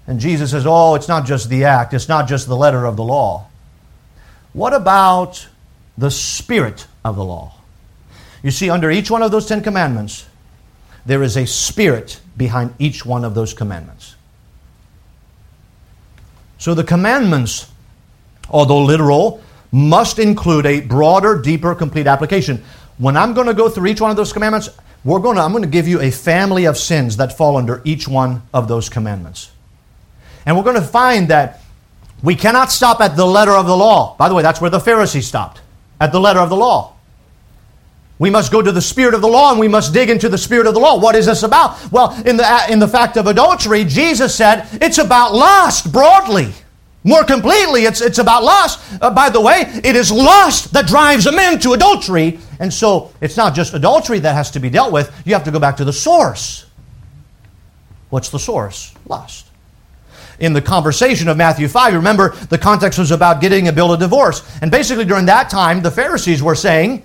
And 0.08 0.20
Jesus 0.22 0.52
says, 0.52 0.66
oh, 0.66 0.96
it's 0.96 1.10
not 1.10 1.26
just 1.26 1.50
the 1.50 1.66
act. 1.66 1.94
It's 1.94 2.08
not 2.08 2.28
just 2.28 2.48
the 2.48 2.56
letter 2.56 2.86
of 2.86 2.96
the 2.96 3.04
law. 3.04 3.48
What 4.54 4.74
about 4.74 5.48
the 5.98 6.10
spirit 6.10 6.88
of 7.04 7.18
the 7.18 7.26
law? 7.26 7.54
You 8.42 8.52
see, 8.52 8.70
under 8.70 8.90
each 8.90 9.12
one 9.12 9.22
of 9.22 9.32
those 9.32 9.46
Ten 9.46 9.62
Commandments, 9.62 10.26
there 11.06 11.24
is 11.24 11.36
a 11.36 11.46
spirit 11.46 12.22
behind 12.38 12.74
each 12.80 13.06
one 13.06 13.26
of 13.26 13.36
those 13.36 13.54
commandments. 13.54 14.16
So 16.58 16.74
the 16.74 16.84
commandments, 16.84 17.70
although 18.50 18.84
literal, 18.84 19.42
must 19.72 20.20
include 20.20 20.66
a 20.66 20.82
broader, 20.82 21.40
deeper, 21.42 21.76
complete 21.76 22.08
application. 22.08 22.64
When 22.98 23.18
I'm 23.18 23.34
going 23.34 23.48
to 23.48 23.54
go 23.54 23.70
through 23.70 23.88
each 23.88 24.02
one 24.02 24.12
of 24.12 24.18
those 24.18 24.34
commandments, 24.34 24.70
we're 25.04 25.20
going 25.20 25.36
to, 25.36 25.42
I'm 25.42 25.52
going 25.52 25.64
to 25.64 25.70
give 25.70 25.88
you 25.88 26.02
a 26.02 26.12
family 26.12 26.66
of 26.66 26.78
sins 26.78 27.18
that 27.18 27.38
fall 27.38 27.58
under 27.58 27.82
each 27.84 28.08
one 28.08 28.44
of 28.54 28.68
those 28.68 28.90
commandments. 28.90 29.52
And 30.48 30.56
we're 30.56 30.64
going 30.64 30.78
to 30.78 30.82
find 30.82 31.28
that 31.28 31.60
we 32.24 32.34
cannot 32.34 32.72
stop 32.72 33.02
at 33.02 33.18
the 33.18 33.26
letter 33.26 33.52
of 33.52 33.68
the 33.68 33.76
law. 33.76 34.16
By 34.16 34.30
the 34.30 34.34
way, 34.34 34.42
that's 34.42 34.62
where 34.62 34.70
the 34.70 34.80
Pharisees 34.80 35.28
stopped, 35.28 35.60
at 36.00 36.14
the 36.14 36.22
letter 36.22 36.40
of 36.40 36.50
the 36.50 36.56
law. 36.56 36.96
We 38.18 38.30
must 38.30 38.52
go 38.52 38.62
to 38.62 38.72
the 38.72 38.82
spirit 38.82 39.14
of 39.14 39.22
the 39.22 39.28
law 39.28 39.52
and 39.52 39.60
we 39.60 39.68
must 39.68 39.94
dig 39.94 40.10
into 40.10 40.30
the 40.30 40.38
spirit 40.38 40.66
of 40.66 40.74
the 40.74 40.80
law. 40.80 41.00
What 41.00 41.16
is 41.16 41.26
this 41.26 41.44
about? 41.44 41.92
Well, 41.92 42.14
in 42.26 42.38
the, 42.38 42.66
in 42.70 42.80
the 42.80 42.88
fact 42.88 43.18
of 43.18 43.28
adultery, 43.28 43.84
Jesus 43.84 44.34
said 44.34 44.68
it's 44.82 44.98
about 44.98 45.36
lust 45.36 45.92
broadly. 45.92 46.52
More 47.04 47.26
completely, 47.26 47.84
it's, 47.84 48.02
it's 48.02 48.18
about 48.18 48.44
lust. 48.44 48.80
Uh, 49.02 49.12
by 49.12 49.30
the 49.30 49.40
way, 49.40 49.66
it 49.84 49.96
is 49.96 50.12
lust 50.12 50.74
that 50.74 50.88
drives 50.88 51.26
a 51.28 51.32
man 51.32 51.60
to 51.60 51.74
adultery. 51.74 52.40
And 52.60 52.74
so 52.74 53.14
it's 53.20 53.38
not 53.38 53.54
just 53.54 53.74
adultery 53.74 54.20
that 54.20 54.34
has 54.34 54.50
to 54.52 54.60
be 54.60 54.70
dealt 54.70 54.94
with. 54.94 55.14
You 55.26 55.34
have 55.34 55.44
to 55.44 55.52
go 55.52 55.60
back 55.60 55.78
to 55.78 55.86
the 55.86 55.94
source. 55.94 56.66
What's 58.10 58.30
the 58.30 58.40
source? 58.40 58.96
Lust. 59.06 59.47
In 60.40 60.54
the 60.54 60.62
conversation 60.62 61.28
of 61.28 61.38
Matthew 61.38 61.68
5, 61.68 61.94
remember 61.96 62.36
the 62.36 62.58
context 62.58 63.00
was 63.00 63.12
about 63.12 63.42
getting 63.42 63.68
a 63.68 63.74
bill 63.74 63.92
of 63.92 64.00
divorce. 64.00 64.48
And 64.62 64.70
basically, 64.70 65.06
during 65.06 65.26
that 65.26 65.50
time, 65.50 65.82
the 65.82 65.92
Pharisees 65.92 66.44
were 66.44 66.56
saying, 66.56 67.04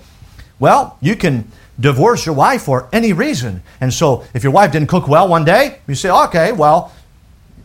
well, 0.59 0.97
you 1.01 1.15
can 1.15 1.51
divorce 1.79 2.25
your 2.25 2.35
wife 2.35 2.63
for 2.63 2.87
any 2.93 3.13
reason. 3.13 3.63
And 3.81 3.93
so 3.93 4.23
if 4.33 4.43
your 4.43 4.51
wife 4.51 4.71
didn't 4.71 4.89
cook 4.89 5.07
well 5.07 5.27
one 5.27 5.45
day, 5.45 5.79
you 5.87 5.95
say, 5.95 6.09
okay, 6.09 6.51
well, 6.51 6.93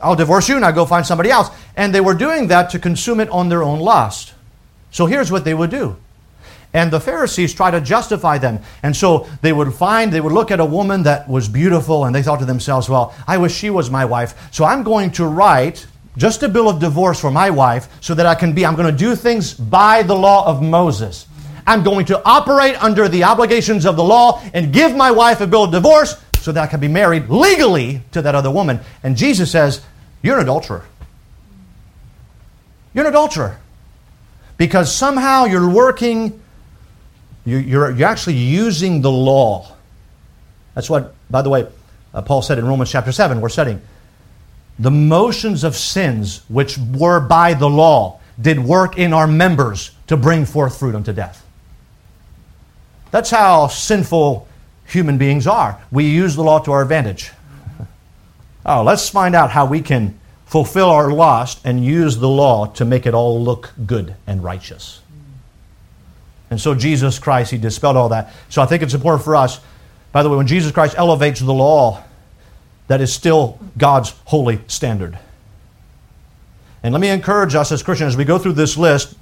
I'll 0.00 0.16
divorce 0.16 0.48
you 0.48 0.56
and 0.56 0.64
I'll 0.64 0.72
go 0.72 0.86
find 0.86 1.06
somebody 1.06 1.30
else. 1.30 1.50
And 1.76 1.94
they 1.94 2.00
were 2.00 2.14
doing 2.14 2.48
that 2.48 2.70
to 2.70 2.78
consume 2.78 3.20
it 3.20 3.28
on 3.28 3.48
their 3.48 3.62
own 3.62 3.80
lust. 3.80 4.32
So 4.90 5.06
here's 5.06 5.30
what 5.30 5.44
they 5.44 5.54
would 5.54 5.70
do. 5.70 5.96
And 6.74 6.90
the 6.90 7.00
Pharisees 7.00 7.54
try 7.54 7.70
to 7.70 7.80
justify 7.80 8.38
them. 8.38 8.60
And 8.82 8.94
so 8.94 9.26
they 9.40 9.52
would 9.52 9.72
find, 9.72 10.12
they 10.12 10.20
would 10.20 10.32
look 10.32 10.50
at 10.50 10.60
a 10.60 10.64
woman 10.64 11.02
that 11.04 11.28
was 11.28 11.48
beautiful 11.48 12.04
and 12.04 12.14
they 12.14 12.22
thought 12.22 12.40
to 12.40 12.44
themselves, 12.44 12.88
well, 12.88 13.14
I 13.26 13.38
wish 13.38 13.54
she 13.54 13.70
was 13.70 13.90
my 13.90 14.04
wife. 14.04 14.48
So 14.52 14.64
I'm 14.64 14.82
going 14.82 15.10
to 15.12 15.26
write 15.26 15.86
just 16.18 16.42
a 16.42 16.48
bill 16.48 16.68
of 16.68 16.80
divorce 16.80 17.20
for 17.20 17.30
my 17.30 17.48
wife 17.48 17.88
so 18.02 18.14
that 18.14 18.26
I 18.26 18.34
can 18.34 18.52
be, 18.52 18.66
I'm 18.66 18.74
going 18.74 18.90
to 18.90 18.96
do 18.96 19.14
things 19.14 19.54
by 19.54 20.02
the 20.02 20.14
law 20.14 20.46
of 20.46 20.62
Moses. 20.62 21.26
I'm 21.66 21.82
going 21.82 22.06
to 22.06 22.22
operate 22.24 22.82
under 22.82 23.08
the 23.08 23.24
obligations 23.24 23.86
of 23.86 23.96
the 23.96 24.04
law 24.04 24.42
and 24.52 24.72
give 24.72 24.94
my 24.96 25.10
wife 25.10 25.40
a 25.40 25.46
bill 25.46 25.64
of 25.64 25.70
divorce 25.70 26.16
so 26.40 26.50
that 26.52 26.62
I 26.62 26.66
can 26.66 26.80
be 26.80 26.88
married 26.88 27.28
legally 27.28 28.02
to 28.12 28.22
that 28.22 28.34
other 28.34 28.50
woman. 28.50 28.80
And 29.02 29.16
Jesus 29.16 29.50
says, 29.50 29.82
You're 30.22 30.36
an 30.36 30.44
adulterer. 30.44 30.84
You're 32.94 33.04
an 33.04 33.10
adulterer. 33.12 33.58
Because 34.56 34.92
somehow 34.92 35.44
you're 35.44 35.68
working, 35.68 36.40
you're, 37.48 37.90
you're, 37.90 38.04
actually 38.04 38.36
using 38.36 39.00
the 39.00 39.10
law. 39.10 39.74
That's 40.74 40.90
what, 40.90 41.14
by 41.30 41.42
the 41.42 41.50
way, 41.50 41.66
uh, 42.14 42.22
Paul 42.22 42.42
said 42.42 42.58
in 42.58 42.66
Romans 42.66 42.90
chapter 42.90 43.12
7, 43.12 43.40
we're 43.40 43.48
studying. 43.48 43.80
The 44.78 44.90
motions 44.90 45.64
of 45.64 45.76
sins 45.76 46.42
which 46.48 46.78
were 46.78 47.20
by 47.20 47.54
the 47.54 47.68
law 47.68 48.20
did 48.40 48.58
work 48.58 48.96
in 48.96 49.12
our 49.12 49.26
members 49.26 49.90
to 50.06 50.16
bring 50.16 50.44
forth 50.44 50.78
fruit 50.78 50.94
unto 50.94 51.12
death. 51.12 51.44
That's 53.10 53.30
how 53.30 53.68
sinful 53.68 54.46
human 54.86 55.18
beings 55.18 55.46
are. 55.46 55.80
We 55.90 56.04
use 56.04 56.36
the 56.36 56.42
law 56.42 56.60
to 56.60 56.72
our 56.72 56.82
advantage. 56.82 57.32
Oh, 58.66 58.82
let's 58.82 59.08
find 59.08 59.34
out 59.34 59.50
how 59.50 59.64
we 59.64 59.80
can 59.80 60.18
fulfill 60.44 60.90
our 60.90 61.10
lust 61.10 61.60
and 61.64 61.82
use 61.82 62.18
the 62.18 62.28
law 62.28 62.66
to 62.66 62.84
make 62.84 63.06
it 63.06 63.14
all 63.14 63.42
look 63.42 63.72
good 63.86 64.14
and 64.26 64.44
righteous. 64.44 65.00
And 66.50 66.60
so 66.60 66.74
Jesus 66.74 67.18
Christ, 67.18 67.50
He 67.50 67.58
dispelled 67.58 67.96
all 67.96 68.08
that. 68.10 68.32
So 68.48 68.62
I 68.62 68.66
think 68.66 68.82
it's 68.82 68.94
important 68.94 69.24
for 69.24 69.36
us, 69.36 69.60
by 70.12 70.22
the 70.22 70.30
way, 70.30 70.36
when 70.36 70.46
Jesus 70.46 70.72
Christ 70.72 70.94
elevates 70.96 71.40
the 71.40 71.52
law, 71.52 72.02
that 72.86 73.00
is 73.00 73.12
still 73.12 73.58
God's 73.76 74.14
holy 74.24 74.60
standard. 74.66 75.18
And 76.82 76.92
let 76.92 77.00
me 77.00 77.08
encourage 77.08 77.54
us 77.54 77.70
as 77.70 77.82
Christians, 77.82 78.14
as 78.14 78.16
we 78.16 78.24
go 78.24 78.38
through 78.38 78.54
this 78.54 78.76
list, 78.76 79.14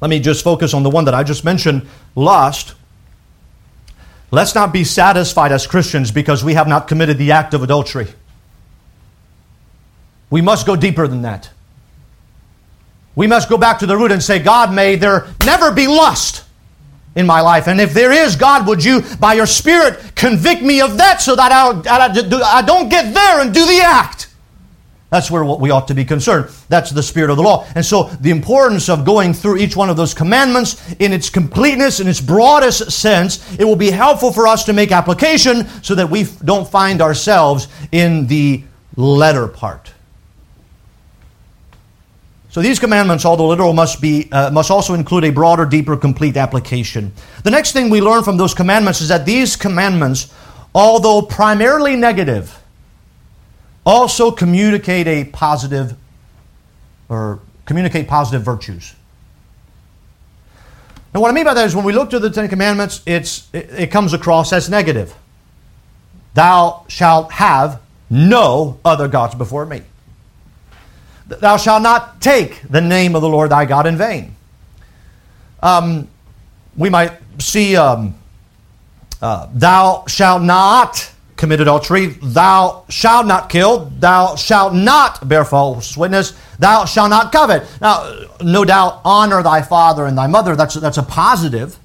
let 0.00 0.08
me 0.08 0.20
just 0.20 0.42
focus 0.42 0.72
on 0.74 0.82
the 0.82 0.90
one 0.90 1.04
that 1.04 1.14
I 1.14 1.22
just 1.22 1.44
mentioned 1.44 1.86
lust. 2.14 2.74
Let's 4.30 4.54
not 4.54 4.72
be 4.72 4.84
satisfied 4.84 5.52
as 5.52 5.66
Christians 5.66 6.10
because 6.10 6.42
we 6.42 6.54
have 6.54 6.68
not 6.68 6.88
committed 6.88 7.18
the 7.18 7.32
act 7.32 7.54
of 7.54 7.62
adultery. 7.62 8.08
We 10.30 10.40
must 10.40 10.66
go 10.66 10.74
deeper 10.74 11.06
than 11.06 11.22
that. 11.22 11.50
We 13.14 13.26
must 13.26 13.48
go 13.48 13.56
back 13.56 13.78
to 13.78 13.86
the 13.86 13.96
root 13.96 14.12
and 14.12 14.22
say, 14.22 14.38
God, 14.38 14.74
may 14.74 14.96
there 14.96 15.26
never 15.44 15.72
be 15.72 15.86
lust 15.86 16.44
in 17.16 17.26
my 17.26 17.40
life. 17.40 17.66
And 17.66 17.80
if 17.80 17.92
there 17.92 18.12
is, 18.12 18.36
God, 18.36 18.66
would 18.68 18.84
you, 18.84 19.02
by 19.18 19.34
your 19.34 19.46
Spirit, 19.46 20.14
convict 20.14 20.62
me 20.62 20.80
of 20.80 20.98
that 20.98 21.20
so 21.20 21.34
that 21.34 21.50
I, 21.50 22.58
I 22.58 22.62
don't 22.62 22.88
get 22.88 23.12
there 23.12 23.40
and 23.40 23.52
do 23.52 23.66
the 23.66 23.80
act? 23.80 24.28
That's 25.08 25.30
where 25.30 25.44
we 25.44 25.70
ought 25.70 25.88
to 25.88 25.94
be 25.94 26.04
concerned. 26.04 26.50
That's 26.68 26.90
the 26.90 27.02
spirit 27.02 27.30
of 27.30 27.36
the 27.36 27.42
law. 27.42 27.64
And 27.76 27.86
so 27.86 28.04
the 28.20 28.30
importance 28.30 28.88
of 28.88 29.04
going 29.04 29.34
through 29.34 29.58
each 29.58 29.76
one 29.76 29.88
of 29.88 29.96
those 29.96 30.12
commandments 30.12 30.94
in 30.96 31.12
its 31.12 31.30
completeness, 31.30 32.00
in 32.00 32.08
its 32.08 32.20
broadest 32.20 32.90
sense, 32.90 33.56
it 33.56 33.64
will 33.64 33.76
be 33.76 33.90
helpful 33.90 34.32
for 34.32 34.48
us 34.48 34.64
to 34.64 34.72
make 34.72 34.90
application 34.90 35.68
so 35.82 35.94
that 35.94 36.10
we 36.10 36.24
don't 36.44 36.68
find 36.68 37.00
ourselves 37.00 37.68
in 37.92 38.26
the 38.26 38.64
letter 38.96 39.46
part. 39.46 39.92
So 42.56 42.62
these 42.62 42.78
commandments, 42.78 43.26
although 43.26 43.48
literal, 43.48 43.74
must 43.74 44.00
be 44.00 44.30
uh, 44.32 44.50
must 44.50 44.70
also 44.70 44.94
include 44.94 45.24
a 45.24 45.30
broader, 45.30 45.66
deeper, 45.66 45.94
complete 45.94 46.38
application. 46.38 47.12
The 47.44 47.50
next 47.50 47.72
thing 47.72 47.90
we 47.90 48.00
learn 48.00 48.24
from 48.24 48.38
those 48.38 48.54
commandments 48.54 49.02
is 49.02 49.08
that 49.08 49.26
these 49.26 49.56
commandments, 49.56 50.32
although 50.74 51.20
primarily 51.20 51.96
negative, 51.96 52.58
also 53.84 54.30
communicate 54.30 55.06
a 55.06 55.24
positive 55.24 55.96
or 57.10 57.40
communicate 57.66 58.08
positive 58.08 58.40
virtues. 58.40 58.94
Now, 61.12 61.20
what 61.20 61.30
I 61.30 61.34
mean 61.34 61.44
by 61.44 61.52
that 61.52 61.66
is 61.66 61.76
when 61.76 61.84
we 61.84 61.92
look 61.92 62.08
to 62.08 62.18
the 62.18 62.30
Ten 62.30 62.48
Commandments, 62.48 63.02
it's, 63.04 63.50
it, 63.52 63.68
it 63.70 63.90
comes 63.90 64.14
across 64.14 64.54
as 64.54 64.70
negative. 64.70 65.14
Thou 66.32 66.86
shalt 66.88 67.32
have 67.32 67.82
no 68.08 68.80
other 68.82 69.08
gods 69.08 69.34
before 69.34 69.66
me. 69.66 69.82
Thou 71.28 71.56
shalt 71.56 71.82
not 71.82 72.20
take 72.20 72.62
the 72.68 72.80
name 72.80 73.16
of 73.16 73.22
the 73.22 73.28
Lord 73.28 73.50
thy 73.50 73.64
God 73.64 73.86
in 73.86 73.96
vain. 73.96 74.36
Um, 75.62 76.08
we 76.76 76.88
might 76.88 77.12
see, 77.38 77.76
um, 77.76 78.14
uh, 79.20 79.48
thou 79.52 80.04
shalt 80.06 80.42
not 80.42 81.10
commit 81.36 81.60
adultery, 81.60 82.06
thou 82.22 82.84
shalt 82.88 83.26
not 83.26 83.48
kill, 83.48 83.86
thou 83.98 84.36
shalt 84.36 84.74
not 84.74 85.26
bear 85.28 85.44
false 85.44 85.96
witness, 85.96 86.32
thou 86.58 86.84
shalt 86.84 87.10
not 87.10 87.32
covet. 87.32 87.66
Now, 87.80 88.26
no 88.40 88.64
doubt, 88.64 89.00
honor 89.04 89.42
thy 89.42 89.62
father 89.62 90.06
and 90.06 90.16
thy 90.16 90.26
mother, 90.26 90.56
that's, 90.56 90.74
that's 90.74 90.98
a 90.98 91.02
positive. 91.02 91.78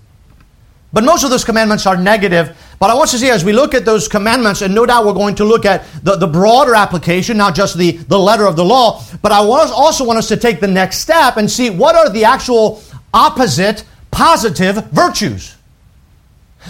But 0.93 1.03
most 1.05 1.23
of 1.23 1.29
those 1.29 1.45
commandments 1.45 1.85
are 1.85 1.95
negative. 1.95 2.57
But 2.79 2.89
I 2.89 2.95
want 2.95 3.09
to 3.11 3.17
see 3.17 3.29
as 3.29 3.45
we 3.45 3.53
look 3.53 3.73
at 3.73 3.85
those 3.85 4.07
commandments, 4.07 4.61
and 4.61 4.75
no 4.75 4.85
doubt 4.85 5.05
we're 5.05 5.13
going 5.13 5.35
to 5.35 5.45
look 5.45 5.65
at 5.65 5.85
the, 6.03 6.17
the 6.17 6.27
broader 6.27 6.75
application, 6.75 7.37
not 7.37 7.55
just 7.55 7.77
the, 7.77 7.91
the 7.91 8.19
letter 8.19 8.45
of 8.45 8.55
the 8.55 8.65
law, 8.65 9.03
but 9.21 9.31
I 9.31 9.37
also 9.37 10.03
want 10.03 10.19
us 10.19 10.27
to 10.29 10.37
take 10.37 10.59
the 10.59 10.67
next 10.67 10.97
step 10.97 11.37
and 11.37 11.49
see 11.49 11.69
what 11.69 11.95
are 11.95 12.09
the 12.09 12.25
actual 12.25 12.81
opposite 13.13 13.85
positive 14.09 14.87
virtues. 14.91 15.55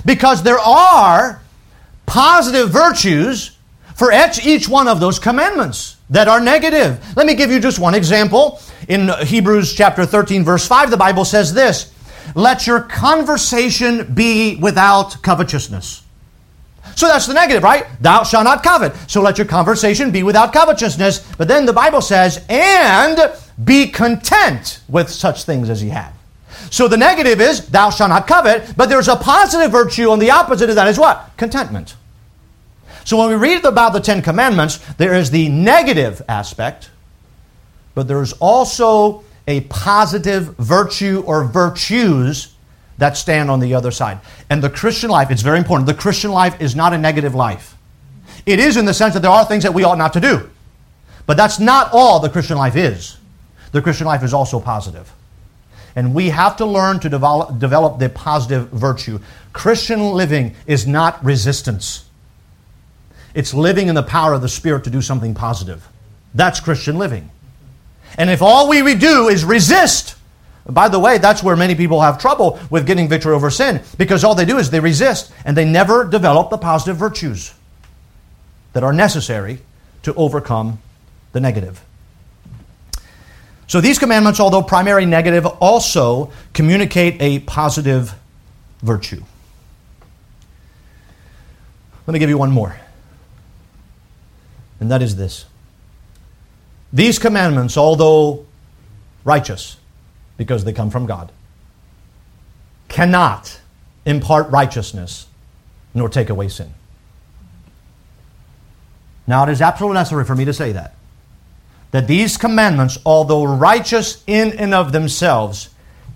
Because 0.06 0.44
there 0.44 0.60
are 0.60 1.42
positive 2.06 2.70
virtues 2.70 3.58
for 3.96 4.12
each, 4.12 4.46
each 4.46 4.70
one 4.70 4.88
of 4.88 5.00
those 5.00 5.18
commandments 5.18 5.98
that 6.10 6.28
are 6.28 6.40
negative. 6.40 7.04
Let 7.16 7.26
me 7.26 7.36
give 7.36 7.52
you 7.52 7.60
just 7.60 7.80
one 7.80 7.96
example. 7.96 8.60
In 8.88 9.10
Hebrews 9.10 9.74
chapter 9.74 10.06
13, 10.06 10.44
verse 10.44 10.68
5, 10.68 10.92
the 10.92 10.98
Bible 10.98 11.26
says 11.26 11.54
this 11.54 11.91
Let 12.36 12.68
your 12.68 12.82
conversation 12.82 14.14
be 14.14 14.56
without 14.56 15.22
covetousness. 15.22 16.04
So 16.96 17.08
that's 17.08 17.28
the 17.28 17.34
negative, 17.34 17.64
right? 17.64 17.86
Thou 18.02 18.24
shalt 18.24 18.44
not 18.44 18.64
covet. 18.64 18.94
So 19.08 19.22
let 19.22 19.38
your 19.38 19.48
conversation 19.48 20.12
be 20.12 20.24
without 20.24 20.54
covetousness. 20.54 21.36
But 21.36 21.48
then 21.48 21.66
the 21.66 21.74
Bible 21.74 22.02
says, 22.02 22.44
and 22.50 23.20
be 23.64 23.88
content 23.88 24.82
with 24.88 25.10
such 25.10 25.44
things 25.44 25.70
as 25.70 25.84
ye 25.84 25.90
have. 25.90 26.14
So 26.70 26.88
the 26.88 26.98
negative 26.98 27.42
is, 27.42 27.68
thou 27.68 27.90
shalt 27.90 28.10
not 28.10 28.28
covet, 28.28 28.76
but 28.78 28.88
there's 28.90 29.08
a 29.08 29.16
positive 29.16 29.72
virtue 29.72 30.10
on 30.10 30.20
the 30.20 30.32
opposite 30.32 30.70
of 30.70 30.76
that 30.76 30.88
is 30.88 30.98
what? 30.98 31.32
Contentment. 31.38 31.96
So 33.04 33.18
when 33.18 33.30
we 33.30 33.36
read 33.36 33.66
about 33.66 33.94
the 33.94 34.00
Ten 34.00 34.22
Commandments, 34.22 34.78
there 34.96 35.14
is 35.14 35.32
the 35.32 35.50
negative 35.50 36.22
aspect, 36.30 36.92
but 37.94 38.08
there's 38.08 38.34
also 38.34 39.24
a 39.48 39.62
positive 39.62 40.56
virtue 40.58 41.24
or 41.26 41.44
virtues 41.44 42.54
that 42.98 43.18
stand 43.18 43.50
on 43.50 43.60
the 43.60 43.74
other 43.74 43.92
side. 43.92 44.20
And 44.50 44.64
the 44.64 44.70
Christian 44.70 45.10
life, 45.10 45.32
it's 45.32 45.42
very 45.42 45.58
important. 45.58 45.88
The 45.88 45.94
Christian 45.94 46.32
life 46.32 46.62
is 46.62 46.76
not 46.76 46.94
a 46.94 46.98
negative 46.98 47.34
life. 47.34 47.76
It 48.46 48.60
is 48.60 48.78
in 48.78 48.86
the 48.86 48.94
sense 48.94 49.14
that 49.14 49.22
there 49.22 49.32
are 49.32 49.46
things 49.46 49.64
that 49.64 49.74
we 49.74 49.84
ought 49.84 49.98
not 49.98 50.14
to 50.14 50.20
do. 50.20 50.50
But 51.26 51.38
that's 51.38 51.60
not 51.60 51.90
all 51.94 52.20
the 52.20 52.30
Christian 52.30 52.58
life 52.58 52.76
is. 52.76 53.18
The 53.72 53.82
Christian 53.82 54.08
life 54.08 54.24
is 54.24 54.34
also 54.34 54.60
positive. 54.60 55.12
And 55.96 56.14
we 56.14 56.30
have 56.30 56.58
to 56.58 56.66
learn 56.66 57.00
to 57.02 57.10
develop, 57.10 57.60
develop 57.60 58.00
the 58.00 58.10
positive 58.10 58.70
virtue. 58.70 59.20
Christian 59.54 60.12
living 60.12 60.56
is 60.66 60.88
not 60.88 61.24
resistance, 61.24 62.06
it's 63.34 63.54
living 63.54 63.88
in 63.88 63.96
the 63.96 64.04
power 64.04 64.34
of 64.34 64.42
the 64.42 64.50
Spirit 64.50 64.84
to 64.84 64.90
do 64.90 65.02
something 65.02 65.34
positive. 65.34 65.88
That's 66.34 66.60
Christian 66.60 66.98
living. 66.98 67.30
And 68.18 68.30
if 68.30 68.42
all 68.42 68.70
we 68.70 68.96
do 68.96 69.30
is 69.30 69.44
resist, 69.44 70.16
by 70.66 70.90
the 70.90 71.00
way, 71.00 71.18
that's 71.18 71.42
where 71.42 71.56
many 71.56 71.76
people 71.76 72.02
have 72.02 72.20
trouble 72.20 72.60
with 72.70 72.86
getting 72.86 73.10
victory 73.10 73.34
over 73.34 73.50
sin 73.50 73.82
because 73.98 74.24
all 74.24 74.36
they 74.36 74.46
do 74.46 74.58
is 74.58 74.70
they 74.70 74.80
resist 74.80 75.32
and 75.44 75.58
they 75.58 75.66
never 75.66 76.06
develop 76.06 76.50
the 76.50 76.58
positive 76.58 76.98
virtues 76.98 77.54
that 78.74 78.84
are 78.84 78.94
necessary 78.94 79.60
to 80.04 80.14
overcome 80.14 80.80
the 81.32 81.40
negative. 81.40 81.84
So 83.68 83.80
these 83.80 83.98
commandments, 83.98 84.40
although 84.40 84.62
primary 84.62 85.06
negative, 85.06 85.46
also 85.46 86.32
communicate 86.54 87.22
a 87.22 87.40
positive 87.40 88.14
virtue. 88.82 89.24
Let 92.06 92.14
me 92.14 92.20
give 92.20 92.30
you 92.30 92.38
one 92.38 92.52
more. 92.52 92.78
And 94.80 94.92
that 94.92 95.02
is 95.02 95.16
this. 95.16 95.46
These 96.94 97.20
commandments, 97.20 97.78
although 97.78 98.46
righteous, 99.24 99.78
because 100.38 100.64
they 100.64 100.74
come 100.74 100.90
from 100.90 101.06
God, 101.06 101.32
cannot 102.88 103.60
impart 104.06 104.50
righteousness 104.50 105.28
nor 105.94 106.10
take 106.10 106.30
away 106.30 106.50
sin. 106.50 106.74
Now, 109.28 109.44
it 109.44 109.50
is 109.50 109.62
absolutely 109.62 109.96
necessary 109.96 110.26
for 110.26 110.36
me 110.36 110.46
to 110.46 110.54
say 110.54 110.72
that. 110.74 110.96
That 111.92 112.08
these 112.08 112.38
commandments, 112.38 112.98
although 113.06 113.44
righteous 113.44 114.24
in 114.28 114.54
and 114.54 114.74
of 114.74 114.92
themselves, 114.92 115.70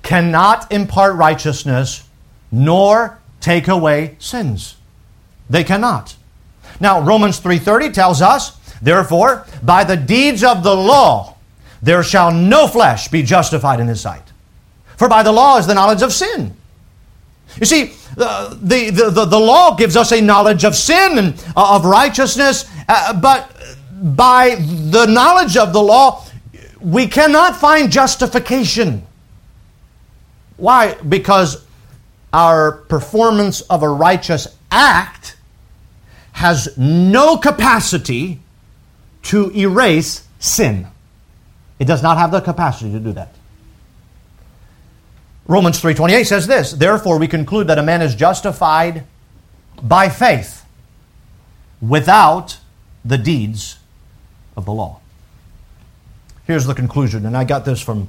cannot 0.03 0.71
impart 0.71 1.15
righteousness 1.15 2.07
nor 2.51 3.19
take 3.39 3.67
away 3.67 4.15
sins. 4.19 4.75
They 5.49 5.63
cannot. 5.63 6.15
Now, 6.79 7.01
Romans 7.01 7.39
3:30 7.39 7.93
tells 7.93 8.21
us, 8.21 8.57
therefore, 8.81 9.45
by 9.63 9.83
the 9.83 9.97
deeds 9.97 10.43
of 10.43 10.63
the 10.63 10.75
law 10.75 11.35
there 11.81 12.03
shall 12.03 12.31
no 12.31 12.67
flesh 12.67 13.09
be 13.09 13.21
justified 13.21 13.79
in 13.79 13.87
his 13.87 14.01
sight. 14.01 14.23
For 14.97 15.07
by 15.07 15.23
the 15.23 15.31
law 15.31 15.57
is 15.57 15.67
the 15.67 15.75
knowledge 15.75 16.01
of 16.01 16.11
sin. 16.11 16.55
You 17.59 17.65
see, 17.65 17.93
the, 18.15 18.57
the, 18.61 18.89
the, 18.89 19.25
the, 19.25 19.39
law 19.39 19.75
gives 19.75 19.95
us 19.95 20.11
a 20.11 20.19
knowledge 20.19 20.65
of 20.65 20.75
sin 20.75 21.17
and 21.17 21.45
uh, 21.55 21.75
of 21.75 21.85
righteousness, 21.85 22.69
uh, 22.89 23.13
but 23.13 23.51
by 23.91 24.55
the 24.55 25.05
knowledge 25.05 25.57
of 25.57 25.73
the 25.73 25.81
law, 25.81 26.25
we 26.81 27.07
cannot 27.07 27.55
find 27.55 27.91
justification. 27.91 29.05
Why? 30.57 30.95
Because 30.95 31.65
our 32.33 32.71
performance 32.71 33.61
of 33.61 33.83
a 33.83 33.89
righteous 33.89 34.57
act 34.71 35.37
has 36.33 36.77
no 36.77 37.37
capacity 37.37 38.41
to 39.25 39.51
erase 39.51 40.27
sin. 40.39 40.87
It 41.79 41.85
does 41.85 42.01
not 42.01 42.17
have 42.17 42.31
the 42.31 42.41
capacity 42.41 42.91
to 42.91 42.99
do 42.99 43.11
that. 43.13 43.33
Romans 45.47 45.79
3:28 45.79 46.25
says 46.25 46.47
this, 46.47 46.71
therefore 46.71 47.19
we 47.19 47.27
conclude 47.27 47.67
that 47.67 47.77
a 47.77 47.83
man 47.83 48.01
is 48.01 48.15
justified 48.15 49.03
by 49.81 50.09
faith 50.09 50.65
without 51.81 52.57
the 53.03 53.17
deeds 53.17 53.77
of 54.57 54.65
the 54.65 54.71
law. 54.71 54.99
Here's 56.45 56.65
the 56.65 56.73
conclusion, 56.73 57.25
and 57.25 57.35
I 57.35 57.43
got 57.43 57.65
this 57.65 57.81
from 57.81 58.07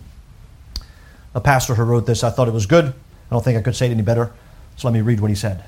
a 1.34 1.40
pastor 1.40 1.74
who 1.74 1.82
wrote 1.82 2.06
this. 2.06 2.22
I 2.24 2.30
thought 2.30 2.48
it 2.48 2.54
was 2.54 2.66
good. 2.66 2.86
I 2.86 2.92
don't 3.30 3.44
think 3.44 3.58
I 3.58 3.62
could 3.62 3.76
say 3.76 3.86
it 3.86 3.90
any 3.90 4.02
better. 4.02 4.32
So 4.76 4.88
let 4.88 4.94
me 4.94 5.00
read 5.00 5.20
what 5.20 5.28
he 5.28 5.34
said. 5.34 5.64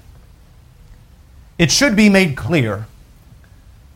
It 1.59 1.71
should 1.71 1.97
be 1.97 2.09
made 2.09 2.37
clear 2.37 2.87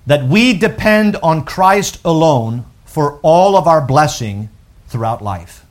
that 0.07 0.25
we 0.25 0.53
depend 0.53 1.17
on 1.17 1.45
Christ 1.45 1.99
alone 2.05 2.65
for 2.85 3.19
all 3.23 3.57
of 3.57 3.67
our 3.67 3.81
blessing 3.81 4.49
throughout 4.89 5.23
life. 5.23 5.65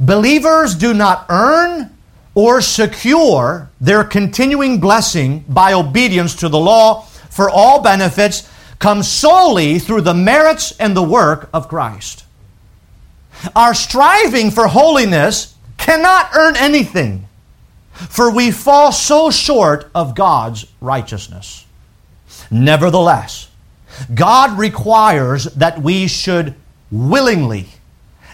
Believers 0.00 0.74
do 0.74 0.92
not 0.92 1.26
earn 1.28 1.96
or 2.34 2.60
secure 2.60 3.70
their 3.80 4.04
continuing 4.04 4.80
blessing 4.80 5.44
by 5.48 5.72
obedience 5.72 6.34
to 6.36 6.48
the 6.48 6.58
law, 6.58 7.02
for 7.30 7.48
all 7.48 7.82
benefits 7.82 8.48
come 8.78 9.02
solely 9.02 9.78
through 9.78 10.00
the 10.00 10.14
merits 10.14 10.72
and 10.80 10.96
the 10.96 11.02
work 11.02 11.48
of 11.52 11.68
Christ. 11.68 12.24
Our 13.54 13.74
striving 13.74 14.50
for 14.50 14.66
holiness 14.66 15.56
cannot 15.76 16.34
earn 16.36 16.56
anything, 16.56 17.28
for 17.92 18.30
we 18.30 18.50
fall 18.50 18.92
so 18.92 19.30
short 19.30 19.90
of 19.94 20.14
God's 20.14 20.66
righteousness. 20.80 21.64
Nevertheless, 22.52 23.48
God 24.14 24.58
requires 24.58 25.44
that 25.44 25.80
we 25.80 26.06
should 26.06 26.54
willingly, 26.90 27.66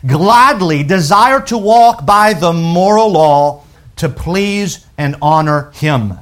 gladly 0.04 0.82
desire 0.82 1.40
to 1.42 1.56
walk 1.56 2.04
by 2.04 2.32
the 2.32 2.52
moral 2.52 3.12
law 3.12 3.62
to 3.96 4.08
please 4.08 4.84
and 4.98 5.14
honor 5.22 5.70
Him. 5.70 6.14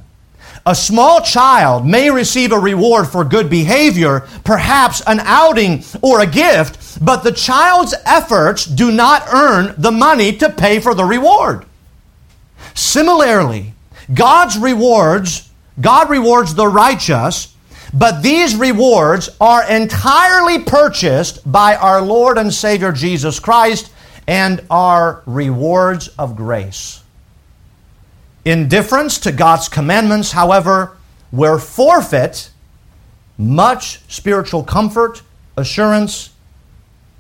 A 0.67 0.75
small 0.75 1.23
child 1.23 1.87
may 1.87 2.11
receive 2.11 2.53
a 2.53 2.59
reward 2.59 3.09
for 3.09 3.25
good 3.25 3.49
behavior, 3.49 4.29
perhaps 4.45 5.01
an 5.07 5.21
outing 5.21 5.83
or 6.03 6.21
a 6.21 6.27
gift, 6.27 7.03
but 7.03 7.23
the 7.23 7.33
child's 7.33 7.95
efforts 8.05 8.67
do 8.67 8.93
not 8.93 9.27
earn 9.33 9.75
the 9.79 9.93
money 9.93 10.37
to 10.37 10.51
pay 10.51 10.81
for 10.81 10.95
the 10.95 11.05
reward. 11.05 11.65
Similarly, 12.75 13.73
God's 14.13 14.59
rewards, 14.59 15.51
God 15.81 16.11
rewards 16.11 16.55
the 16.55 16.69
righteous 16.69 17.56
but 17.97 18.23
these 18.23 18.55
rewards 18.55 19.31
are 19.41 19.67
entirely 19.71 20.59
purchased 20.59 21.51
by 21.51 21.77
our 21.77 22.03
Lord 22.03 22.37
and 22.37 22.53
Savior 22.53 22.93
Jesus 22.93 23.41
Christ 23.41 23.91
and 24.27 24.63
are 24.69 25.23
rewards 25.25 26.09
of 26.09 26.37
grace. 26.37 27.03
Indifference 28.45 29.19
to 29.21 29.33
God's 29.33 29.71
commandments, 29.71 30.33
however, 30.33 30.99
will 31.33 31.59
forfeit 31.59 32.51
much 33.39 34.03
spiritual 34.13 34.63
comfort, 34.63 35.23
assurance, 35.57 36.31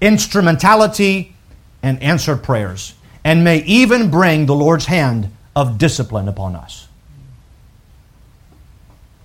instrumentality, 0.02 1.34
and 1.82 2.02
answered 2.02 2.42
prayers, 2.42 2.92
and 3.24 3.42
may 3.42 3.62
even 3.64 4.10
bring 4.10 4.44
the 4.44 4.54
Lord's 4.54 4.86
hand 4.86 5.34
of 5.54 5.78
discipline 5.78 6.28
upon 6.28 6.54
us. 6.54 6.85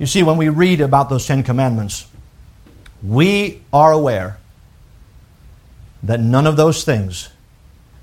You 0.01 0.07
see, 0.07 0.23
when 0.23 0.37
we 0.37 0.49
read 0.49 0.81
about 0.81 1.09
those 1.09 1.27
Ten 1.27 1.43
Commandments, 1.43 2.07
we 3.03 3.61
are 3.71 3.91
aware 3.91 4.39
that 6.01 6.19
none 6.19 6.47
of 6.47 6.57
those 6.57 6.83
things 6.83 7.29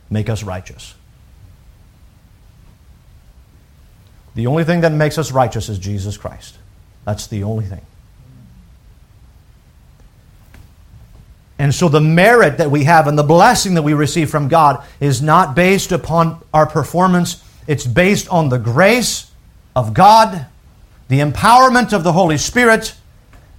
make 0.08 0.28
us 0.30 0.44
righteous. 0.44 0.94
The 4.36 4.46
only 4.46 4.62
thing 4.62 4.82
that 4.82 4.92
makes 4.92 5.18
us 5.18 5.32
righteous 5.32 5.68
is 5.68 5.76
Jesus 5.80 6.16
Christ. 6.16 6.58
That's 7.04 7.26
the 7.26 7.42
only 7.42 7.64
thing. 7.64 7.84
And 11.58 11.74
so 11.74 11.88
the 11.88 12.00
merit 12.00 12.58
that 12.58 12.70
we 12.70 12.84
have 12.84 13.08
and 13.08 13.18
the 13.18 13.24
blessing 13.24 13.74
that 13.74 13.82
we 13.82 13.92
receive 13.92 14.30
from 14.30 14.46
God 14.46 14.86
is 15.00 15.20
not 15.20 15.56
based 15.56 15.90
upon 15.90 16.44
our 16.54 16.66
performance, 16.66 17.42
it's 17.66 17.88
based 17.88 18.28
on 18.28 18.50
the 18.50 18.58
grace 18.58 19.32
of 19.74 19.94
God 19.94 20.46
the 21.08 21.20
empowerment 21.20 21.92
of 21.92 22.04
the 22.04 22.12
Holy 22.12 22.38
Spirit, 22.38 22.94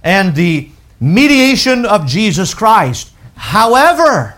and 0.02 0.34
the 0.34 0.70
mediation 1.00 1.84
of 1.84 2.06
Jesus 2.06 2.54
Christ. 2.54 3.12
However, 3.34 4.36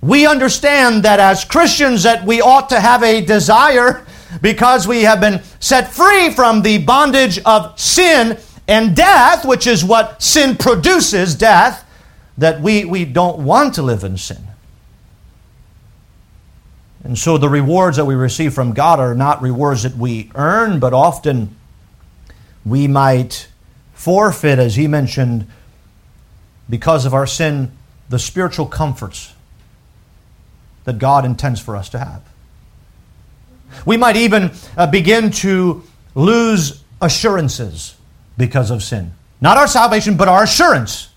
we 0.00 0.26
understand 0.26 1.02
that 1.02 1.20
as 1.20 1.44
Christians 1.44 2.02
that 2.04 2.24
we 2.24 2.40
ought 2.40 2.68
to 2.70 2.80
have 2.80 3.02
a 3.02 3.24
desire 3.24 4.04
because 4.40 4.86
we 4.86 5.02
have 5.02 5.20
been 5.20 5.42
set 5.60 5.92
free 5.92 6.30
from 6.30 6.62
the 6.62 6.78
bondage 6.78 7.38
of 7.44 7.78
sin 7.78 8.38
and 8.68 8.94
death, 8.94 9.44
which 9.44 9.66
is 9.66 9.84
what 9.84 10.22
sin 10.22 10.56
produces, 10.56 11.34
death, 11.34 11.84
that 12.38 12.60
we, 12.60 12.84
we 12.84 13.04
don't 13.04 13.38
want 13.38 13.74
to 13.74 13.82
live 13.82 14.04
in 14.04 14.16
sin. 14.16 14.42
And 17.02 17.18
so 17.18 17.38
the 17.38 17.48
rewards 17.48 17.96
that 17.96 18.04
we 18.04 18.14
receive 18.14 18.54
from 18.54 18.72
God 18.72 19.00
are 19.00 19.14
not 19.14 19.42
rewards 19.42 19.82
that 19.82 19.96
we 19.96 20.30
earn, 20.34 20.78
but 20.78 20.92
often 20.92 21.56
we 22.70 22.86
might 22.86 23.48
forfeit, 23.92 24.58
as 24.58 24.76
he 24.76 24.86
mentioned, 24.86 25.46
because 26.68 27.04
of 27.04 27.12
our 27.12 27.26
sin, 27.26 27.72
the 28.08 28.18
spiritual 28.18 28.66
comforts 28.66 29.34
that 30.84 30.98
God 30.98 31.24
intends 31.24 31.60
for 31.60 31.76
us 31.76 31.88
to 31.90 31.98
have. 31.98 32.22
We 33.84 33.96
might 33.96 34.16
even 34.16 34.52
uh, 34.76 34.86
begin 34.86 35.30
to 35.30 35.82
lose 36.14 36.82
assurances 37.00 37.94
because 38.36 38.70
of 38.70 38.82
sin. 38.82 39.12
Not 39.40 39.56
our 39.56 39.66
salvation, 39.66 40.16
but 40.16 40.28
our 40.28 40.44
assurance. 40.44 41.08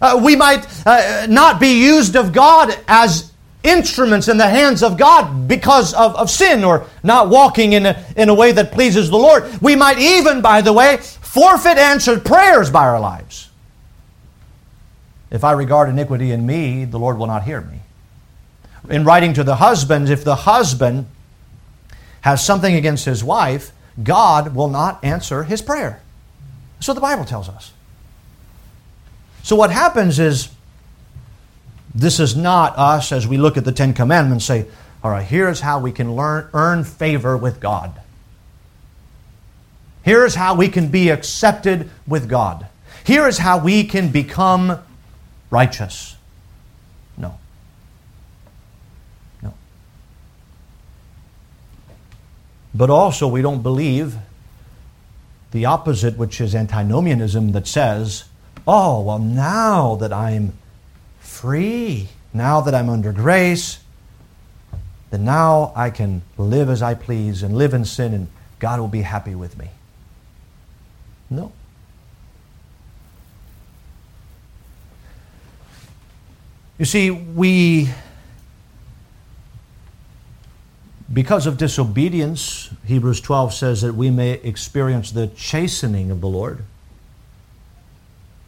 Uh, 0.00 0.20
we 0.22 0.36
might 0.36 0.66
uh, 0.86 1.26
not 1.28 1.60
be 1.60 1.82
used 1.84 2.16
of 2.16 2.32
God 2.32 2.76
as 2.88 3.32
instruments 3.64 4.28
in 4.28 4.36
the 4.36 4.48
hands 4.48 4.82
of 4.82 4.96
God 4.96 5.48
because 5.48 5.92
of, 5.94 6.14
of 6.16 6.30
sin 6.30 6.62
or 6.62 6.86
not 7.02 7.28
walking 7.28 7.72
in 7.72 7.86
a, 7.86 8.04
in 8.16 8.28
a 8.28 8.34
way 8.34 8.52
that 8.52 8.72
pleases 8.72 9.10
the 9.10 9.16
Lord. 9.16 9.44
We 9.60 9.74
might 9.74 9.98
even, 9.98 10.40
by 10.40 10.60
the 10.60 10.72
way, 10.72 10.98
forfeit 10.98 11.78
answered 11.78 12.24
prayers 12.24 12.70
by 12.70 12.84
our 12.84 13.00
lives. 13.00 13.48
If 15.30 15.42
I 15.42 15.52
regard 15.52 15.88
iniquity 15.88 16.30
in 16.30 16.46
me, 16.46 16.84
the 16.84 16.98
Lord 16.98 17.18
will 17.18 17.26
not 17.26 17.42
hear 17.44 17.60
me. 17.60 17.80
In 18.88 19.04
writing 19.04 19.34
to 19.34 19.42
the 19.42 19.56
husbands, 19.56 20.10
if 20.10 20.22
the 20.22 20.36
husband 20.36 21.06
has 22.20 22.44
something 22.44 22.74
against 22.74 23.04
his 23.04 23.24
wife, 23.24 23.72
God 24.02 24.54
will 24.54 24.68
not 24.68 25.02
answer 25.02 25.44
his 25.44 25.62
prayer. 25.62 26.00
What 26.86 26.94
the 26.94 27.00
Bible 27.00 27.24
tells 27.24 27.48
us. 27.48 27.72
So 29.42 29.56
what 29.56 29.70
happens 29.70 30.18
is 30.18 30.53
this 31.94 32.18
is 32.18 32.34
not 32.34 32.76
us 32.76 33.12
as 33.12 33.26
we 33.26 33.36
look 33.36 33.56
at 33.56 33.64
the 33.64 33.72
Ten 33.72 33.94
Commandments 33.94 34.44
say, 34.44 34.66
all 35.02 35.10
right, 35.10 35.24
here's 35.24 35.60
how 35.60 35.78
we 35.78 35.92
can 35.92 36.16
learn, 36.16 36.48
earn 36.52 36.82
favor 36.82 37.36
with 37.36 37.60
God. 37.60 37.92
Here's 40.02 40.34
how 40.34 40.54
we 40.54 40.68
can 40.68 40.88
be 40.88 41.10
accepted 41.10 41.90
with 42.06 42.28
God. 42.28 42.66
Here 43.04 43.26
is 43.28 43.38
how 43.38 43.58
we 43.58 43.84
can 43.84 44.10
become 44.10 44.78
righteous. 45.50 46.16
No. 47.16 47.38
No. 49.42 49.54
But 52.74 52.90
also, 52.90 53.28
we 53.28 53.40
don't 53.40 53.62
believe 53.62 54.16
the 55.52 55.66
opposite, 55.66 56.18
which 56.18 56.40
is 56.40 56.54
antinomianism, 56.54 57.52
that 57.52 57.66
says, 57.66 58.24
oh, 58.66 59.00
well, 59.02 59.18
now 59.18 59.94
that 59.96 60.12
I'm 60.12 60.54
free, 61.24 62.08
now 62.32 62.60
that 62.60 62.74
I'm 62.74 62.88
under 62.88 63.12
grace, 63.12 63.80
then 65.10 65.24
now 65.24 65.72
I 65.74 65.90
can 65.90 66.22
live 66.36 66.68
as 66.68 66.82
I 66.82 66.94
please 66.94 67.42
and 67.42 67.56
live 67.56 67.74
in 67.74 67.84
sin, 67.84 68.12
and 68.14 68.28
God 68.58 68.80
will 68.80 68.88
be 68.88 69.02
happy 69.02 69.34
with 69.34 69.58
me. 69.58 69.68
No. 71.30 71.52
You 76.78 76.84
see, 76.84 77.10
we, 77.10 77.88
because 81.12 81.46
of 81.46 81.56
disobedience, 81.56 82.70
Hebrews 82.84 83.20
12 83.20 83.54
says 83.54 83.82
that 83.82 83.94
we 83.94 84.10
may 84.10 84.32
experience 84.32 85.12
the 85.12 85.28
chastening 85.28 86.10
of 86.10 86.20
the 86.20 86.28
Lord. 86.28 86.64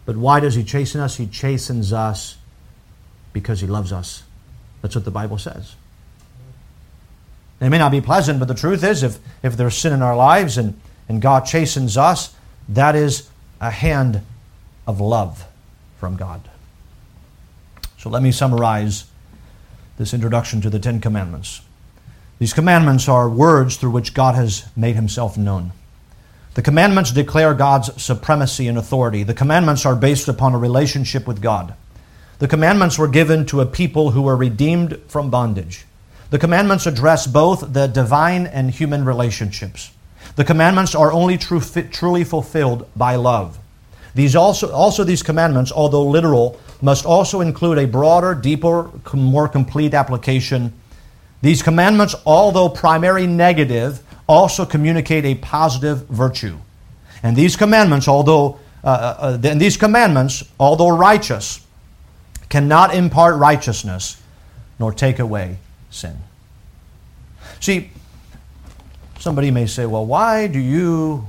But 0.04 0.16
why 0.16 0.40
does 0.40 0.56
He 0.56 0.64
chasten 0.64 1.00
us? 1.00 1.16
He 1.16 1.26
chastens 1.26 1.92
us 1.92 2.36
because 3.36 3.60
He 3.60 3.66
loves 3.66 3.92
us. 3.92 4.22
That's 4.80 4.94
what 4.94 5.04
the 5.04 5.10
Bible 5.10 5.36
says. 5.36 5.76
It 7.60 7.68
may 7.68 7.76
not 7.76 7.92
be 7.92 8.00
pleasant, 8.00 8.38
but 8.38 8.48
the 8.48 8.54
truth 8.54 8.82
is, 8.82 9.02
if, 9.02 9.18
if 9.42 9.58
there's 9.58 9.76
sin 9.76 9.92
in 9.92 10.00
our 10.00 10.16
lives 10.16 10.56
and, 10.56 10.80
and 11.06 11.20
God 11.20 11.44
chastens 11.44 11.98
us, 11.98 12.34
that 12.66 12.96
is 12.96 13.28
a 13.60 13.70
hand 13.70 14.22
of 14.86 15.02
love 15.02 15.44
from 16.00 16.16
God. 16.16 16.48
So 17.98 18.08
let 18.08 18.22
me 18.22 18.32
summarize 18.32 19.04
this 19.98 20.14
introduction 20.14 20.62
to 20.62 20.70
the 20.70 20.78
Ten 20.78 20.98
Commandments. 20.98 21.60
These 22.38 22.54
commandments 22.54 23.06
are 23.06 23.28
words 23.28 23.76
through 23.76 23.90
which 23.90 24.14
God 24.14 24.34
has 24.34 24.64
made 24.74 24.94
himself 24.94 25.36
known. 25.36 25.72
The 26.54 26.62
commandments 26.62 27.12
declare 27.12 27.52
God's 27.52 28.02
supremacy 28.02 28.66
and 28.66 28.78
authority. 28.78 29.24
The 29.24 29.34
commandments 29.34 29.84
are 29.84 29.94
based 29.94 30.26
upon 30.26 30.54
a 30.54 30.58
relationship 30.58 31.26
with 31.26 31.42
God. 31.42 31.74
The 32.38 32.48
commandments 32.48 32.98
were 32.98 33.08
given 33.08 33.46
to 33.46 33.62
a 33.62 33.66
people 33.66 34.10
who 34.10 34.22
were 34.22 34.36
redeemed 34.36 35.00
from 35.08 35.30
bondage. 35.30 35.86
The 36.30 36.38
commandments 36.38 36.86
address 36.86 37.26
both 37.26 37.72
the 37.72 37.86
divine 37.86 38.46
and 38.46 38.70
human 38.70 39.04
relationships. 39.04 39.90
The 40.34 40.44
commandments 40.44 40.94
are 40.94 41.12
only 41.12 41.38
true, 41.38 41.60
truly 41.60 42.24
fulfilled 42.24 42.86
by 42.94 43.16
love. 43.16 43.58
These 44.14 44.36
also, 44.36 44.70
also 44.70 45.04
these 45.04 45.22
commandments, 45.22 45.72
although 45.72 46.04
literal, 46.04 46.60
must 46.82 47.06
also 47.06 47.40
include 47.40 47.78
a 47.78 47.86
broader, 47.86 48.34
deeper, 48.34 48.90
more 49.14 49.48
complete 49.48 49.94
application. 49.94 50.72
These 51.42 51.62
commandments, 51.62 52.14
although 52.26 52.68
primary 52.68 53.26
negative, 53.26 54.02
also 54.26 54.66
communicate 54.66 55.24
a 55.24 55.36
positive 55.36 56.06
virtue. 56.08 56.56
And 57.22 57.36
these 57.36 57.56
commandments, 57.56 58.08
although 58.08 58.58
uh, 58.84 58.88
uh, 58.88 59.16
uh 59.20 59.48
and 59.48 59.60
these 59.60 59.76
commandments, 59.76 60.44
although 60.60 60.88
righteous, 60.88 61.65
cannot 62.48 62.94
impart 62.94 63.36
righteousness 63.36 64.20
nor 64.78 64.92
take 64.92 65.18
away 65.18 65.58
sin. 65.90 66.16
See, 67.60 67.90
Somebody 69.26 69.50
may 69.50 69.66
say, 69.66 69.86
well, 69.86 70.06
why 70.06 70.46
do 70.46 70.60
you 70.60 71.26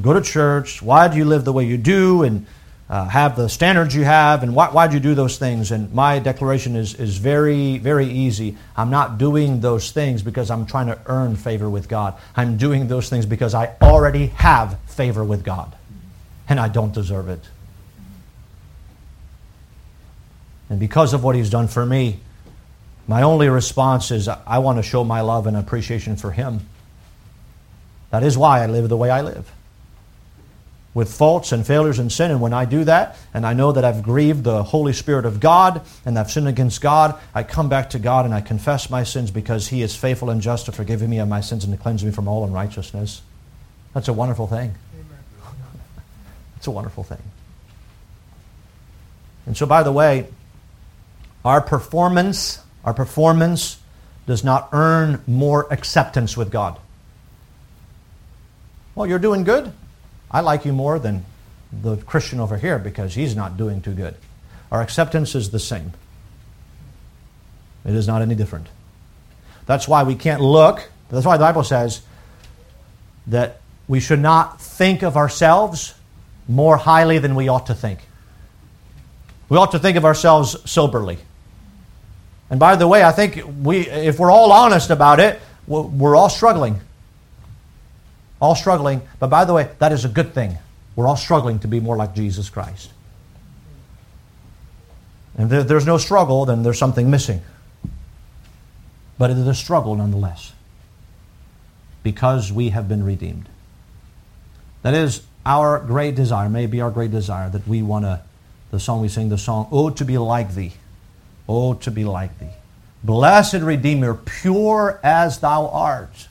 go 0.00 0.12
to 0.12 0.20
church? 0.20 0.82
Why 0.82 1.06
do 1.06 1.16
you 1.16 1.24
live 1.24 1.44
the 1.44 1.52
way 1.52 1.64
you 1.64 1.76
do 1.76 2.24
and 2.24 2.46
uh, 2.90 3.06
have 3.06 3.36
the 3.36 3.48
standards 3.48 3.94
you 3.94 4.02
have? 4.02 4.42
And 4.42 4.56
why, 4.56 4.70
why 4.70 4.88
do 4.88 4.94
you 4.94 5.00
do 5.00 5.14
those 5.14 5.38
things? 5.38 5.70
And 5.70 5.94
my 5.94 6.18
declaration 6.18 6.74
is, 6.74 6.94
is 6.94 7.18
very, 7.18 7.78
very 7.78 8.06
easy. 8.06 8.56
I'm 8.76 8.90
not 8.90 9.18
doing 9.18 9.60
those 9.60 9.92
things 9.92 10.20
because 10.20 10.50
I'm 10.50 10.66
trying 10.66 10.86
to 10.86 10.98
earn 11.06 11.36
favor 11.36 11.70
with 11.70 11.88
God. 11.88 12.14
I'm 12.34 12.56
doing 12.56 12.88
those 12.88 13.08
things 13.08 13.24
because 13.24 13.54
I 13.54 13.76
already 13.82 14.28
have 14.28 14.76
favor 14.86 15.22
with 15.22 15.44
God. 15.44 15.76
And 16.48 16.58
I 16.58 16.66
don't 16.66 16.92
deserve 16.92 17.28
it. 17.28 17.44
And 20.70 20.78
because 20.78 21.14
of 21.14 21.24
what 21.24 21.34
He's 21.34 21.50
done 21.50 21.68
for 21.68 21.84
me, 21.84 22.20
my 23.06 23.22
only 23.22 23.48
response 23.48 24.10
is 24.10 24.28
I 24.28 24.58
want 24.58 24.78
to 24.78 24.82
show 24.82 25.02
my 25.02 25.22
love 25.22 25.46
and 25.46 25.56
appreciation 25.56 26.16
for 26.16 26.30
Him. 26.30 26.60
That 28.10 28.22
is 28.22 28.36
why 28.36 28.62
I 28.62 28.66
live 28.66 28.88
the 28.88 28.96
way 28.96 29.10
I 29.10 29.22
live. 29.22 29.50
With 30.94 31.12
faults 31.12 31.52
and 31.52 31.66
failures 31.66 31.98
and 31.98 32.10
sin. 32.10 32.30
And 32.30 32.40
when 32.40 32.52
I 32.52 32.64
do 32.64 32.84
that, 32.84 33.16
and 33.32 33.46
I 33.46 33.52
know 33.54 33.72
that 33.72 33.84
I've 33.84 34.02
grieved 34.02 34.44
the 34.44 34.62
Holy 34.62 34.92
Spirit 34.92 35.24
of 35.24 35.40
God 35.40 35.82
and 36.04 36.18
I've 36.18 36.30
sinned 36.30 36.48
against 36.48 36.80
God, 36.80 37.18
I 37.34 37.42
come 37.42 37.68
back 37.68 37.90
to 37.90 37.98
God 37.98 38.24
and 38.24 38.34
I 38.34 38.40
confess 38.40 38.90
my 38.90 39.04
sins 39.04 39.30
because 39.30 39.68
He 39.68 39.82
is 39.82 39.96
faithful 39.96 40.28
and 40.28 40.40
just 40.40 40.66
to 40.66 40.72
forgive 40.72 41.06
me 41.08 41.18
of 41.18 41.28
my 41.28 41.40
sins 41.40 41.64
and 41.64 41.72
to 41.72 41.82
cleanse 41.82 42.04
me 42.04 42.10
from 42.10 42.28
all 42.28 42.44
unrighteousness. 42.44 43.22
That's 43.94 44.08
a 44.08 44.12
wonderful 44.12 44.46
thing. 44.46 44.74
It's 46.56 46.66
a 46.66 46.72
wonderful 46.72 47.04
thing. 47.04 47.22
And 49.46 49.56
so, 49.56 49.64
by 49.64 49.84
the 49.84 49.92
way, 49.92 50.26
our 51.48 51.62
performance, 51.62 52.60
our 52.84 52.92
performance 52.92 53.78
does 54.26 54.44
not 54.44 54.68
earn 54.72 55.22
more 55.26 55.66
acceptance 55.72 56.36
with 56.36 56.50
God. 56.50 56.78
Well, 58.94 59.06
you're 59.06 59.18
doing 59.18 59.44
good. 59.44 59.72
I 60.30 60.40
like 60.40 60.66
you 60.66 60.74
more 60.74 60.98
than 60.98 61.24
the 61.72 61.96
Christian 61.96 62.38
over 62.38 62.58
here 62.58 62.78
because 62.78 63.14
he's 63.14 63.34
not 63.34 63.56
doing 63.56 63.80
too 63.80 63.94
good. 63.94 64.14
Our 64.70 64.82
acceptance 64.82 65.34
is 65.34 65.48
the 65.48 65.58
same. 65.58 65.94
It 67.86 67.94
is 67.94 68.06
not 68.06 68.20
any 68.20 68.34
different. 68.34 68.66
That's 69.64 69.88
why 69.88 70.02
we 70.02 70.16
can't 70.16 70.42
look. 70.42 70.86
That's 71.08 71.24
why 71.24 71.38
the 71.38 71.44
Bible 71.44 71.64
says 71.64 72.02
that 73.28 73.62
we 73.88 74.00
should 74.00 74.20
not 74.20 74.60
think 74.60 75.02
of 75.02 75.16
ourselves 75.16 75.94
more 76.46 76.76
highly 76.76 77.18
than 77.18 77.34
we 77.34 77.48
ought 77.48 77.68
to 77.68 77.74
think. 77.74 78.00
We 79.48 79.56
ought 79.56 79.72
to 79.72 79.78
think 79.78 79.96
of 79.96 80.04
ourselves 80.04 80.54
soberly. 80.70 81.16
And 82.50 82.58
by 82.58 82.76
the 82.76 82.88
way, 82.88 83.02
I 83.02 83.12
think 83.12 83.42
we, 83.62 83.80
if 83.88 84.18
we're 84.18 84.30
all 84.30 84.52
honest 84.52 84.90
about 84.90 85.20
it, 85.20 85.40
we're 85.66 86.16
all 86.16 86.30
struggling 86.30 86.80
all 88.40 88.54
struggling. 88.54 89.02
But 89.18 89.28
by 89.28 89.44
the 89.44 89.52
way, 89.52 89.68
that 89.78 89.92
is 89.92 90.04
a 90.04 90.08
good 90.08 90.32
thing. 90.34 90.58
We're 90.96 91.06
all 91.06 91.16
struggling 91.16 91.58
to 91.60 91.68
be 91.68 91.80
more 91.80 91.96
like 91.96 92.14
Jesus 92.14 92.50
Christ. 92.50 92.92
And 95.36 95.52
if 95.52 95.68
there's 95.68 95.86
no 95.86 95.98
struggle, 95.98 96.44
then 96.44 96.62
there's 96.62 96.78
something 96.78 97.10
missing. 97.10 97.42
But 99.18 99.30
it 99.30 99.38
is 99.38 99.46
a 99.46 99.54
struggle 99.54 99.94
nonetheless 99.94 100.52
because 102.02 102.52
we 102.52 102.70
have 102.70 102.88
been 102.88 103.04
redeemed. 103.04 103.48
That 104.82 104.94
is 104.94 105.22
our 105.44 105.78
great 105.78 106.14
desire, 106.14 106.48
maybe 106.48 106.80
our 106.80 106.90
great 106.90 107.10
desire, 107.10 107.50
that 107.50 107.66
we 107.66 107.82
want 107.82 108.04
to, 108.04 108.22
the 108.70 108.80
song 108.80 109.00
we 109.00 109.08
sing, 109.08 109.28
the 109.28 109.38
song, 109.38 109.68
Oh, 109.70 109.90
to 109.90 110.04
be 110.04 110.18
like 110.18 110.54
thee. 110.54 110.72
Oh, 111.48 111.74
to 111.74 111.90
be 111.90 112.04
like 112.04 112.38
thee. 112.38 112.50
Blessed 113.02 113.54
Redeemer, 113.54 114.14
pure 114.14 115.00
as 115.02 115.38
thou 115.38 115.68
art. 115.68 116.28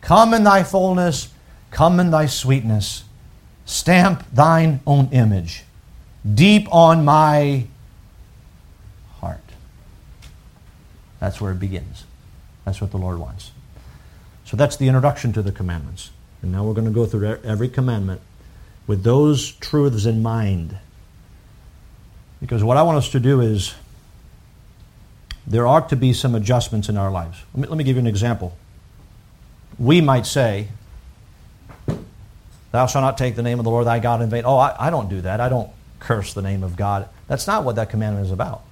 Come 0.00 0.32
in 0.34 0.44
thy 0.44 0.62
fullness, 0.62 1.32
come 1.70 1.98
in 1.98 2.10
thy 2.10 2.26
sweetness. 2.26 3.04
Stamp 3.64 4.24
thine 4.32 4.80
own 4.86 5.10
image 5.12 5.64
deep 6.34 6.72
on 6.72 7.04
my 7.04 7.66
heart. 9.20 9.40
That's 11.20 11.40
where 11.40 11.52
it 11.52 11.60
begins. 11.60 12.04
That's 12.64 12.80
what 12.80 12.90
the 12.90 12.98
Lord 12.98 13.18
wants. 13.18 13.50
So 14.44 14.56
that's 14.56 14.76
the 14.76 14.86
introduction 14.86 15.32
to 15.34 15.42
the 15.42 15.52
commandments. 15.52 16.10
And 16.42 16.52
now 16.52 16.64
we're 16.64 16.74
going 16.74 16.86
to 16.86 16.92
go 16.92 17.04
through 17.04 17.38
every 17.44 17.68
commandment 17.68 18.20
with 18.86 19.02
those 19.02 19.52
truths 19.52 20.06
in 20.06 20.22
mind. 20.22 20.78
Because 22.40 22.62
what 22.62 22.76
I 22.76 22.82
want 22.82 22.98
us 22.98 23.10
to 23.10 23.20
do 23.20 23.40
is 23.40 23.74
there 25.48 25.66
ought 25.66 25.88
to 25.88 25.96
be 25.96 26.12
some 26.12 26.34
adjustments 26.34 26.90
in 26.90 26.98
our 26.98 27.10
lives. 27.10 27.42
Let 27.54 27.62
me, 27.62 27.68
let 27.68 27.78
me 27.78 27.84
give 27.84 27.96
you 27.96 28.00
an 28.00 28.06
example. 28.06 28.56
We 29.78 30.02
might 30.02 30.26
say, 30.26 30.68
Thou 32.70 32.86
shalt 32.86 33.02
not 33.02 33.16
take 33.16 33.34
the 33.34 33.42
name 33.42 33.58
of 33.58 33.64
the 33.64 33.70
Lord 33.70 33.86
thy 33.86 33.98
God 33.98 34.20
in 34.20 34.28
vain. 34.28 34.42
Oh, 34.44 34.58
I, 34.58 34.76
I 34.78 34.90
don't 34.90 35.08
do 35.08 35.22
that. 35.22 35.40
I 35.40 35.48
don't 35.48 35.70
curse 36.00 36.34
the 36.34 36.42
name 36.42 36.62
of 36.62 36.76
God. 36.76 37.08
That's 37.26 37.46
not 37.46 37.64
what 37.64 37.76
that 37.76 37.88
commandment 37.88 38.26
is 38.26 38.30
about. 38.32 38.62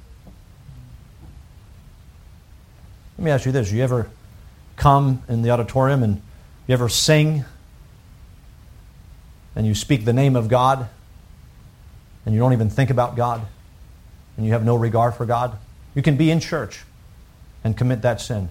Let 3.16 3.24
me 3.24 3.31
ask 3.31 3.47
you 3.47 3.53
this. 3.53 3.72
You 3.72 3.83
ever 3.83 4.11
come 4.77 5.22
in 5.29 5.41
the 5.41 5.51
auditorium 5.51 6.03
and 6.03 6.20
you 6.66 6.74
ever 6.74 6.91
sing 6.91 7.47
and 9.55 9.66
you 9.66 9.74
speak 9.74 10.05
the 10.05 10.12
name 10.12 10.37
of 10.37 10.49
God 10.49 10.87
and 12.27 12.35
you 12.35 12.41
don't 12.41 12.53
even 12.53 12.68
think 12.68 12.91
about 12.91 13.16
God 13.16 13.47
and 14.37 14.45
you 14.45 14.53
have 14.53 14.62
no 14.62 14.77
regard 14.77 15.14
for 15.14 15.24
God? 15.24 15.57
You 15.97 16.03
can 16.03 16.16
be 16.16 16.30
in 16.30 16.38
church 16.38 16.84
and 17.64 17.76
commit 17.76 18.03
that 18.03 18.20
sin 18.20 18.51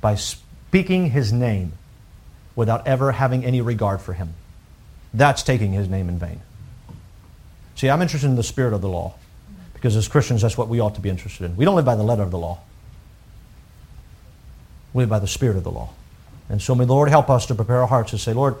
by 0.00 0.16
speaking 0.16 1.10
his 1.10 1.32
name 1.32 1.74
without 2.56 2.86
ever 2.86 3.12
having 3.12 3.44
any 3.44 3.60
regard 3.60 4.00
for 4.00 4.14
him. 4.14 4.34
That's 5.12 5.42
taking 5.42 5.72
his 5.72 5.88
name 5.88 6.08
in 6.08 6.18
vain. 6.18 6.40
See, 7.76 7.88
I'm 7.88 8.02
interested 8.02 8.28
in 8.28 8.36
the 8.36 8.42
spirit 8.42 8.72
of 8.72 8.80
the 8.80 8.88
law 8.88 9.14
because 9.74 9.94
as 9.94 10.08
Christians, 10.08 10.42
that's 10.42 10.58
what 10.58 10.68
we 10.68 10.80
ought 10.80 10.94
to 10.94 11.00
be 11.00 11.10
interested 11.10 11.44
in. 11.44 11.56
We 11.56 11.64
don't 11.64 11.76
live 11.76 11.84
by 11.84 11.96
the 11.96 12.02
letter 12.02 12.22
of 12.22 12.30
the 12.30 12.38
law, 12.38 12.58
we 14.92 15.02
live 15.02 15.10
by 15.10 15.18
the 15.18 15.28
spirit 15.28 15.56
of 15.56 15.64
the 15.64 15.70
law. 15.70 15.90
And 16.48 16.60
so 16.60 16.74
may 16.74 16.84
the 16.84 16.92
Lord 16.92 17.10
help 17.10 17.30
us 17.30 17.46
to 17.46 17.54
prepare 17.54 17.82
our 17.82 17.86
hearts 17.86 18.10
to 18.10 18.18
say, 18.18 18.32
Lord, 18.32 18.56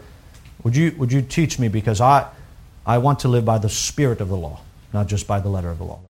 would 0.62 0.76
you, 0.76 0.94
would 0.98 1.10
you 1.10 1.22
teach 1.22 1.58
me 1.58 1.68
because 1.68 2.00
I, 2.00 2.28
I 2.86 2.98
want 2.98 3.20
to 3.20 3.28
live 3.28 3.44
by 3.44 3.58
the 3.58 3.68
spirit 3.68 4.20
of 4.20 4.28
the 4.28 4.36
law, 4.36 4.60
not 4.92 5.08
just 5.08 5.26
by 5.26 5.40
the 5.40 5.48
letter 5.48 5.70
of 5.70 5.78
the 5.78 5.84
law. 5.84 6.00